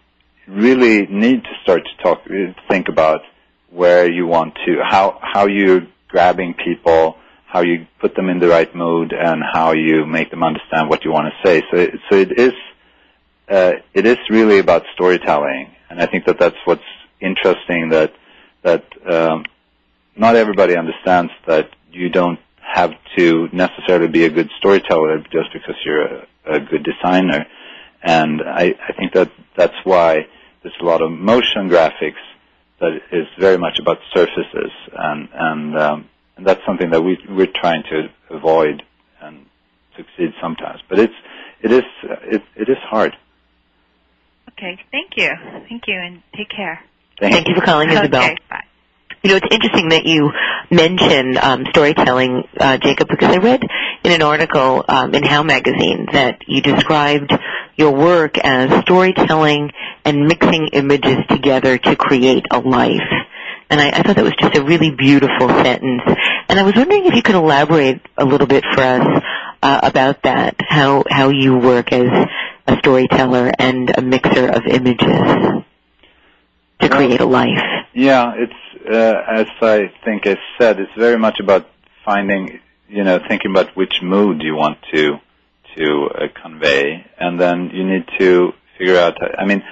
really 0.46 1.06
need 1.06 1.42
to 1.44 1.50
start 1.62 1.82
to 1.84 2.02
talk, 2.02 2.22
think 2.68 2.88
about 2.88 3.22
where 3.70 4.10
you 4.10 4.26
want 4.26 4.54
to, 4.66 4.78
how 4.82 5.18
how 5.20 5.46
you're 5.46 5.86
grabbing 6.08 6.54
people, 6.54 7.16
how 7.56 7.62
you 7.62 7.86
put 8.00 8.14
them 8.14 8.28
in 8.28 8.38
the 8.38 8.48
right 8.48 8.72
mood, 8.74 9.14
and 9.14 9.42
how 9.42 9.72
you 9.72 10.04
make 10.04 10.30
them 10.30 10.42
understand 10.42 10.90
what 10.90 11.04
you 11.04 11.10
want 11.10 11.26
to 11.32 11.48
say. 11.48 11.62
So, 11.70 11.76
so 12.08 12.16
it 12.24 12.38
is 12.38 12.52
uh, 13.48 13.72
it 13.94 14.04
is 14.04 14.18
really 14.28 14.58
about 14.58 14.82
storytelling, 14.92 15.74
and 15.88 16.02
I 16.02 16.06
think 16.06 16.26
that 16.26 16.38
that's 16.38 16.60
what's 16.66 16.90
interesting 17.18 17.90
that 17.96 18.12
that 18.62 18.84
um, 19.10 19.44
not 20.16 20.36
everybody 20.36 20.76
understands 20.76 21.32
that 21.46 21.70
you 21.92 22.10
don't 22.10 22.40
have 22.60 22.92
to 23.16 23.48
necessarily 23.52 24.08
be 24.08 24.24
a 24.26 24.30
good 24.38 24.50
storyteller 24.58 25.20
just 25.36 25.50
because 25.54 25.76
you're 25.82 26.04
a, 26.04 26.26
a 26.56 26.60
good 26.60 26.84
designer. 26.84 27.46
And 28.02 28.42
I, 28.42 28.74
I 28.88 28.92
think 28.98 29.14
that 29.14 29.30
that's 29.56 29.78
why 29.84 30.26
there's 30.62 30.74
a 30.78 30.84
lot 30.84 31.00
of 31.00 31.10
motion 31.10 31.70
graphics 31.70 32.24
that 32.80 32.92
is 33.12 33.26
very 33.38 33.56
much 33.56 33.78
about 33.78 33.98
surfaces, 34.14 34.72
and 34.92 35.28
and, 35.32 35.78
um, 35.78 36.08
and 36.36 36.46
that's 36.46 36.60
something 36.66 36.90
that 36.90 37.02
we 37.02 37.18
we're 37.28 37.52
trying 37.52 37.82
to 37.90 38.08
avoid 38.30 38.82
and 39.20 39.46
succeed 39.96 40.32
sometimes. 40.40 40.80
But 40.88 40.98
it's 40.98 41.14
it 41.62 41.72
is 41.72 41.84
it, 42.02 42.42
it 42.54 42.68
is 42.68 42.78
hard. 42.82 43.16
Okay, 44.50 44.78
thank 44.90 45.16
you, 45.16 45.30
thank 45.68 45.82
you, 45.86 45.94
and 45.94 46.22
take 46.34 46.48
care. 46.48 46.80
Thank, 47.20 47.34
Thank 47.34 47.48
you 47.48 47.54
for 47.54 47.62
calling, 47.62 47.90
Isabel. 47.90 48.22
Okay, 48.22 48.36
bye. 48.48 48.64
You 49.22 49.30
know, 49.30 49.36
it's 49.36 49.48
interesting 49.50 49.88
that 49.88 50.06
you 50.06 50.30
mention 50.70 51.36
um, 51.36 51.64
storytelling, 51.70 52.44
uh, 52.60 52.76
Jakob, 52.76 53.08
because 53.08 53.34
I 53.34 53.38
read 53.38 53.62
in 54.04 54.12
an 54.12 54.22
article 54.22 54.84
um, 54.86 55.14
in 55.14 55.24
How 55.24 55.42
magazine 55.42 56.06
that 56.12 56.42
you 56.46 56.60
described 56.60 57.32
your 57.76 57.92
work 57.92 58.38
as 58.38 58.82
storytelling 58.82 59.72
and 60.04 60.26
mixing 60.26 60.68
images 60.72 61.18
together 61.28 61.76
to 61.76 61.96
create 61.96 62.46
a 62.50 62.60
life. 62.60 63.00
And 63.68 63.80
I, 63.80 63.90
I 63.90 64.02
thought 64.02 64.16
that 64.16 64.24
was 64.24 64.36
just 64.40 64.56
a 64.56 64.62
really 64.62 64.90
beautiful 64.90 65.48
sentence. 65.48 66.02
And 66.48 66.58
I 66.58 66.62
was 66.62 66.74
wondering 66.76 67.06
if 67.06 67.14
you 67.14 67.22
could 67.22 67.34
elaborate 67.34 68.00
a 68.16 68.24
little 68.24 68.46
bit 68.46 68.64
for 68.74 68.80
us 68.80 69.22
uh, 69.62 69.80
about 69.82 70.22
that, 70.22 70.56
how 70.60 71.04
how 71.08 71.30
you 71.30 71.56
work 71.58 71.92
as 71.92 72.28
a 72.66 72.76
storyteller 72.78 73.50
and 73.58 73.90
a 73.96 74.02
mixer 74.02 74.48
of 74.48 74.62
images 74.66 75.64
to 76.80 76.88
create 76.88 77.20
a 77.20 77.26
life. 77.26 77.58
Yeah, 77.94 78.34
it's 78.36 78.88
uh, 78.88 79.40
as 79.40 79.46
I 79.60 79.92
think 80.04 80.26
I 80.26 80.36
said, 80.58 80.78
it's 80.78 80.92
very 80.96 81.18
much 81.18 81.40
about 81.40 81.68
finding, 82.04 82.60
you 82.88 83.02
know, 83.02 83.18
thinking 83.28 83.50
about 83.50 83.76
which 83.76 83.94
mood 84.02 84.42
you 84.42 84.54
want 84.54 84.78
to 84.92 85.18
to 85.76 86.08
uh, 86.14 86.26
convey, 86.40 87.04
and 87.18 87.40
then 87.40 87.70
you 87.72 87.84
need 87.84 88.06
to 88.18 88.52
figure 88.78 88.98
out. 88.98 89.16
I 89.38 89.44
mean, 89.44 89.62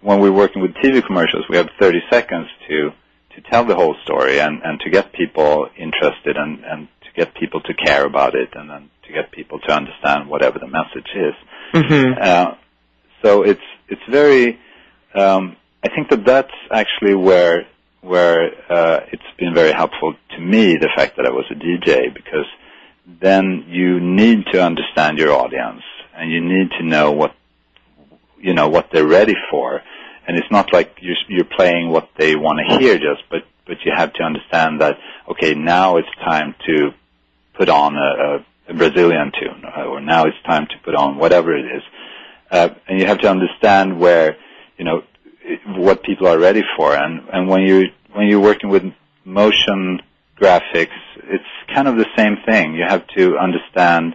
when 0.00 0.20
we're 0.20 0.32
working 0.32 0.62
with 0.62 0.74
TV 0.74 1.04
commercials, 1.04 1.44
we 1.48 1.56
have 1.56 1.68
30 1.78 2.00
seconds 2.10 2.48
to 2.68 2.90
to 3.36 3.42
tell 3.50 3.64
the 3.64 3.74
whole 3.74 3.94
story 4.02 4.40
and 4.40 4.62
and 4.64 4.80
to 4.80 4.90
get 4.90 5.12
people 5.12 5.68
interested 5.76 6.36
and 6.36 6.64
and 6.64 6.88
to 7.02 7.08
get 7.14 7.34
people 7.34 7.60
to 7.60 7.74
care 7.74 8.04
about 8.04 8.34
it, 8.34 8.50
and 8.54 8.68
then 8.68 8.90
to 9.06 9.12
get 9.12 9.30
people 9.30 9.60
to 9.60 9.72
understand 9.72 10.28
whatever 10.28 10.58
the 10.58 10.66
message 10.66 11.10
is. 11.14 11.34
Mm-hmm. 11.72 12.18
Uh, 12.20 12.54
so 13.22 13.42
it's 13.42 13.68
it's 13.88 14.02
very. 14.10 14.58
Um, 15.14 15.56
I 15.84 15.88
think 15.88 16.10
that 16.10 16.24
that's 16.24 16.52
actually 16.72 17.14
where 17.14 17.66
where 18.00 18.50
uh, 18.70 19.00
it's 19.12 19.30
been 19.38 19.54
very 19.54 19.72
helpful 19.72 20.14
to 20.30 20.40
me 20.40 20.76
the 20.76 20.90
fact 20.96 21.16
that 21.16 21.26
I 21.26 21.30
was 21.30 21.44
a 21.50 21.54
DJ 21.54 22.12
because 22.12 22.46
then 23.20 23.64
you 23.68 24.00
need 24.00 24.46
to 24.52 24.62
understand 24.62 25.18
your 25.18 25.32
audience 25.32 25.82
and 26.14 26.30
you 26.30 26.40
need 26.40 26.70
to 26.78 26.84
know 26.84 27.12
what 27.12 27.34
you 28.38 28.54
know 28.54 28.68
what 28.68 28.88
they're 28.92 29.06
ready 29.06 29.34
for 29.50 29.82
and 30.26 30.36
it's 30.36 30.50
not 30.50 30.72
like 30.72 30.98
you're 31.00 31.16
you're 31.28 31.44
playing 31.44 31.90
what 31.90 32.08
they 32.16 32.34
want 32.36 32.58
to 32.58 32.78
hear 32.78 32.94
just 32.94 33.22
but 33.30 33.42
but 33.66 33.76
you 33.84 33.92
have 33.94 34.12
to 34.14 34.22
understand 34.22 34.80
that 34.80 34.96
okay 35.28 35.54
now 35.54 35.96
it's 35.96 36.08
time 36.24 36.54
to 36.66 36.90
put 37.56 37.68
on 37.68 37.96
a, 37.96 38.44
a, 38.68 38.74
Brazilian 38.74 39.32
tune 39.38 39.64
or 39.64 40.00
now 40.00 40.24
it's 40.24 40.36
time 40.44 40.66
to 40.66 40.74
put 40.84 40.94
on 40.96 41.18
whatever 41.18 41.56
it 41.56 41.64
is. 41.64 41.82
Uh, 42.50 42.68
and 42.88 43.00
you 43.00 43.06
have 43.06 43.18
to 43.18 43.30
understand 43.30 43.98
where 44.00 44.36
you 44.76 44.84
know 44.84 45.02
what 45.68 46.02
people 46.02 46.26
are 46.26 46.38
ready 46.38 46.62
for. 46.76 46.94
And 46.96 47.22
and 47.32 47.48
when 47.48 47.62
you 47.62 47.84
when 48.12 48.26
you're 48.26 48.40
working 48.40 48.68
with 48.70 48.82
motion 49.24 50.00
graphics 50.40 50.98
it's 51.28 51.44
kind 51.74 51.88
of 51.88 51.96
the 51.96 52.06
same 52.16 52.36
thing. 52.46 52.74
You 52.74 52.84
have 52.88 53.06
to 53.16 53.38
understand 53.38 54.14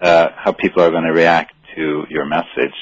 uh, 0.00 0.28
how 0.36 0.52
people 0.52 0.82
are 0.82 0.90
going 0.90 1.04
to 1.04 1.12
react 1.12 1.54
to 1.74 2.04
your 2.08 2.24
message 2.24 2.74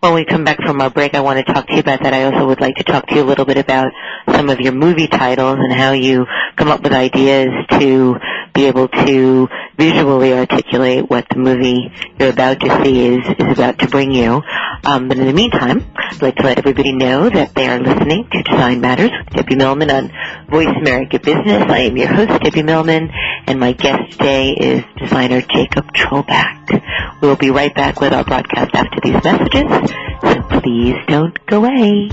When 0.00 0.14
we 0.14 0.24
come 0.24 0.44
back 0.44 0.58
from 0.64 0.80
our 0.80 0.90
break, 0.90 1.16
I 1.16 1.20
want 1.22 1.44
to 1.44 1.52
talk 1.52 1.66
to 1.66 1.74
you 1.74 1.80
about 1.80 2.04
that. 2.04 2.14
I 2.14 2.22
also 2.22 2.46
would 2.46 2.60
like 2.60 2.76
to 2.76 2.84
talk 2.84 3.08
to 3.08 3.16
you 3.16 3.22
a 3.22 3.26
little 3.26 3.44
bit 3.44 3.56
about 3.56 3.90
some 4.32 4.48
of 4.48 4.60
your 4.60 4.72
movie 4.72 5.08
titles 5.08 5.58
and 5.58 5.72
how 5.72 5.90
you 5.90 6.24
come 6.54 6.68
up 6.68 6.82
with 6.84 6.92
ideas 6.92 7.48
to 7.72 8.14
be 8.54 8.66
able 8.66 8.86
to 8.86 9.48
visually 9.76 10.34
articulate 10.34 11.10
what 11.10 11.26
the 11.30 11.38
movie 11.38 11.90
you're 12.16 12.30
about 12.30 12.60
to 12.60 12.84
see 12.84 13.06
is, 13.06 13.26
is 13.26 13.58
about 13.58 13.80
to 13.80 13.88
bring 13.88 14.12
you. 14.12 14.40
Um, 14.84 15.08
but 15.08 15.18
in 15.18 15.26
the 15.26 15.32
meantime, 15.32 15.84
I'd 15.96 16.22
like 16.22 16.36
to 16.36 16.44
let 16.44 16.58
everybody 16.58 16.92
know 16.92 17.28
that 17.28 17.56
they 17.56 17.68
are 17.68 17.80
listening 17.80 18.28
to 18.30 18.42
Design 18.44 18.80
Matters 18.80 19.10
with 19.10 19.34
Debbie 19.34 19.56
Millman 19.56 19.90
on 19.90 20.12
Voice 20.48 20.76
America 20.80 21.18
Business. 21.18 21.64
I 21.68 21.80
am 21.80 21.96
your 21.96 22.06
host, 22.06 22.40
Debbie 22.44 22.62
Millman, 22.62 23.10
and 23.48 23.58
my 23.58 23.72
guest 23.72 24.12
today 24.12 24.52
is 24.52 24.84
designer 24.96 25.40
Jakob 25.40 25.92
Trollback. 25.92 26.84
We'll 27.20 27.36
be 27.36 27.50
right 27.50 27.74
back 27.74 28.00
with 28.00 28.12
our 28.12 28.24
broadcast 28.24 28.74
after 28.74 29.00
these 29.02 29.22
messages, 29.24 29.90
so 30.22 30.60
please 30.60 30.94
don't 31.08 31.46
go 31.46 31.64
away. 31.64 32.08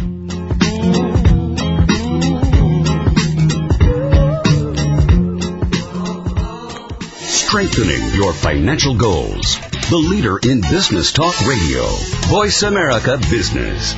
Strengthening 7.22 8.16
your 8.16 8.34
financial 8.34 8.96
goals. 8.96 9.58
The 9.90 9.98
leader 9.98 10.40
in 10.40 10.62
business 10.62 11.12
talk 11.12 11.40
radio. 11.48 11.86
Voice 12.28 12.64
America 12.64 13.18
Business. 13.30 13.94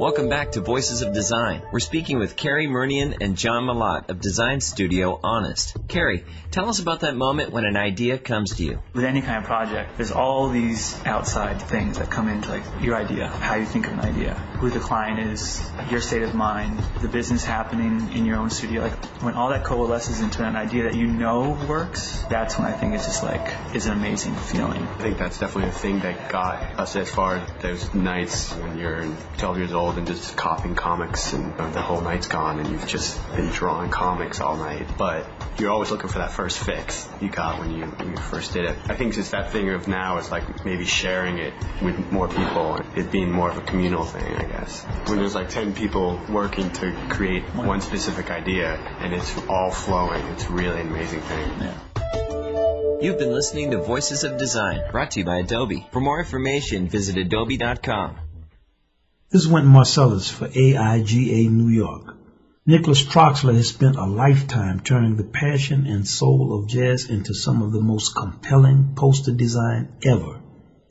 Welcome 0.00 0.30
back 0.30 0.52
to 0.52 0.62
Voices 0.62 1.02
of 1.02 1.12
Design. 1.12 1.60
We're 1.72 1.78
speaking 1.78 2.18
with 2.18 2.34
Cary 2.34 2.66
Murnion 2.66 3.18
and 3.20 3.36
John 3.36 3.64
Milott 3.64 4.08
of 4.08 4.18
design 4.18 4.62
studio 4.62 5.20
Honest. 5.22 5.76
Cary, 5.88 6.24
tell 6.50 6.70
us 6.70 6.78
about 6.78 7.00
that 7.00 7.14
moment 7.14 7.52
when 7.52 7.66
an 7.66 7.76
idea 7.76 8.16
comes 8.16 8.56
to 8.56 8.64
you. 8.64 8.78
With 8.94 9.04
any 9.04 9.20
kind 9.20 9.36
of 9.36 9.44
project, 9.44 9.98
there's 9.98 10.10
all 10.10 10.48
these 10.48 10.98
outside 11.04 11.60
things 11.60 11.98
that 11.98 12.10
come 12.10 12.30
into 12.30 12.48
like 12.48 12.62
your 12.80 12.96
idea, 12.96 13.28
how 13.28 13.56
you 13.56 13.66
think 13.66 13.88
of 13.88 13.92
an 13.92 14.00
idea, 14.00 14.32
who 14.32 14.70
the 14.70 14.80
client 14.80 15.20
is, 15.20 15.62
your 15.90 16.00
state 16.00 16.22
of 16.22 16.34
mind, 16.34 16.78
the 17.02 17.08
business 17.08 17.44
happening 17.44 18.10
in 18.14 18.24
your 18.24 18.36
own 18.36 18.48
studio. 18.48 18.80
Like 18.80 19.04
when 19.22 19.34
all 19.34 19.50
that 19.50 19.64
coalesces 19.64 20.22
into 20.22 20.42
an 20.42 20.56
idea 20.56 20.84
that 20.84 20.94
you 20.94 21.08
know 21.08 21.62
works, 21.68 22.24
that's 22.30 22.56
when 22.56 22.66
I 22.66 22.72
think 22.72 22.94
it's 22.94 23.04
just 23.04 23.22
like 23.22 23.54
is 23.74 23.84
an 23.84 23.92
amazing 23.92 24.34
feeling. 24.34 24.82
I 24.82 25.02
think 25.02 25.18
that's 25.18 25.38
definitely 25.38 25.72
the 25.72 25.78
thing 25.78 26.00
that 26.00 26.30
got 26.30 26.80
us 26.80 26.96
as 26.96 27.10
far 27.10 27.36
as 27.36 27.62
those 27.62 27.92
nights 27.92 28.50
when 28.54 28.78
you're 28.78 29.06
12 29.36 29.58
years 29.58 29.72
old 29.74 29.89
and 29.96 30.06
just 30.06 30.36
copying 30.36 30.74
comics 30.74 31.32
and 31.32 31.56
the 31.56 31.80
whole 31.80 32.00
night's 32.00 32.26
gone 32.26 32.58
and 32.58 32.68
you've 32.70 32.86
just 32.86 33.18
been 33.34 33.48
drawing 33.48 33.90
comics 33.90 34.40
all 34.40 34.56
night. 34.56 34.86
But 34.96 35.26
you're 35.58 35.70
always 35.70 35.90
looking 35.90 36.08
for 36.08 36.18
that 36.18 36.32
first 36.32 36.58
fix 36.58 37.08
you 37.20 37.28
got 37.28 37.58
when 37.58 37.70
you, 37.72 37.84
when 37.84 38.10
you 38.10 38.16
first 38.16 38.52
did 38.52 38.64
it. 38.64 38.76
I 38.88 38.94
think 38.94 39.16
it's 39.16 39.30
that 39.30 39.50
thing 39.50 39.70
of 39.70 39.88
now 39.88 40.18
is 40.18 40.30
like 40.30 40.64
maybe 40.64 40.84
sharing 40.84 41.38
it 41.38 41.54
with 41.82 42.10
more 42.10 42.28
people, 42.28 42.80
it 42.96 43.10
being 43.10 43.30
more 43.30 43.50
of 43.50 43.58
a 43.58 43.62
communal 43.62 44.04
thing, 44.04 44.24
I 44.36 44.44
guess. 44.44 44.82
When 45.06 45.18
there's 45.18 45.34
like 45.34 45.48
10 45.48 45.74
people 45.74 46.20
working 46.28 46.70
to 46.72 46.92
create 47.08 47.44
one 47.54 47.80
specific 47.80 48.30
idea 48.30 48.74
and 49.00 49.12
it's 49.12 49.36
all 49.48 49.70
flowing, 49.70 50.24
it's 50.28 50.48
really 50.48 50.80
an 50.80 50.88
amazing 50.88 51.20
thing. 51.20 51.50
Yeah. 51.60 51.74
You've 53.00 53.18
been 53.18 53.32
listening 53.32 53.70
to 53.70 53.78
Voices 53.78 54.24
of 54.24 54.36
Design, 54.36 54.82
brought 54.92 55.12
to 55.12 55.20
you 55.20 55.24
by 55.24 55.38
Adobe. 55.38 55.86
For 55.90 56.00
more 56.00 56.18
information, 56.18 56.86
visit 56.86 57.16
adobe.com. 57.16 58.29
This 59.32 59.42
is 59.42 59.48
Wynton 59.48 59.70
Marsalis 59.70 60.28
for 60.28 60.48
AIGA 60.48 61.48
New 61.48 61.68
York. 61.68 62.16
Nicholas 62.66 63.04
Troxler 63.04 63.54
has 63.54 63.68
spent 63.68 63.94
a 63.94 64.04
lifetime 64.04 64.80
turning 64.80 65.14
the 65.14 65.22
passion 65.22 65.86
and 65.86 66.04
soul 66.04 66.52
of 66.58 66.68
jazz 66.68 67.08
into 67.08 67.32
some 67.32 67.62
of 67.62 67.70
the 67.70 67.80
most 67.80 68.16
compelling 68.16 68.94
poster 68.96 69.30
design 69.30 69.90
ever. 70.02 70.40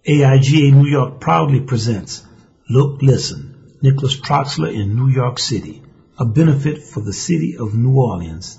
AIGA 0.08 0.72
New 0.72 0.88
York 0.88 1.20
proudly 1.20 1.60
presents 1.60 2.26
Look 2.70 3.02
Listen, 3.02 3.76
Nicholas 3.82 4.18
Troxler 4.18 4.74
in 4.74 4.96
New 4.96 5.10
York 5.10 5.38
City, 5.38 5.84
a 6.18 6.24
benefit 6.24 6.82
for 6.82 7.02
the 7.02 7.12
city 7.12 7.58
of 7.60 7.76
New 7.76 8.00
Orleans, 8.00 8.58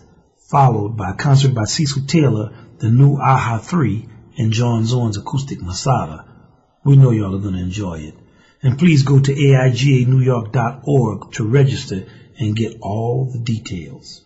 followed 0.51 0.99
by 0.99 1.12
a 1.12 1.14
concert 1.14 1.55
by 1.55 1.64
Cecil 1.64 2.05
Taylor, 2.07 2.53
the 2.81 2.91
new 2.91 3.16
AHA 3.16 3.61
3, 3.61 4.07
and 4.37 4.53
John 4.53 4.85
Zorn's 4.85 5.16
acoustic 5.16 5.62
Masada. 5.62 6.26
We 6.85 6.97
know 6.97 7.12
y'all 7.12 7.35
are 7.35 7.41
going 7.41 7.55
to 7.55 7.62
enjoy 7.62 8.01
it. 8.01 8.20
And 8.63 8.79
please 8.79 9.05
go 9.05 9.19
to 9.19 9.33
AIGANewYork.org 9.33 11.33
to 11.33 11.49
register 11.49 12.05
and 12.39 12.55
get 12.55 12.77
all 12.83 13.25
the 13.33 13.39
details. 13.39 14.23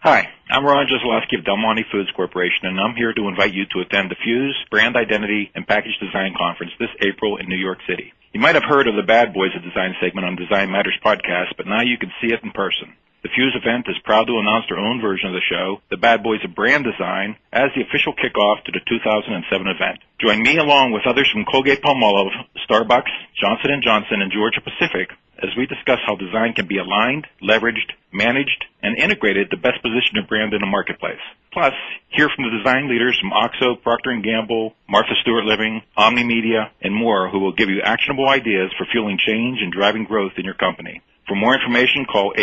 Hi, 0.00 0.28
I'm 0.50 0.66
Ron 0.66 0.86
Jaslowski 0.86 1.38
of 1.38 1.46
Del 1.46 1.56
Monte 1.56 1.86
Foods 1.90 2.10
Corporation, 2.14 2.64
and 2.64 2.78
I'm 2.78 2.94
here 2.94 3.14
to 3.14 3.28
invite 3.28 3.54
you 3.54 3.64
to 3.72 3.80
attend 3.80 4.10
the 4.10 4.16
Fuse 4.22 4.54
Brand 4.70 4.96
Identity 4.96 5.50
and 5.54 5.66
Package 5.66 5.96
Design 5.98 6.34
Conference 6.36 6.72
this 6.78 6.90
April 7.00 7.38
in 7.38 7.48
New 7.48 7.56
York 7.56 7.78
City. 7.88 8.12
You 8.34 8.40
might 8.40 8.54
have 8.54 8.64
heard 8.68 8.86
of 8.86 8.96
the 8.96 9.02
Bad 9.02 9.32
Boys 9.32 9.56
of 9.56 9.62
Design 9.62 9.94
segment 10.00 10.26
on 10.26 10.36
Design 10.36 10.70
Matters 10.70 10.98
podcast, 11.02 11.56
but 11.56 11.66
now 11.66 11.80
you 11.80 11.96
can 11.96 12.12
see 12.20 12.34
it 12.34 12.44
in 12.44 12.50
person. 12.52 12.92
The 13.22 13.28
Fuse 13.36 13.52
event 13.54 13.84
is 13.88 14.00
proud 14.02 14.26
to 14.28 14.38
announce 14.38 14.64
their 14.68 14.80
own 14.80 15.00
version 15.00 15.28
of 15.28 15.36
the 15.36 15.44
show, 15.44 15.82
the 15.90 16.00
Bad 16.00 16.22
Boys 16.22 16.40
of 16.42 16.54
Brand 16.54 16.84
Design, 16.84 17.36
as 17.52 17.68
the 17.76 17.82
official 17.82 18.14
kickoff 18.16 18.64
to 18.64 18.72
the 18.72 18.80
2007 18.88 19.44
event. 19.68 20.00
Join 20.18 20.42
me 20.42 20.56
along 20.56 20.92
with 20.92 21.06
others 21.06 21.28
from 21.30 21.44
Colgate 21.44 21.82
Palmolive, 21.82 22.32
Starbucks, 22.64 23.12
Johnson 23.36 23.76
& 23.80 23.84
Johnson, 23.84 24.22
and 24.22 24.32
Georgia 24.32 24.64
Pacific 24.64 25.12
as 25.42 25.50
we 25.56 25.66
discuss 25.66 25.98
how 26.06 26.16
design 26.16 26.52
can 26.54 26.66
be 26.66 26.78
aligned, 26.78 27.26
leveraged, 27.42 27.92
managed, 28.12 28.64
and 28.82 28.96
integrated 28.96 29.50
to 29.50 29.56
best 29.56 29.82
position 29.82 30.16
your 30.16 30.26
brand 30.26 30.52
in 30.52 30.60
the 30.60 30.66
marketplace. 30.66 31.20
Plus, 31.52 31.72
hear 32.08 32.28
from 32.34 32.44
the 32.44 32.56
design 32.56 32.88
leaders 32.88 33.18
from 33.20 33.32
OXO, 33.32 33.76
Procter 33.76 34.16
& 34.20 34.22
Gamble, 34.22 34.74
Martha 34.88 35.14
Stewart 35.22 35.44
Living, 35.44 35.82
Omni 35.96 36.24
Media, 36.24 36.70
and 36.80 36.94
more 36.94 37.28
who 37.28 37.40
will 37.40 37.52
give 37.52 37.68
you 37.68 37.80
actionable 37.82 38.28
ideas 38.28 38.72
for 38.76 38.86
fueling 38.90 39.18
change 39.18 39.58
and 39.60 39.72
driving 39.72 40.04
growth 40.04 40.32
in 40.36 40.44
your 40.44 40.54
company. 40.54 41.02
For 41.30 41.36
more 41.36 41.54
information, 41.54 42.04
call 42.10 42.34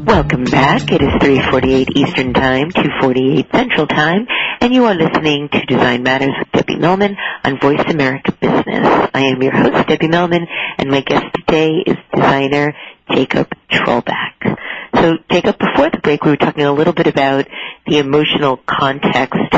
Welcome 0.04 0.44
back. 0.44 0.92
It 0.92 1.02
is 1.02 1.10
3:48 1.20 1.96
Eastern 1.96 2.32
Time, 2.34 2.70
2:48 2.70 3.50
Central 3.50 3.86
Time, 3.86 4.26
and 4.62 4.72
you 4.72 4.84
are 4.84 4.94
listening 4.94 5.48
to 5.48 5.66
Design 5.66 6.04
Matters 6.04 6.34
with 6.38 6.52
Debbie 6.52 6.78
Millman 6.78 7.16
on 7.44 7.58
Voice 7.58 7.82
America 7.88 8.30
Business. 8.30 9.08
I 9.12 9.22
am 9.22 9.42
your 9.42 9.50
host, 9.50 9.88
Debbie 9.88 10.06
Millman, 10.06 10.46
and 10.78 10.88
my 10.88 11.00
guest 11.00 11.24
today 11.34 11.82
is 11.84 11.96
designer 12.14 12.72
Jakob 13.10 13.48
Trollback. 13.68 14.56
So, 14.94 15.18
Jakob, 15.32 15.58
before 15.58 15.90
the 15.90 15.98
break, 16.00 16.22
we 16.22 16.30
were 16.30 16.36
talking 16.36 16.62
a 16.62 16.72
little 16.72 16.92
bit 16.92 17.08
about 17.08 17.48
the 17.88 17.98
emotional 17.98 18.56
context 18.56 19.52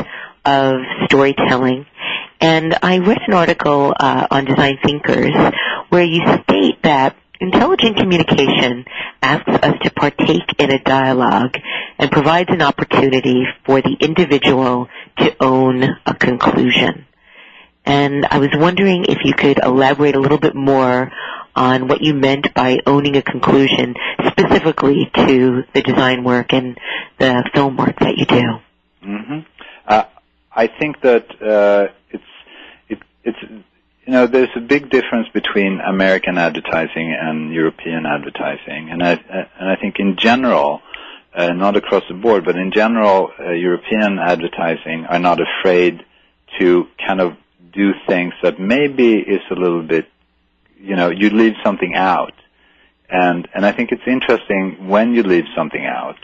of 0.46 0.76
storytelling, 1.04 1.84
and 2.40 2.74
I 2.82 2.96
read 2.96 3.18
an 3.26 3.34
article 3.34 3.92
uh, 4.00 4.26
on 4.30 4.46
Design 4.46 4.78
Thinkers 4.82 5.34
where 5.90 6.04
you 6.04 6.22
state 6.44 6.82
that 6.82 7.14
intelligent 7.44 7.96
communication 7.96 8.84
asks 9.22 9.48
us 9.48 9.74
to 9.82 9.90
partake 9.90 10.54
in 10.58 10.70
a 10.70 10.78
dialogue 10.82 11.56
and 11.98 12.10
provides 12.10 12.50
an 12.50 12.62
opportunity 12.62 13.44
for 13.64 13.80
the 13.82 13.96
individual 14.00 14.88
to 15.18 15.36
own 15.40 15.82
a 16.06 16.14
conclusion. 16.14 17.06
And 17.84 18.24
I 18.24 18.38
was 18.38 18.48
wondering 18.54 19.04
if 19.08 19.18
you 19.24 19.34
could 19.34 19.58
elaborate 19.62 20.16
a 20.16 20.20
little 20.20 20.38
bit 20.38 20.54
more 20.54 21.12
on 21.54 21.86
what 21.86 22.00
you 22.00 22.14
meant 22.14 22.52
by 22.54 22.80
owning 22.86 23.16
a 23.16 23.22
conclusion 23.22 23.94
specifically 24.28 25.10
to 25.14 25.64
the 25.74 25.82
design 25.82 26.24
work 26.24 26.52
and 26.52 26.78
the 27.18 27.48
film 27.54 27.76
work 27.76 27.98
that 28.00 28.16
you 28.16 28.24
do. 28.26 28.42
Mm-hmm. 29.06 29.38
Uh, 29.86 30.04
I 30.50 30.66
think 30.66 31.00
that 31.02 31.26
uh, 31.42 31.92
it's 32.10 32.24
it, 32.88 32.98
it's 33.22 33.38
you 34.06 34.12
know 34.12 34.26
there's 34.26 34.50
a 34.56 34.60
big 34.60 34.90
difference 34.90 35.28
between 35.32 35.80
American 35.80 36.38
advertising 36.38 37.16
and 37.18 37.52
European 37.52 38.06
advertising, 38.06 38.90
and 38.90 39.02
I 39.02 39.12
and 39.12 39.68
I 39.70 39.76
think 39.76 39.96
in 39.98 40.16
general. 40.16 40.80
Uh, 41.36 41.52
not 41.52 41.76
across 41.76 42.04
the 42.08 42.14
board, 42.14 42.44
but 42.44 42.54
in 42.54 42.70
general, 42.70 43.28
uh, 43.40 43.50
European 43.50 44.20
advertising 44.20 45.04
are 45.04 45.18
not 45.18 45.40
afraid 45.40 46.00
to 46.60 46.86
kind 47.04 47.20
of 47.20 47.36
do 47.72 47.92
things 48.06 48.32
that 48.42 48.60
maybe 48.60 49.14
is 49.14 49.40
a 49.50 49.54
little 49.54 49.82
bit, 49.82 50.06
you 50.78 50.96
know, 50.96 51.10
you 51.10 51.30
leave 51.30 51.54
something 51.64 51.94
out. 51.94 52.34
And, 53.08 53.48
and 53.54 53.66
I 53.66 53.72
think 53.72 53.90
it's 53.92 54.06
interesting 54.06 54.88
when 54.88 55.14
you 55.14 55.22
leave 55.22 55.44
something 55.56 55.84
out. 55.84 56.16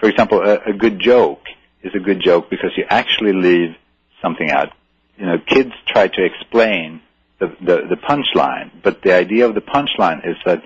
For 0.00 0.08
example, 0.08 0.40
a, 0.40 0.70
a 0.70 0.72
good 0.72 0.98
joke 0.98 1.42
is 1.82 1.94
a 1.94 2.00
good 2.00 2.20
joke 2.24 2.50
because 2.50 2.70
you 2.76 2.84
actually 2.88 3.34
leave 3.34 3.76
something 4.22 4.50
out. 4.50 4.70
You 5.18 5.26
know, 5.26 5.38
kids 5.38 5.72
try 5.86 6.08
to 6.08 6.24
explain 6.24 7.02
the, 7.60 7.64
the, 7.64 7.76
the 7.90 7.96
punchline, 7.96 8.70
but 8.82 9.02
the 9.02 9.14
idea 9.14 9.46
of 9.46 9.54
the 9.54 9.60
punchline 9.60 10.26
is 10.28 10.36
that 10.44 10.62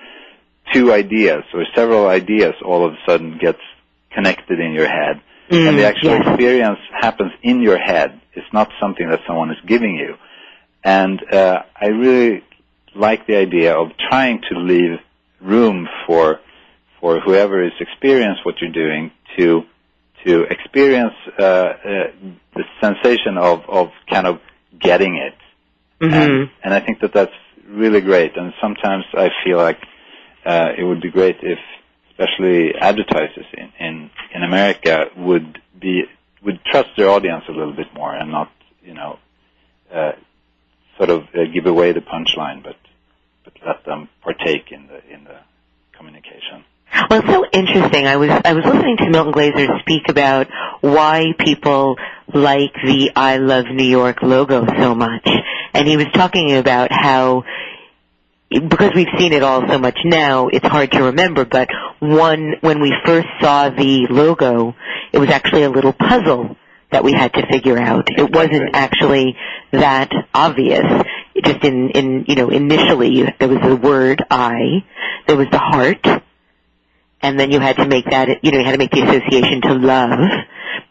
two 0.72 0.92
ideas 0.92 1.44
or 1.54 1.64
several 1.74 2.08
ideas 2.08 2.54
all 2.64 2.86
of 2.86 2.92
a 2.92 2.98
sudden 3.06 3.38
gets 3.38 3.60
connected 4.12 4.60
in 4.60 4.72
your 4.72 4.88
head. 4.88 5.20
Mm, 5.50 5.68
and 5.68 5.78
the 5.78 5.86
actual 5.86 6.10
yes. 6.10 6.26
experience 6.26 6.78
happens 7.00 7.32
in 7.42 7.62
your 7.62 7.78
head. 7.78 8.20
It's 8.34 8.52
not 8.52 8.70
something 8.80 9.08
that 9.08 9.20
someone 9.26 9.50
is 9.50 9.56
giving 9.66 9.94
you. 9.94 10.16
And 10.84 11.20
uh, 11.32 11.62
I 11.80 11.86
really 11.86 12.44
like 12.94 13.26
the 13.26 13.36
idea 13.36 13.74
of 13.74 13.88
trying 14.10 14.42
to 14.50 14.58
leave 14.58 14.98
room 15.40 15.88
for 16.06 16.40
for 17.00 17.20
whoever 17.20 17.64
is 17.64 17.72
experiencing 17.78 18.42
what 18.44 18.56
you're 18.60 18.72
doing 18.72 19.12
to 19.36 19.62
to 20.26 20.42
experience 20.42 21.14
uh, 21.38 21.42
uh, 21.42 21.74
the 22.54 22.64
sensation 22.80 23.38
of 23.38 23.62
of 23.68 23.88
kind 24.10 24.26
of 24.26 24.40
getting 24.78 25.16
it. 25.16 25.34
Mm-hmm. 26.00 26.14
And, 26.14 26.50
and 26.62 26.74
I 26.74 26.80
think 26.80 27.00
that 27.00 27.12
that's 27.12 27.32
really 27.66 28.00
great. 28.00 28.36
And 28.36 28.52
sometimes 28.60 29.04
I 29.14 29.30
feel 29.44 29.56
like 29.56 29.80
uh, 30.44 30.72
it 30.76 30.84
would 30.84 31.00
be 31.00 31.10
great 31.10 31.36
if, 31.42 31.58
especially 32.10 32.74
advertisers 32.74 33.46
in, 33.52 33.72
in 33.78 34.10
in 34.34 34.42
America, 34.42 35.06
would 35.16 35.60
be 35.80 36.04
would 36.42 36.60
trust 36.64 36.90
their 36.96 37.08
audience 37.08 37.44
a 37.48 37.52
little 37.52 37.72
bit 37.72 37.92
more 37.94 38.14
and 38.14 38.30
not, 38.30 38.50
you 38.82 38.94
know, 38.94 39.18
uh, 39.92 40.12
sort 40.96 41.10
of 41.10 41.22
uh, 41.34 41.44
give 41.52 41.66
away 41.66 41.92
the 41.92 42.00
punchline, 42.00 42.62
but 42.62 42.76
but 43.44 43.54
let 43.66 43.84
them 43.84 44.08
partake 44.22 44.70
in 44.70 44.86
the 44.86 45.14
in 45.14 45.24
the 45.24 45.38
communication. 45.96 46.64
Well, 47.10 47.20
it's 47.20 47.28
so 47.28 47.44
interesting. 47.52 48.06
I 48.06 48.16
was 48.16 48.30
I 48.30 48.52
was 48.54 48.64
listening 48.64 48.96
to 48.98 49.10
Milton 49.10 49.32
Glaser 49.32 49.66
speak 49.80 50.08
about 50.08 50.48
why 50.80 51.34
people 51.38 51.96
like 52.32 52.72
the 52.84 53.12
I 53.14 53.36
Love 53.38 53.66
New 53.70 53.84
York 53.84 54.22
logo 54.22 54.66
so 54.78 54.94
much, 54.94 55.28
and 55.74 55.86
he 55.86 55.96
was 55.96 56.06
talking 56.14 56.56
about 56.56 56.90
how 56.92 57.44
because 58.50 58.92
we've 58.94 59.08
seen 59.18 59.32
it 59.32 59.42
all 59.42 59.62
so 59.68 59.78
much 59.78 59.98
now, 60.04 60.48
it's 60.48 60.66
hard 60.66 60.92
to 60.92 61.04
remember. 61.04 61.44
But 61.44 61.68
one 62.00 62.54
when 62.60 62.80
we 62.80 62.94
first 63.04 63.28
saw 63.40 63.68
the 63.68 64.06
logo, 64.10 64.74
it 65.12 65.18
was 65.18 65.28
actually 65.28 65.64
a 65.64 65.70
little 65.70 65.92
puzzle 65.92 66.56
that 66.90 67.04
we 67.04 67.12
had 67.12 67.34
to 67.34 67.46
figure 67.50 67.78
out. 67.78 68.08
It 68.16 68.32
wasn't 68.34 68.70
actually 68.74 69.36
that 69.72 70.10
obvious. 70.32 70.84
Just 71.44 71.62
in, 71.62 71.90
in 71.90 72.24
you 72.26 72.34
know, 72.34 72.48
initially 72.48 73.22
there 73.38 73.48
was 73.48 73.58
the 73.62 73.76
word 73.76 74.24
I, 74.30 74.84
there 75.26 75.36
was 75.36 75.46
the 75.52 75.58
heart, 75.58 76.04
and 77.20 77.38
then 77.38 77.52
you 77.52 77.60
had 77.60 77.76
to 77.76 77.86
make 77.86 78.06
that, 78.06 78.42
you 78.42 78.50
know, 78.50 78.58
you 78.58 78.64
had 78.64 78.72
to 78.72 78.78
make 78.78 78.90
the 78.90 79.02
association 79.02 79.60
to 79.62 79.74
love, 79.74 80.18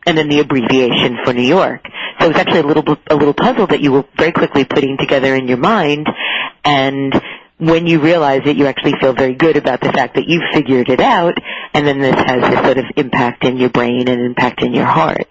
and 0.05 0.17
then 0.17 0.29
the 0.29 0.39
abbreviation 0.39 1.17
for 1.25 1.33
New 1.33 1.41
York. 1.41 1.83
So 2.19 2.25
it 2.25 2.29
was 2.29 2.37
actually 2.37 2.59
a 2.59 2.67
little, 2.67 2.97
a 3.07 3.15
little 3.15 3.33
puzzle 3.33 3.67
that 3.67 3.81
you 3.81 3.91
were 3.91 4.05
very 4.17 4.31
quickly 4.31 4.65
putting 4.65 4.97
together 4.97 5.35
in 5.35 5.47
your 5.47 5.57
mind, 5.57 6.07
and 6.63 7.13
when 7.59 7.87
you 7.87 7.99
realize 7.99 8.41
it, 8.45 8.55
you 8.55 8.67
actually 8.67 8.93
feel 8.99 9.13
very 9.13 9.33
good 9.33 9.57
about 9.57 9.81
the 9.81 9.91
fact 9.91 10.15
that 10.15 10.27
you 10.27 10.41
figured 10.53 10.89
it 10.89 10.99
out, 10.99 11.37
and 11.73 11.87
then 11.87 11.99
this 11.99 12.15
has 12.15 12.41
this 12.41 12.63
sort 12.63 12.77
of 12.77 12.85
impact 12.95 13.43
in 13.43 13.57
your 13.57 13.69
brain 13.69 14.07
and 14.07 14.21
impact 14.21 14.61
in 14.61 14.73
your 14.73 14.85
heart. 14.85 15.27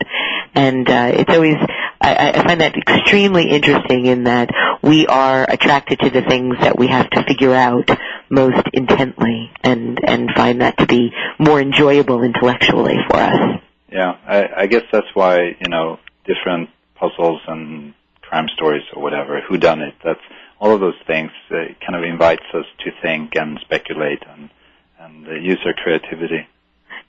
And 0.54 0.88
uh, 0.88 1.12
it's 1.14 1.32
always, 1.32 1.56
I, 2.00 2.32
I 2.34 2.42
find 2.44 2.60
that 2.60 2.74
extremely 2.76 3.50
interesting 3.50 4.06
in 4.06 4.24
that 4.24 4.50
we 4.82 5.06
are 5.06 5.46
attracted 5.48 6.00
to 6.00 6.10
the 6.10 6.22
things 6.22 6.56
that 6.60 6.78
we 6.78 6.88
have 6.88 7.08
to 7.10 7.24
figure 7.24 7.54
out 7.54 7.90
most 8.28 8.62
intently, 8.72 9.52
and 9.62 10.00
and 10.04 10.30
find 10.34 10.62
that 10.62 10.78
to 10.78 10.86
be 10.86 11.12
more 11.38 11.60
enjoyable 11.60 12.22
intellectually 12.22 12.96
for 13.08 13.18
us. 13.18 13.60
Yeah, 13.92 14.16
I, 14.26 14.62
I 14.62 14.66
guess 14.66 14.82
that's 14.90 15.06
why 15.14 15.56
you 15.60 15.68
know 15.68 16.00
different 16.24 16.70
puzzles 16.98 17.40
and 17.46 17.94
crime 18.22 18.48
stories 18.54 18.82
or 18.94 19.02
whatever, 19.02 19.40
who 19.48 19.56
done 19.56 19.80
it. 19.82 19.94
That's 20.04 20.20
all 20.58 20.72
of 20.72 20.80
those 20.80 20.94
things 21.06 21.30
uh, 21.50 21.54
kind 21.84 21.94
of 21.96 22.02
invites 22.02 22.42
us 22.54 22.64
to 22.84 22.90
think 23.02 23.36
and 23.36 23.58
speculate 23.60 24.22
and 24.28 24.50
and 24.98 25.28
uh, 25.28 25.32
use 25.34 25.58
our 25.66 25.74
creativity. 25.74 26.48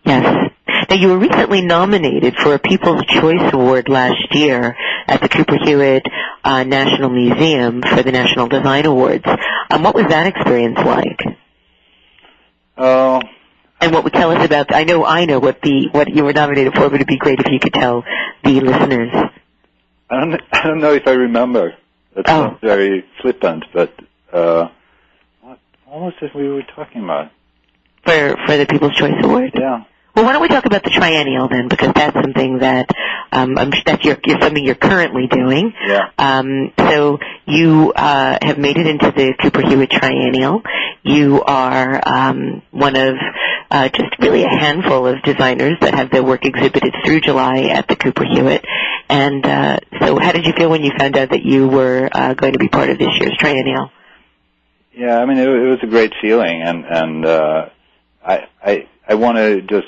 Yes. 0.04 0.52
Now 0.90 0.96
you 0.96 1.08
were 1.08 1.18
recently 1.18 1.62
nominated 1.62 2.36
for 2.38 2.54
a 2.54 2.60
People's 2.60 3.04
Choice 3.08 3.52
Award 3.54 3.90
last 3.90 4.28
year 4.32 4.76
at 5.08 5.22
the 5.22 5.30
Cooper 5.30 5.58
Hewitt 5.64 6.06
uh, 6.44 6.64
National 6.64 7.10
Museum 7.10 7.82
for 7.82 8.04
the 8.04 8.12
National 8.12 8.48
Design 8.48 8.86
Awards. 8.86 9.26
Um, 9.70 9.84
what 9.84 9.96
was 9.96 10.06
that 10.10 10.28
experience 10.28 10.78
like? 10.78 11.20
Oh, 12.78 13.22
And 13.82 13.92
what 13.94 14.04
would 14.04 14.14
tell 14.14 14.32
us 14.32 14.46
about? 14.46 14.74
I 14.74 14.84
know 14.84 15.04
I 15.06 15.26
know 15.26 15.40
what 15.40 15.62
the 15.62 15.90
what 15.92 16.14
you 16.14 16.24
were 16.24 16.34
nominated 16.34 16.74
for, 16.74 16.90
but 16.90 16.96
it'd 16.96 17.08
be 17.08 17.18
great 17.18 17.40
if 17.40 17.52
you 17.52 17.60
could 17.60 17.74
tell 17.74 18.04
the 18.44 18.60
listeners. 18.62 19.12
I 20.10 20.20
don't 20.20 20.42
I 20.52 20.68
don't 20.68 20.80
know 20.80 20.94
if 20.94 21.08
I 21.08 21.12
remember. 21.12 21.76
That's 22.16 22.30
Oh. 22.32 22.44
not 22.44 22.62
very 22.62 23.06
flippant, 23.22 23.66
but 23.74 23.94
uh, 24.34 24.70
what 25.42 25.60
what 25.86 26.00
was 26.02 26.14
it 26.22 26.34
we 26.36 26.48
were 26.50 26.64
talking 26.64 27.04
about? 27.04 27.32
For 28.06 28.36
for 28.46 28.58
the 28.58 28.66
People's 28.66 28.96
Choice 28.96 29.14
Award. 29.24 29.52
Yeah. 29.54 29.84
Well, 30.18 30.26
why 30.26 30.34
don't 30.34 30.42
we 30.42 30.48
talk 30.48 30.66
about 30.66 30.84
the 30.84 30.90
triennial 30.90 31.48
then, 31.48 31.68
because 31.68 31.94
that's 31.94 32.16
something 32.16 32.58
that 32.58 32.90
um, 33.32 33.56
I'm, 33.56 33.72
that's 33.86 34.04
your, 34.04 34.18
something 34.42 34.66
you're 34.66 34.74
currently 34.74 35.28
doing. 35.28 35.74
Yeah. 35.88 36.10
Um, 36.18 36.74
so 36.76 37.20
you 37.46 37.94
uh, 37.96 38.40
have 38.42 38.58
made 38.58 38.78
it 38.78 38.88
into 38.88 39.12
the 39.12 39.36
Cooper 39.40 39.62
Hewitt 39.62 39.92
Triennial. 39.92 40.64
You 41.04 41.44
are 41.44 42.02
um, 42.04 42.64
one 42.72 42.96
of 42.96 43.14
uh, 43.70 43.90
just 43.90 44.18
really 44.18 44.42
a 44.42 44.50
handful 44.50 45.06
of 45.06 45.22
designers 45.22 45.78
that 45.82 45.94
have 45.94 46.10
their 46.10 46.24
work 46.24 46.46
exhibited 46.46 46.96
through 47.06 47.22
July 47.22 47.66
at 47.66 47.88
the 47.88 47.96
Cooper 47.96 48.24
Hewitt. 48.24 48.66
And 49.10 49.46
uh, 49.46 49.78
so, 50.02 50.18
how 50.18 50.32
did 50.32 50.48
you 50.48 50.54
feel 50.54 50.72
when 50.72 50.84
you 50.84 50.94
found 50.98 51.16
out 51.16 51.30
that 51.30 51.44
you 51.44 51.68
were 51.68 52.10
uh, 52.12 52.34
going 52.34 52.54
to 52.54 52.60
be 52.60 52.70
part 52.70 52.90
of 52.90 52.98
this 52.98 53.10
year's 53.20 53.38
Triennial? 53.38 53.92
Yeah, 54.94 55.20
I 55.20 55.28
mean, 55.28 55.38
it, 55.38 55.48
it 55.48 55.70
was 55.70 55.80
a 55.84 55.88
great 55.88 56.14
feeling, 56.20 56.64
and 56.64 56.86
and 56.86 57.24
uh, 57.24 57.70
I 58.26 58.48
I 58.66 58.88
I 59.08 59.14
want 59.14 59.38
to 59.38 59.62
just 59.62 59.86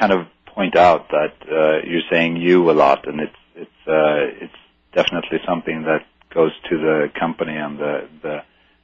kind 0.00 0.12
of 0.12 0.26
point 0.46 0.76
out 0.76 1.08
that 1.10 1.34
uh, 1.48 1.86
you're 1.86 2.08
saying 2.10 2.36
you 2.36 2.70
a 2.70 2.72
lot, 2.72 3.06
and 3.06 3.20
it's 3.20 3.42
it's 3.54 3.80
uh, 3.86 4.44
it's 4.44 4.60
definitely 4.92 5.38
something 5.46 5.82
that 5.82 6.06
goes 6.34 6.52
to 6.70 6.78
the 6.78 7.10
company 7.18 7.56
and 7.56 7.78
the 7.78 8.08
the 8.22 8.42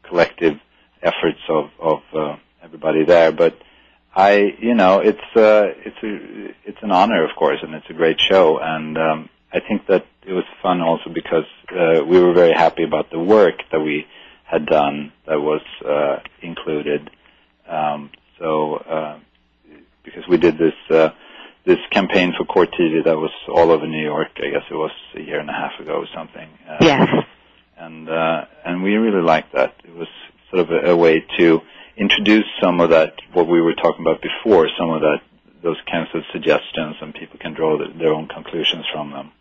collective 0.09 0.61
efforts 1.03 1.41
of 1.49 1.71
of 1.81 2.01
uh, 2.15 2.37
everybody 2.63 3.05
there. 3.05 3.33
But 3.33 3.59
I, 4.15 4.55
you 4.59 4.75
know, 4.75 5.01
it's 5.01 5.29
uh, 5.35 5.73
it's 5.87 6.03
a 6.03 6.69
it's 6.69 6.83
an 6.83 6.93
honor, 6.93 7.25
of 7.25 7.35
course, 7.37 7.61
and 7.63 7.75
it's 7.75 7.91
a 7.91 7.95
great 7.95 8.21
show, 8.21 8.59
and 8.59 8.97
um, 8.99 9.29
I 9.53 9.61
think 9.61 9.87
that 9.87 10.07
it 10.27 10.33
was 10.33 10.45
fun 10.63 10.81
also 10.83 11.11
because 11.11 11.49
uh, 11.71 12.05
we 12.05 12.21
were 12.21 12.35
very 12.35 12.53
happy 12.53 12.85
about 12.85 13.11
the 13.11 13.19
work 13.19 13.63
that 13.73 13.81
we 13.81 14.07
had 14.45 14.67
done 14.67 15.13
that 15.27 15.41
was 15.41 15.63
uh, 15.85 16.19
included. 16.43 17.11
Um, 17.69 18.11
so 18.39 18.75
uh, 18.77 19.19
because 20.07 20.27
we 20.27 20.39
did 20.39 20.57
this 20.57 20.75
uh, 20.89 21.11
this 21.67 21.79
campaign 21.91 22.33
for 22.39 22.47
Court 22.47 22.71
TV 22.73 23.05
that 23.05 23.17
was 23.17 23.33
all 23.49 23.71
over 23.71 23.87
New 23.87 24.03
York. 24.03 24.31
I 24.37 24.51
guess 24.51 24.63
it 24.71 24.75
was 24.75 24.93
a 25.15 25.21
year 25.21 25.41
and 25.41 25.51
a 25.51 25.53
half 25.53 25.79
ago 25.79 25.97
or 25.97 26.07
something. 26.15 26.49
Uh, 26.67 26.79
Yes. 26.81 27.09
And 27.77 28.09
uh, 28.09 28.47
and 28.65 28.83
we 28.83 28.95
really 28.95 29.21
liked 29.21 29.53
that. 29.53 29.75
It 29.85 29.95
was 29.95 30.09
sort 30.51 30.61
of 30.61 30.71
a, 30.71 30.93
a 30.93 30.97
way 30.97 31.23
to 31.39 31.61
introduce 31.99 32.47
some 32.63 32.81
of 32.81 32.91
that 32.91 33.15
what 33.35 33.47
we 33.47 33.61
were 33.61 33.75
talking 33.75 34.01
about 34.01 34.23
before, 34.23 34.69
some 34.79 34.91
of 34.91 35.03
that 35.03 35.19
those 35.63 35.77
kinds 35.91 36.09
of 36.15 36.23
suggestions, 36.33 36.97
and 37.01 37.13
people 37.13 37.39
can 37.39 37.53
draw 37.53 37.77
the, 37.77 37.93
their 37.99 38.15
own 38.15 38.29
conclusions 38.29 38.87
from 38.93 39.11
them. 39.11 39.33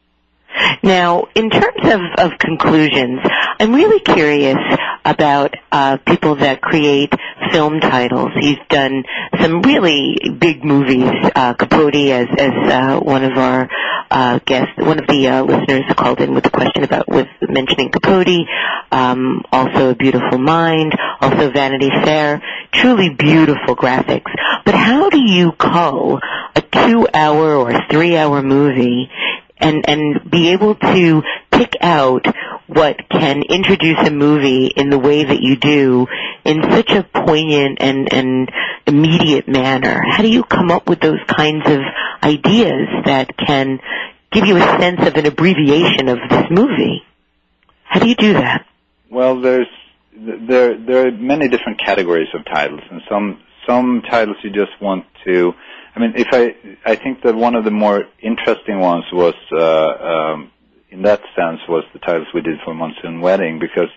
Now, 0.83 1.27
in 1.35 1.49
terms 1.49 1.83
of, 1.83 2.01
of 2.17 2.37
conclusions, 2.39 3.19
I'm 3.59 3.73
really 3.73 3.99
curious 3.99 4.57
about 5.03 5.53
uh, 5.71 5.97
people 5.97 6.35
that 6.35 6.61
create 6.61 7.13
film 7.51 7.79
titles. 7.79 8.31
He's 8.39 8.57
done 8.69 9.03
some 9.39 9.61
really 9.61 10.17
big 10.37 10.63
movies. 10.63 11.09
Uh, 11.35 11.53
Capote, 11.53 11.95
as 11.95 12.27
as 12.37 12.71
uh, 12.71 12.99
one 12.99 13.23
of 13.23 13.37
our 13.37 13.69
uh, 14.09 14.39
guests, 14.45 14.73
one 14.77 14.99
of 14.99 15.07
the 15.07 15.27
uh, 15.27 15.43
listeners 15.43 15.83
called 15.95 16.19
in 16.21 16.33
with 16.33 16.45
a 16.45 16.49
question 16.49 16.83
about 16.83 17.07
with 17.07 17.27
mentioning 17.41 17.91
Capote. 17.91 18.47
Um, 18.91 19.43
also, 19.51 19.91
A 19.91 19.95
Beautiful 19.95 20.37
Mind. 20.37 20.93
Also, 21.21 21.51
Vanity 21.51 21.89
Fair. 22.03 22.41
Truly 22.71 23.09
beautiful 23.09 23.75
graphics. 23.75 24.31
But 24.65 24.75
how 24.75 25.09
do 25.09 25.19
you 25.19 25.51
cull 25.53 26.19
a 26.55 26.61
two-hour 26.61 27.55
or 27.55 27.73
three-hour 27.89 28.41
movie 28.41 29.09
and 29.57 29.85
and 29.87 30.29
be 30.29 30.49
able 30.49 30.75
to 30.75 31.21
pick 31.51 31.73
out 31.81 32.25
what 32.67 32.97
can 33.09 33.43
introduce 33.43 33.99
a 34.07 34.11
movie 34.11 34.67
in 34.67 34.89
the 34.89 34.99
way 34.99 35.23
that 35.23 35.41
you 35.41 35.55
do 35.55 36.07
in 36.43 36.61
such 36.71 36.89
a 36.91 37.03
poignant 37.03 37.77
and 37.81 38.11
and 38.13 38.51
immediate 38.87 39.47
manner 39.47 40.01
how 40.09 40.21
do 40.21 40.29
you 40.29 40.43
come 40.43 40.71
up 40.71 40.89
with 40.89 40.99
those 40.99 41.19
kinds 41.27 41.69
of 41.69 41.79
ideas 42.23 42.87
that 43.05 43.35
can 43.37 43.79
give 44.31 44.45
you 44.45 44.57
a 44.57 44.79
sense 44.79 45.01
of 45.07 45.15
an 45.15 45.25
abbreviation 45.25 46.09
of 46.09 46.17
this 46.29 46.45
movie 46.49 47.03
how 47.83 47.99
do 47.99 48.07
you 48.07 48.15
do 48.15 48.33
that 48.33 48.65
Well, 49.09 49.39
there's 49.41 49.67
there 50.17 50.77
there 50.77 51.07
are 51.07 51.11
many 51.11 51.47
different 51.47 51.79
categories 51.79 52.27
of 52.33 52.45
titles, 52.45 52.81
and 52.89 53.01
some 53.09 53.41
some 53.67 54.01
titles 54.09 54.37
you 54.43 54.49
just 54.49 54.71
want 54.81 55.05
to. 55.25 55.53
I 55.95 55.99
mean, 55.99 56.13
if 56.15 56.27
I 56.31 56.55
I 56.85 56.95
think 56.95 57.21
that 57.23 57.35
one 57.35 57.55
of 57.55 57.63
the 57.63 57.71
more 57.71 58.03
interesting 58.21 58.79
ones 58.79 59.05
was 59.13 59.35
uh, 59.51 59.61
um, 59.61 60.51
in 60.89 61.03
that 61.03 61.21
sense 61.35 61.61
was 61.69 61.83
the 61.93 61.99
titles 61.99 62.27
we 62.33 62.41
did 62.41 62.59
for 62.65 62.73
Monsoon 62.73 63.21
Wedding 63.21 63.59
because 63.59 63.89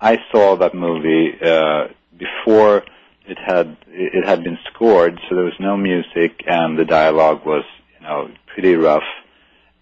I 0.00 0.18
saw 0.32 0.56
that 0.56 0.74
movie 0.74 1.32
uh, 1.40 1.88
before 2.18 2.84
it 3.26 3.38
had 3.38 3.76
it 3.86 4.24
had 4.26 4.42
been 4.42 4.58
scored, 4.72 5.20
so 5.28 5.36
there 5.36 5.44
was 5.44 5.60
no 5.60 5.76
music 5.76 6.42
and 6.46 6.76
the 6.76 6.84
dialogue 6.84 7.46
was 7.46 7.64
you 7.98 8.06
know 8.06 8.30
pretty 8.52 8.74
rough. 8.74 9.04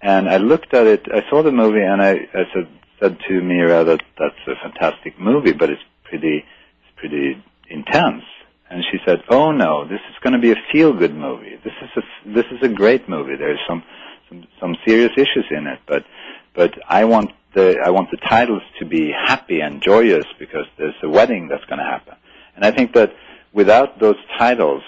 And 0.03 0.29
I 0.29 0.39
looked 0.39 0.75
at 0.75 0.87
it, 0.87 1.07
I 1.13 1.23
saw 1.31 1.43
the 1.43 1.53
movie, 1.53 1.81
and 1.81 2.03
I, 2.03 2.29
I 2.35 2.45
said 2.53 2.69
said 3.01 3.19
to 3.29 3.41
Mira 3.41 3.85
that 3.85 4.03
that's 4.19 4.35
a 4.47 4.55
fantastic 4.63 5.19
movie, 5.19 5.53
but 5.53 5.71
it's 5.71 5.83
pretty 6.05 6.45
it's 6.45 6.97
pretty 6.97 7.43
intense. 7.69 8.25
And 8.73 8.83
she 8.91 8.99
said, 9.05 9.23
"Oh 9.29 9.53
no, 9.53 9.87
this 9.87 10.01
is 10.11 10.17
going 10.23 10.33
to 10.33 10.39
be 10.39 10.53
a 10.53 10.61
feel-good 10.73 11.15
movie. 11.15 11.57
This 11.63 11.75
is 11.83 11.91
a 12.01 12.33
this 12.37 12.47
is 12.51 12.63
a 12.63 12.69
great 12.69 13.07
movie. 13.07 13.37
There's 13.37 13.61
some 13.69 13.83
some 14.31 14.47
some 14.61 14.77
serious 14.87 15.13
issues 15.13 15.45
in 15.51 15.67
it, 15.67 15.81
but 15.87 16.07
but 16.55 16.73
I 16.89 17.05
want 17.05 17.33
the 17.53 17.79
I 17.85 17.91
want 17.91 18.11
the 18.11 18.17
titles 18.17 18.63
to 18.79 18.87
be 18.87 19.13
happy 19.13 19.61
and 19.61 19.83
joyous 19.83 20.25
because 20.39 20.65
there's 20.79 20.95
a 21.03 21.09
wedding 21.09 21.49
that's 21.49 21.67
going 21.67 21.81
to 21.81 21.85
happen. 21.85 22.15
And 22.57 22.65
I 22.65 22.71
think 22.71 22.95
that 22.95 23.13
without 23.53 23.99
those 23.99 24.17
titles, 24.39 24.83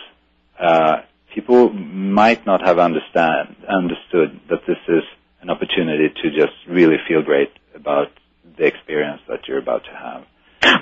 uh, 0.58 1.02
people 1.34 1.68
might 1.70 2.46
not 2.46 2.66
have 2.66 2.78
understand 2.78 3.54
understood 3.68 4.40
that 4.48 4.60
this 4.66 4.78
is 4.88 5.02
an 5.42 5.50
opportunity 5.50 6.08
to 6.08 6.30
just 6.30 6.56
really 6.66 6.96
feel 7.06 7.22
great 7.22 7.52
about 7.74 8.10
the 8.56 8.64
experience 8.64 9.20
that 9.28 9.46
you're 9.46 9.58
about 9.58 9.84
to 9.84 9.90
have. 9.90 10.24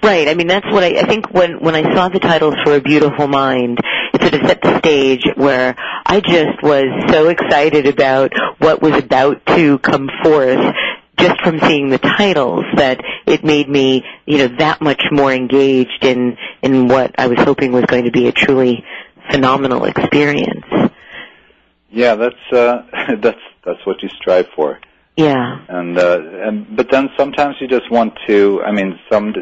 Right. 0.02 0.28
I 0.28 0.34
mean, 0.34 0.48
that's 0.48 0.66
what 0.66 0.82
I, 0.82 0.98
I 1.00 1.06
think 1.06 1.30
when 1.30 1.60
when 1.60 1.74
I 1.74 1.94
saw 1.94 2.08
the 2.08 2.18
titles 2.18 2.54
for 2.64 2.74
A 2.74 2.80
Beautiful 2.80 3.28
Mind, 3.28 3.78
it 4.14 4.20
sort 4.20 4.34
of 4.34 4.48
set 4.48 4.60
the 4.62 4.78
stage 4.78 5.24
where 5.36 5.74
I 6.06 6.20
just 6.20 6.62
was 6.62 6.84
so 7.10 7.28
excited 7.28 7.86
about 7.86 8.32
what 8.58 8.82
was 8.82 8.96
about 8.96 9.44
to 9.46 9.78
come 9.78 10.08
forth 10.22 10.74
just 11.18 11.40
from 11.42 11.60
seeing 11.60 11.88
the 11.90 11.98
titles 11.98 12.64
that 12.76 13.00
it 13.26 13.44
made 13.44 13.68
me, 13.68 14.02
you 14.26 14.38
know, 14.38 14.48
that 14.58 14.80
much 14.80 15.02
more 15.10 15.32
engaged 15.32 16.04
in 16.04 16.36
in 16.62 16.88
what 16.88 17.14
I 17.18 17.28
was 17.28 17.38
hoping 17.38 17.72
was 17.72 17.84
going 17.86 18.04
to 18.04 18.10
be 18.10 18.28
a 18.28 18.32
truly 18.32 18.84
phenomenal 19.30 19.84
experience. 19.84 20.66
Yeah, 21.90 22.14
that's 22.16 22.52
uh, 22.52 22.82
that's 23.18 23.40
that's 23.64 23.86
what 23.86 24.02
you 24.02 24.08
strive 24.20 24.48
for. 24.56 24.80
Yeah. 25.16 25.64
And 25.68 25.98
uh, 25.98 26.20
and 26.46 26.76
but 26.76 26.90
then 26.90 27.10
sometimes 27.18 27.56
you 27.60 27.68
just 27.68 27.90
want 27.90 28.18
to. 28.26 28.62
I 28.64 28.72
mean, 28.72 28.98
some 29.10 29.34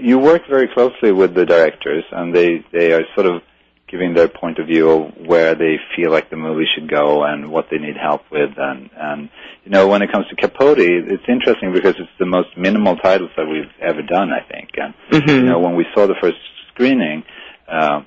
you 0.00 0.18
work 0.18 0.42
very 0.48 0.68
closely 0.68 1.12
with 1.12 1.34
the 1.34 1.46
directors, 1.46 2.04
and 2.12 2.34
they 2.34 2.64
they 2.72 2.92
are 2.92 3.02
sort 3.14 3.26
of 3.26 3.42
giving 3.88 4.12
their 4.14 4.28
point 4.28 4.58
of 4.58 4.66
view 4.66 4.90
of 4.90 5.26
where 5.26 5.54
they 5.54 5.78
feel 5.96 6.10
like 6.10 6.28
the 6.28 6.36
movie 6.36 6.66
should 6.74 6.90
go 6.90 7.24
and 7.24 7.50
what 7.50 7.66
they 7.70 7.78
need 7.78 7.96
help 7.96 8.22
with. 8.30 8.50
And 8.58 8.90
and 8.96 9.30
you 9.64 9.70
know, 9.70 9.88
when 9.88 10.02
it 10.02 10.12
comes 10.12 10.26
to 10.28 10.36
Capote, 10.36 10.78
it's 10.78 11.24
interesting 11.28 11.72
because 11.72 11.94
it's 11.98 12.10
the 12.18 12.26
most 12.26 12.56
minimal 12.56 12.96
titles 12.96 13.30
that 13.36 13.46
we've 13.46 13.70
ever 13.80 14.02
done, 14.02 14.30
I 14.32 14.40
think. 14.40 14.70
And 14.76 14.94
Mhm. 15.10 15.28
you 15.28 15.42
know, 15.44 15.58
when 15.58 15.74
we 15.76 15.86
saw 15.94 16.06
the 16.06 16.16
first 16.20 16.38
screening 16.72 17.24
uh, 17.66 18.02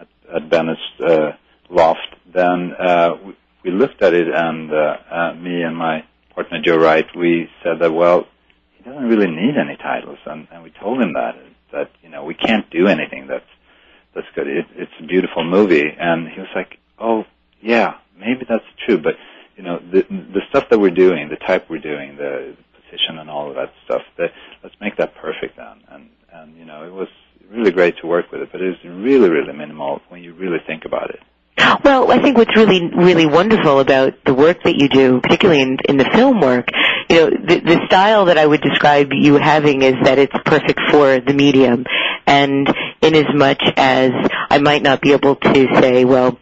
at, 0.00 0.08
at 0.34 0.50
Bennett's 0.50 0.80
uh, 1.00 1.32
loft, 1.68 2.14
then 2.32 2.72
uh, 2.78 3.16
we, 3.24 3.36
we 3.64 3.70
looked 3.70 4.02
at 4.02 4.14
it, 4.14 4.28
and 4.28 4.72
uh, 4.72 4.96
uh, 5.10 5.34
me 5.34 5.62
and 5.62 5.76
my 5.76 6.04
partner 6.34 6.60
Joe 6.62 6.76
Wright, 6.78 7.06
we 7.16 7.48
said 7.62 7.78
that 7.80 7.92
well, 7.92 8.26
he 8.82 8.90
doesn't 8.90 9.08
really 9.08 9.30
need 9.30 9.56
any 9.56 9.76
titles, 9.76 10.18
and, 10.26 10.48
and 10.50 10.62
we 10.62 10.70
told 10.70 11.00
him 11.00 11.12
that 11.14 11.36
that 11.72 11.90
you 12.02 12.08
know 12.08 12.24
we 12.24 12.34
can't 12.34 12.68
do 12.70 12.86
anything 12.86 13.26
that's 13.26 13.48
that's 14.14 14.26
good. 14.34 14.46
It, 14.46 14.66
it's 14.74 14.92
a 15.00 15.06
beautiful 15.06 15.44
movie, 15.44 15.84
and 15.98 16.28
he 16.28 16.40
was 16.40 16.50
like, 16.54 16.78
oh 16.98 17.24
yeah, 17.60 17.94
maybe 18.18 18.44
that's 18.48 18.64
true, 18.84 18.98
but 18.98 19.14
you 19.56 19.62
know 19.62 19.78
the 19.78 20.02
the 20.10 20.40
stuff 20.50 20.68
that 20.70 20.80
we're 20.80 20.90
doing, 20.90 21.28
the 21.28 21.36
type 21.36 21.70
we're 21.70 21.78
doing, 21.78 22.16
the 22.16 22.56
position 22.74 23.18
and 23.18 23.30
all 23.30 23.48
of 23.48 23.56
that 23.56 23.72
stuff, 23.84 24.02
that 24.18 24.32
let's 24.62 24.74
make 24.80 24.96
that 24.96 25.14
perfect 25.14 25.56
then. 25.56 25.82
And 25.88 26.08
and 26.32 26.56
you 26.56 26.64
know 26.64 26.84
it 26.84 26.92
was 26.92 27.08
really 27.50 27.70
great 27.70 27.98
to 27.98 28.06
work 28.06 28.32
with 28.32 28.42
it, 28.42 28.50
but 28.50 28.60
it's 28.60 28.82
really 28.84 29.30
really 29.30 29.52
minimal 29.52 30.00
when 30.08 30.22
you 30.22 30.34
really 30.34 30.58
think 30.66 30.84
about 30.84 31.10
it. 31.10 31.20
Well, 31.84 32.10
I 32.10 32.20
think 32.20 32.36
what's 32.36 32.54
really, 32.56 32.88
really 32.96 33.26
wonderful 33.26 33.80
about 33.80 34.14
the 34.24 34.34
work 34.34 34.62
that 34.64 34.76
you 34.76 34.88
do, 34.88 35.20
particularly 35.20 35.62
in, 35.62 35.76
in 35.88 35.96
the 35.96 36.08
film 36.14 36.40
work, 36.40 36.68
you 37.12 37.18
know, 37.18 37.30
the, 37.30 37.60
the 37.60 37.80
style 37.86 38.24
that 38.24 38.38
I 38.38 38.46
would 38.46 38.62
describe 38.62 39.08
you 39.12 39.34
having 39.34 39.82
is 39.82 39.94
that 40.04 40.18
it's 40.18 40.32
perfect 40.46 40.80
for 40.90 41.20
the 41.20 41.34
medium. 41.34 41.84
And 42.26 42.66
in 43.02 43.14
as 43.14 43.26
much 43.34 43.62
as 43.76 44.12
I 44.48 44.58
might 44.58 44.82
not 44.82 45.02
be 45.02 45.12
able 45.12 45.36
to 45.36 45.66
say, 45.78 46.06
well, 46.06 46.38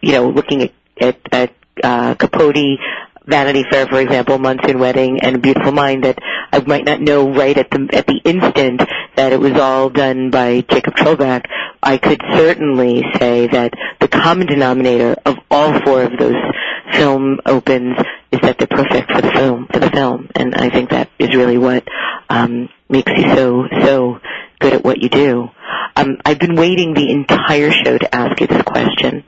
you 0.00 0.12
know, 0.12 0.28
looking 0.28 0.62
at, 0.62 0.72
at, 1.00 1.18
at 1.32 1.54
uh, 1.82 2.14
Capote 2.14 2.78
Vanity 3.26 3.64
Fair, 3.70 3.86
for 3.86 4.00
example, 4.00 4.38
Monsoon 4.38 4.78
Wedding, 4.78 5.20
and 5.20 5.42
Beautiful 5.42 5.72
Mind 5.72 6.04
that 6.04 6.18
I 6.52 6.60
might 6.60 6.84
not 6.84 7.00
know 7.00 7.32
right 7.32 7.56
at 7.56 7.70
the 7.70 7.88
at 7.92 8.06
the 8.06 8.20
instant 8.24 8.82
that 9.16 9.32
it 9.32 9.40
was 9.40 9.54
all 9.54 9.90
done 9.90 10.30
by 10.30 10.60
Jakob 10.60 10.94
Trollback. 10.94 11.44
I 11.82 11.98
could 11.98 12.20
certainly 12.34 13.02
say 13.18 13.48
that 13.48 13.72
the 14.00 14.08
common 14.08 14.46
denominator 14.46 15.16
of 15.24 15.36
all 15.50 15.78
four 15.80 16.04
of 16.04 16.18
those 16.18 16.36
film 16.92 17.40
opens 17.46 17.96
is 18.30 18.40
that 18.40 18.58
they're 18.58 18.68
perfect 18.68 19.10
for 19.12 19.20
the 19.20 19.30
film 19.32 19.66
for 19.72 19.80
the 19.80 19.90
film, 19.90 20.28
and 20.34 20.54
I 20.54 20.70
think 20.70 20.90
that 20.90 21.10
is 21.18 21.34
really 21.34 21.58
what 21.58 21.84
um, 22.28 22.68
makes 22.88 23.10
you 23.10 23.34
so 23.34 23.64
so 23.82 24.20
good 24.58 24.74
at 24.74 24.84
what 24.84 25.02
you 25.02 25.08
do. 25.08 25.50
Um, 25.96 26.18
I've 26.24 26.38
been 26.38 26.56
waiting 26.56 26.94
the 26.94 27.10
entire 27.10 27.70
show 27.70 27.96
to 27.96 28.14
ask 28.14 28.40
you 28.40 28.46
this 28.46 28.62
question. 28.62 29.24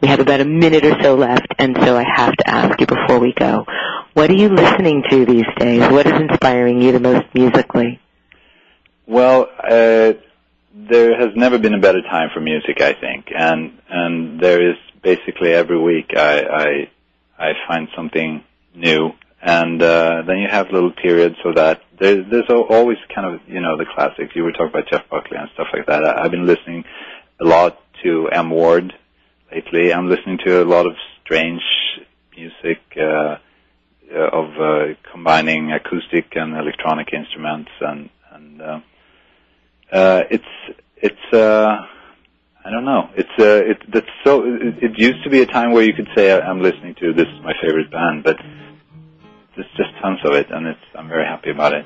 We 0.00 0.08
have 0.08 0.20
about 0.20 0.40
a 0.40 0.44
minute 0.44 0.84
or 0.84 1.00
so 1.02 1.14
left, 1.14 1.46
and 1.58 1.76
so 1.80 1.96
I 1.96 2.04
have 2.04 2.36
to 2.36 2.48
ask 2.48 2.80
you 2.80 2.86
before 2.86 3.18
we 3.18 3.32
go. 3.32 3.66
What 4.14 4.30
are 4.30 4.34
you 4.34 4.48
listening 4.48 5.02
to 5.10 5.24
these 5.24 5.46
days? 5.58 5.80
What 5.90 6.06
is 6.06 6.12
inspiring 6.12 6.82
you 6.82 6.92
the 6.92 7.00
most 7.00 7.26
musically? 7.34 8.00
Well, 9.06 9.48
uh, 9.58 10.12
there 10.74 11.18
has 11.18 11.34
never 11.34 11.58
been 11.58 11.74
a 11.74 11.80
better 11.80 12.02
time 12.02 12.30
for 12.32 12.40
music, 12.40 12.80
I 12.80 12.94
think, 12.94 13.26
and 13.36 13.78
and 13.88 14.40
there 14.40 14.70
is 14.70 14.76
basically 15.02 15.52
every 15.52 15.78
week 15.78 16.12
I 16.16 16.42
I, 16.42 16.90
I 17.38 17.52
find 17.66 17.88
something 17.96 18.44
new, 18.74 19.12
and 19.42 19.82
uh, 19.82 20.22
then 20.24 20.38
you 20.38 20.48
have 20.48 20.70
little 20.70 20.92
periods 20.92 21.34
so 21.42 21.52
that 21.52 21.82
there's 21.98 22.24
there's 22.30 22.48
always 22.48 22.98
kind 23.12 23.34
of 23.34 23.40
you 23.48 23.60
know 23.60 23.76
the 23.76 23.84
classics. 23.84 24.30
You 24.36 24.44
were 24.44 24.52
talking 24.52 24.68
about 24.68 24.88
Jeff 24.88 25.08
Buckley 25.10 25.36
and 25.36 25.50
stuff 25.54 25.66
like 25.72 25.86
that. 25.86 26.04
I, 26.04 26.22
I've 26.22 26.30
been 26.30 26.46
listening 26.46 26.84
a 27.40 27.44
lot 27.44 27.78
to 28.04 28.28
M 28.28 28.50
Ward 28.50 28.94
lately. 29.50 29.92
I'm 29.92 30.08
listening 30.08 30.38
to 30.46 30.62
a 30.62 30.64
lot 30.64 30.86
of 30.86 30.92
strange 31.24 31.60
music 32.36 32.78
uh, 32.96 33.36
uh, 34.14 34.28
of 34.32 34.60
uh, 34.60 34.94
combining 35.10 35.72
acoustic 35.72 36.36
and 36.36 36.56
electronic 36.56 37.12
instruments, 37.12 37.70
and 37.80 38.10
and 38.30 38.62
uh, 38.62 38.80
uh, 39.90 40.22
it's 40.30 40.78
it's. 40.96 41.34
Uh, 41.34 41.86
I 42.64 42.70
don't 42.70 42.84
know. 42.84 43.10
It's 43.16 43.28
uh, 43.40 43.70
it 43.70 43.92
that's 43.92 44.06
so. 44.22 44.44
It, 44.44 44.84
it 44.84 44.98
used 44.98 45.24
to 45.24 45.30
be 45.30 45.42
a 45.42 45.46
time 45.46 45.72
where 45.72 45.82
you 45.82 45.94
could 45.94 46.08
say 46.14 46.32
I'm 46.32 46.62
listening 46.62 46.94
to 47.00 47.12
this 47.12 47.26
is 47.26 47.42
my 47.42 47.54
favorite 47.60 47.90
band, 47.90 48.22
but 48.22 48.36
there's 49.56 49.68
just 49.76 49.90
tons 50.00 50.20
of 50.24 50.34
it, 50.34 50.50
and 50.50 50.66
it's 50.66 50.80
I'm 50.94 51.08
very 51.08 51.24
happy 51.24 51.50
about 51.50 51.72
it. 51.74 51.84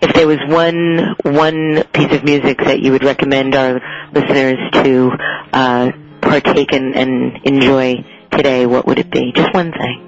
If 0.00 0.14
there 0.14 0.26
was 0.26 0.38
one 0.46 1.16
one 1.22 1.82
piece 1.92 2.12
of 2.12 2.24
music 2.24 2.58
that 2.58 2.80
you 2.80 2.92
would 2.92 3.04
recommend 3.04 3.54
our 3.54 3.80
listeners 4.12 4.58
to 4.84 5.10
uh, 5.52 5.90
partake 6.22 6.72
in 6.72 6.94
and 6.94 7.38
enjoy 7.44 8.04
today, 8.30 8.66
what 8.66 8.86
would 8.86 8.98
it 8.98 9.10
be? 9.10 9.32
Just 9.34 9.52
one 9.52 9.72
thing. 9.72 10.06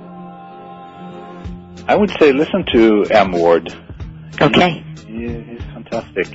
I 1.89 1.97
would 1.97 2.11
say 2.21 2.33
listen 2.33 2.65
to 2.73 3.07
M 3.11 3.33
Ward. 3.33 3.75
Okay. 4.41 4.85
He, 5.07 5.29
he's 5.29 5.63
fantastic. 5.75 6.29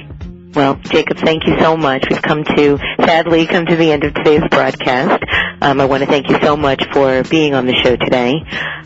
Well, 0.58 0.74
Jakob, 0.86 1.18
thank 1.20 1.46
you 1.46 1.56
so 1.60 1.78
much. 1.78 2.08
We've 2.10 2.20
come 2.20 2.44
to, 2.44 2.80
sadly, 3.06 3.46
come 3.46 3.68
to 3.68 3.76
the 3.76 3.92
end 3.92 4.04
of 4.04 4.16
today's 4.16 4.42
broadcast. 4.50 5.24
Um, 5.62 5.80
I 5.80 5.86
want 5.86 6.02
to 6.02 6.10
thank 6.10 6.30
you 6.32 6.40
so 6.42 6.58
much 6.58 6.84
for 6.92 7.22
being 7.26 7.54
on 7.54 7.68
the 7.68 7.76
show 7.76 7.96
today. 7.96 8.42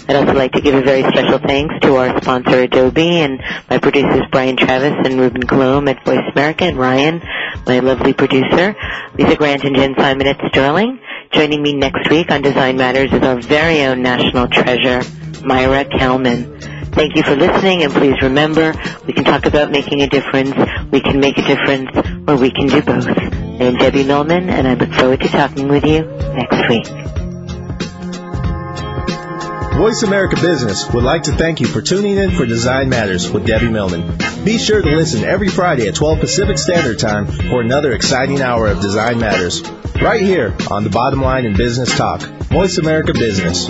I'd 0.10 0.18
also 0.18 0.34
like 0.34 0.52
to 0.52 0.60
give 0.60 0.76
a 0.76 0.82
very 0.82 1.04
special 1.04 1.40
thanks 1.40 1.74
to 1.84 1.96
our 1.96 2.22
sponsor, 2.22 2.64
Adobe, 2.64 3.22
and 3.22 3.42
my 3.70 3.78
producers, 3.78 4.24
Brian 4.32 4.58
Travis 4.58 4.96
and 5.06 5.18
Ruben 5.18 5.44
Cologne 5.44 5.88
at 5.88 6.04
Voice 6.04 6.20
America, 6.34 6.66
and 6.66 6.78
Ryan, 6.78 7.22
my 7.66 7.80
lovely 7.80 8.12
producer, 8.12 8.76
Lisa 9.18 9.38
Grant 9.38 9.64
and 9.64 9.74
Jen 9.74 9.96
Simon 9.98 10.28
at 10.28 10.42
Sterling. 10.50 11.00
Joining 11.32 11.64
me 11.64 11.72
next 11.72 12.10
week 12.10 12.32
on 12.32 12.42
Design 12.42 12.76
Matters 12.76 13.14
is 13.14 13.22
our 13.22 13.40
very 13.40 13.84
own 13.84 14.02
national 14.02 14.50
treasure, 14.50 15.00
Maira 15.40 15.90
Kalman. 15.90 16.71
Thank 16.94 17.16
you 17.16 17.24
for 17.24 17.36
listening, 17.36 17.84
and 17.84 17.94
please 17.94 18.22
remember, 18.22 18.74
we 19.08 19.14
can 19.14 19.24
talk 19.24 19.46
about 19.46 19.72
making 19.72 20.02
a 20.02 20.08
difference, 20.08 20.54
we 20.92 21.00
can 21.00 21.20
make 21.20 21.38
a 21.38 21.42
difference, 21.42 21.90
or 22.28 22.36
we 22.36 22.52
can 22.52 22.68
do 22.68 22.82
both. 22.82 23.08
I 23.08 23.64
am 23.64 23.76
Debbie 23.76 24.04
Millman, 24.04 24.50
and 24.50 24.68
I 24.68 24.74
look 24.74 24.92
forward 24.94 25.22
to 25.22 25.28
talking 25.30 25.68
with 25.70 25.86
you 25.86 26.04
next 26.04 26.70
week. 26.70 26.88
Voice 29.78 30.04
America 30.04 30.36
Business 30.36 30.92
would 30.94 31.04
like 31.04 31.24
to 31.24 31.32
thank 31.32 31.60
you 31.60 31.66
for 31.66 31.82
tuning 31.82 32.18
in 32.18 32.32
for 32.32 32.46
Design 32.46 32.90
Matters 32.90 33.32
with 33.32 33.48
Debbie 33.48 33.70
Millman. 33.70 34.18
Be 34.44 34.58
sure 34.58 34.82
to 34.82 34.90
listen 34.96 35.24
every 35.24 35.48
Friday 35.48 35.88
at 35.88 35.96
12 35.96 36.20
Pacific 36.20 36.58
Standard 36.58 37.00
Time 37.00 37.26
for 37.26 37.62
another 37.62 37.94
exciting 37.94 38.42
hour 38.42 38.68
of 38.68 38.82
Design 38.82 39.18
Matters. 39.18 39.64
Right 40.02 40.22
here 40.22 40.56
on 40.70 40.84
the 40.84 40.90
bottom 40.90 41.22
line 41.22 41.46
in 41.46 41.56
business 41.56 41.96
talk. 41.98 42.22
Voice 42.22 42.78
America 42.78 43.14
Business. 43.14 43.70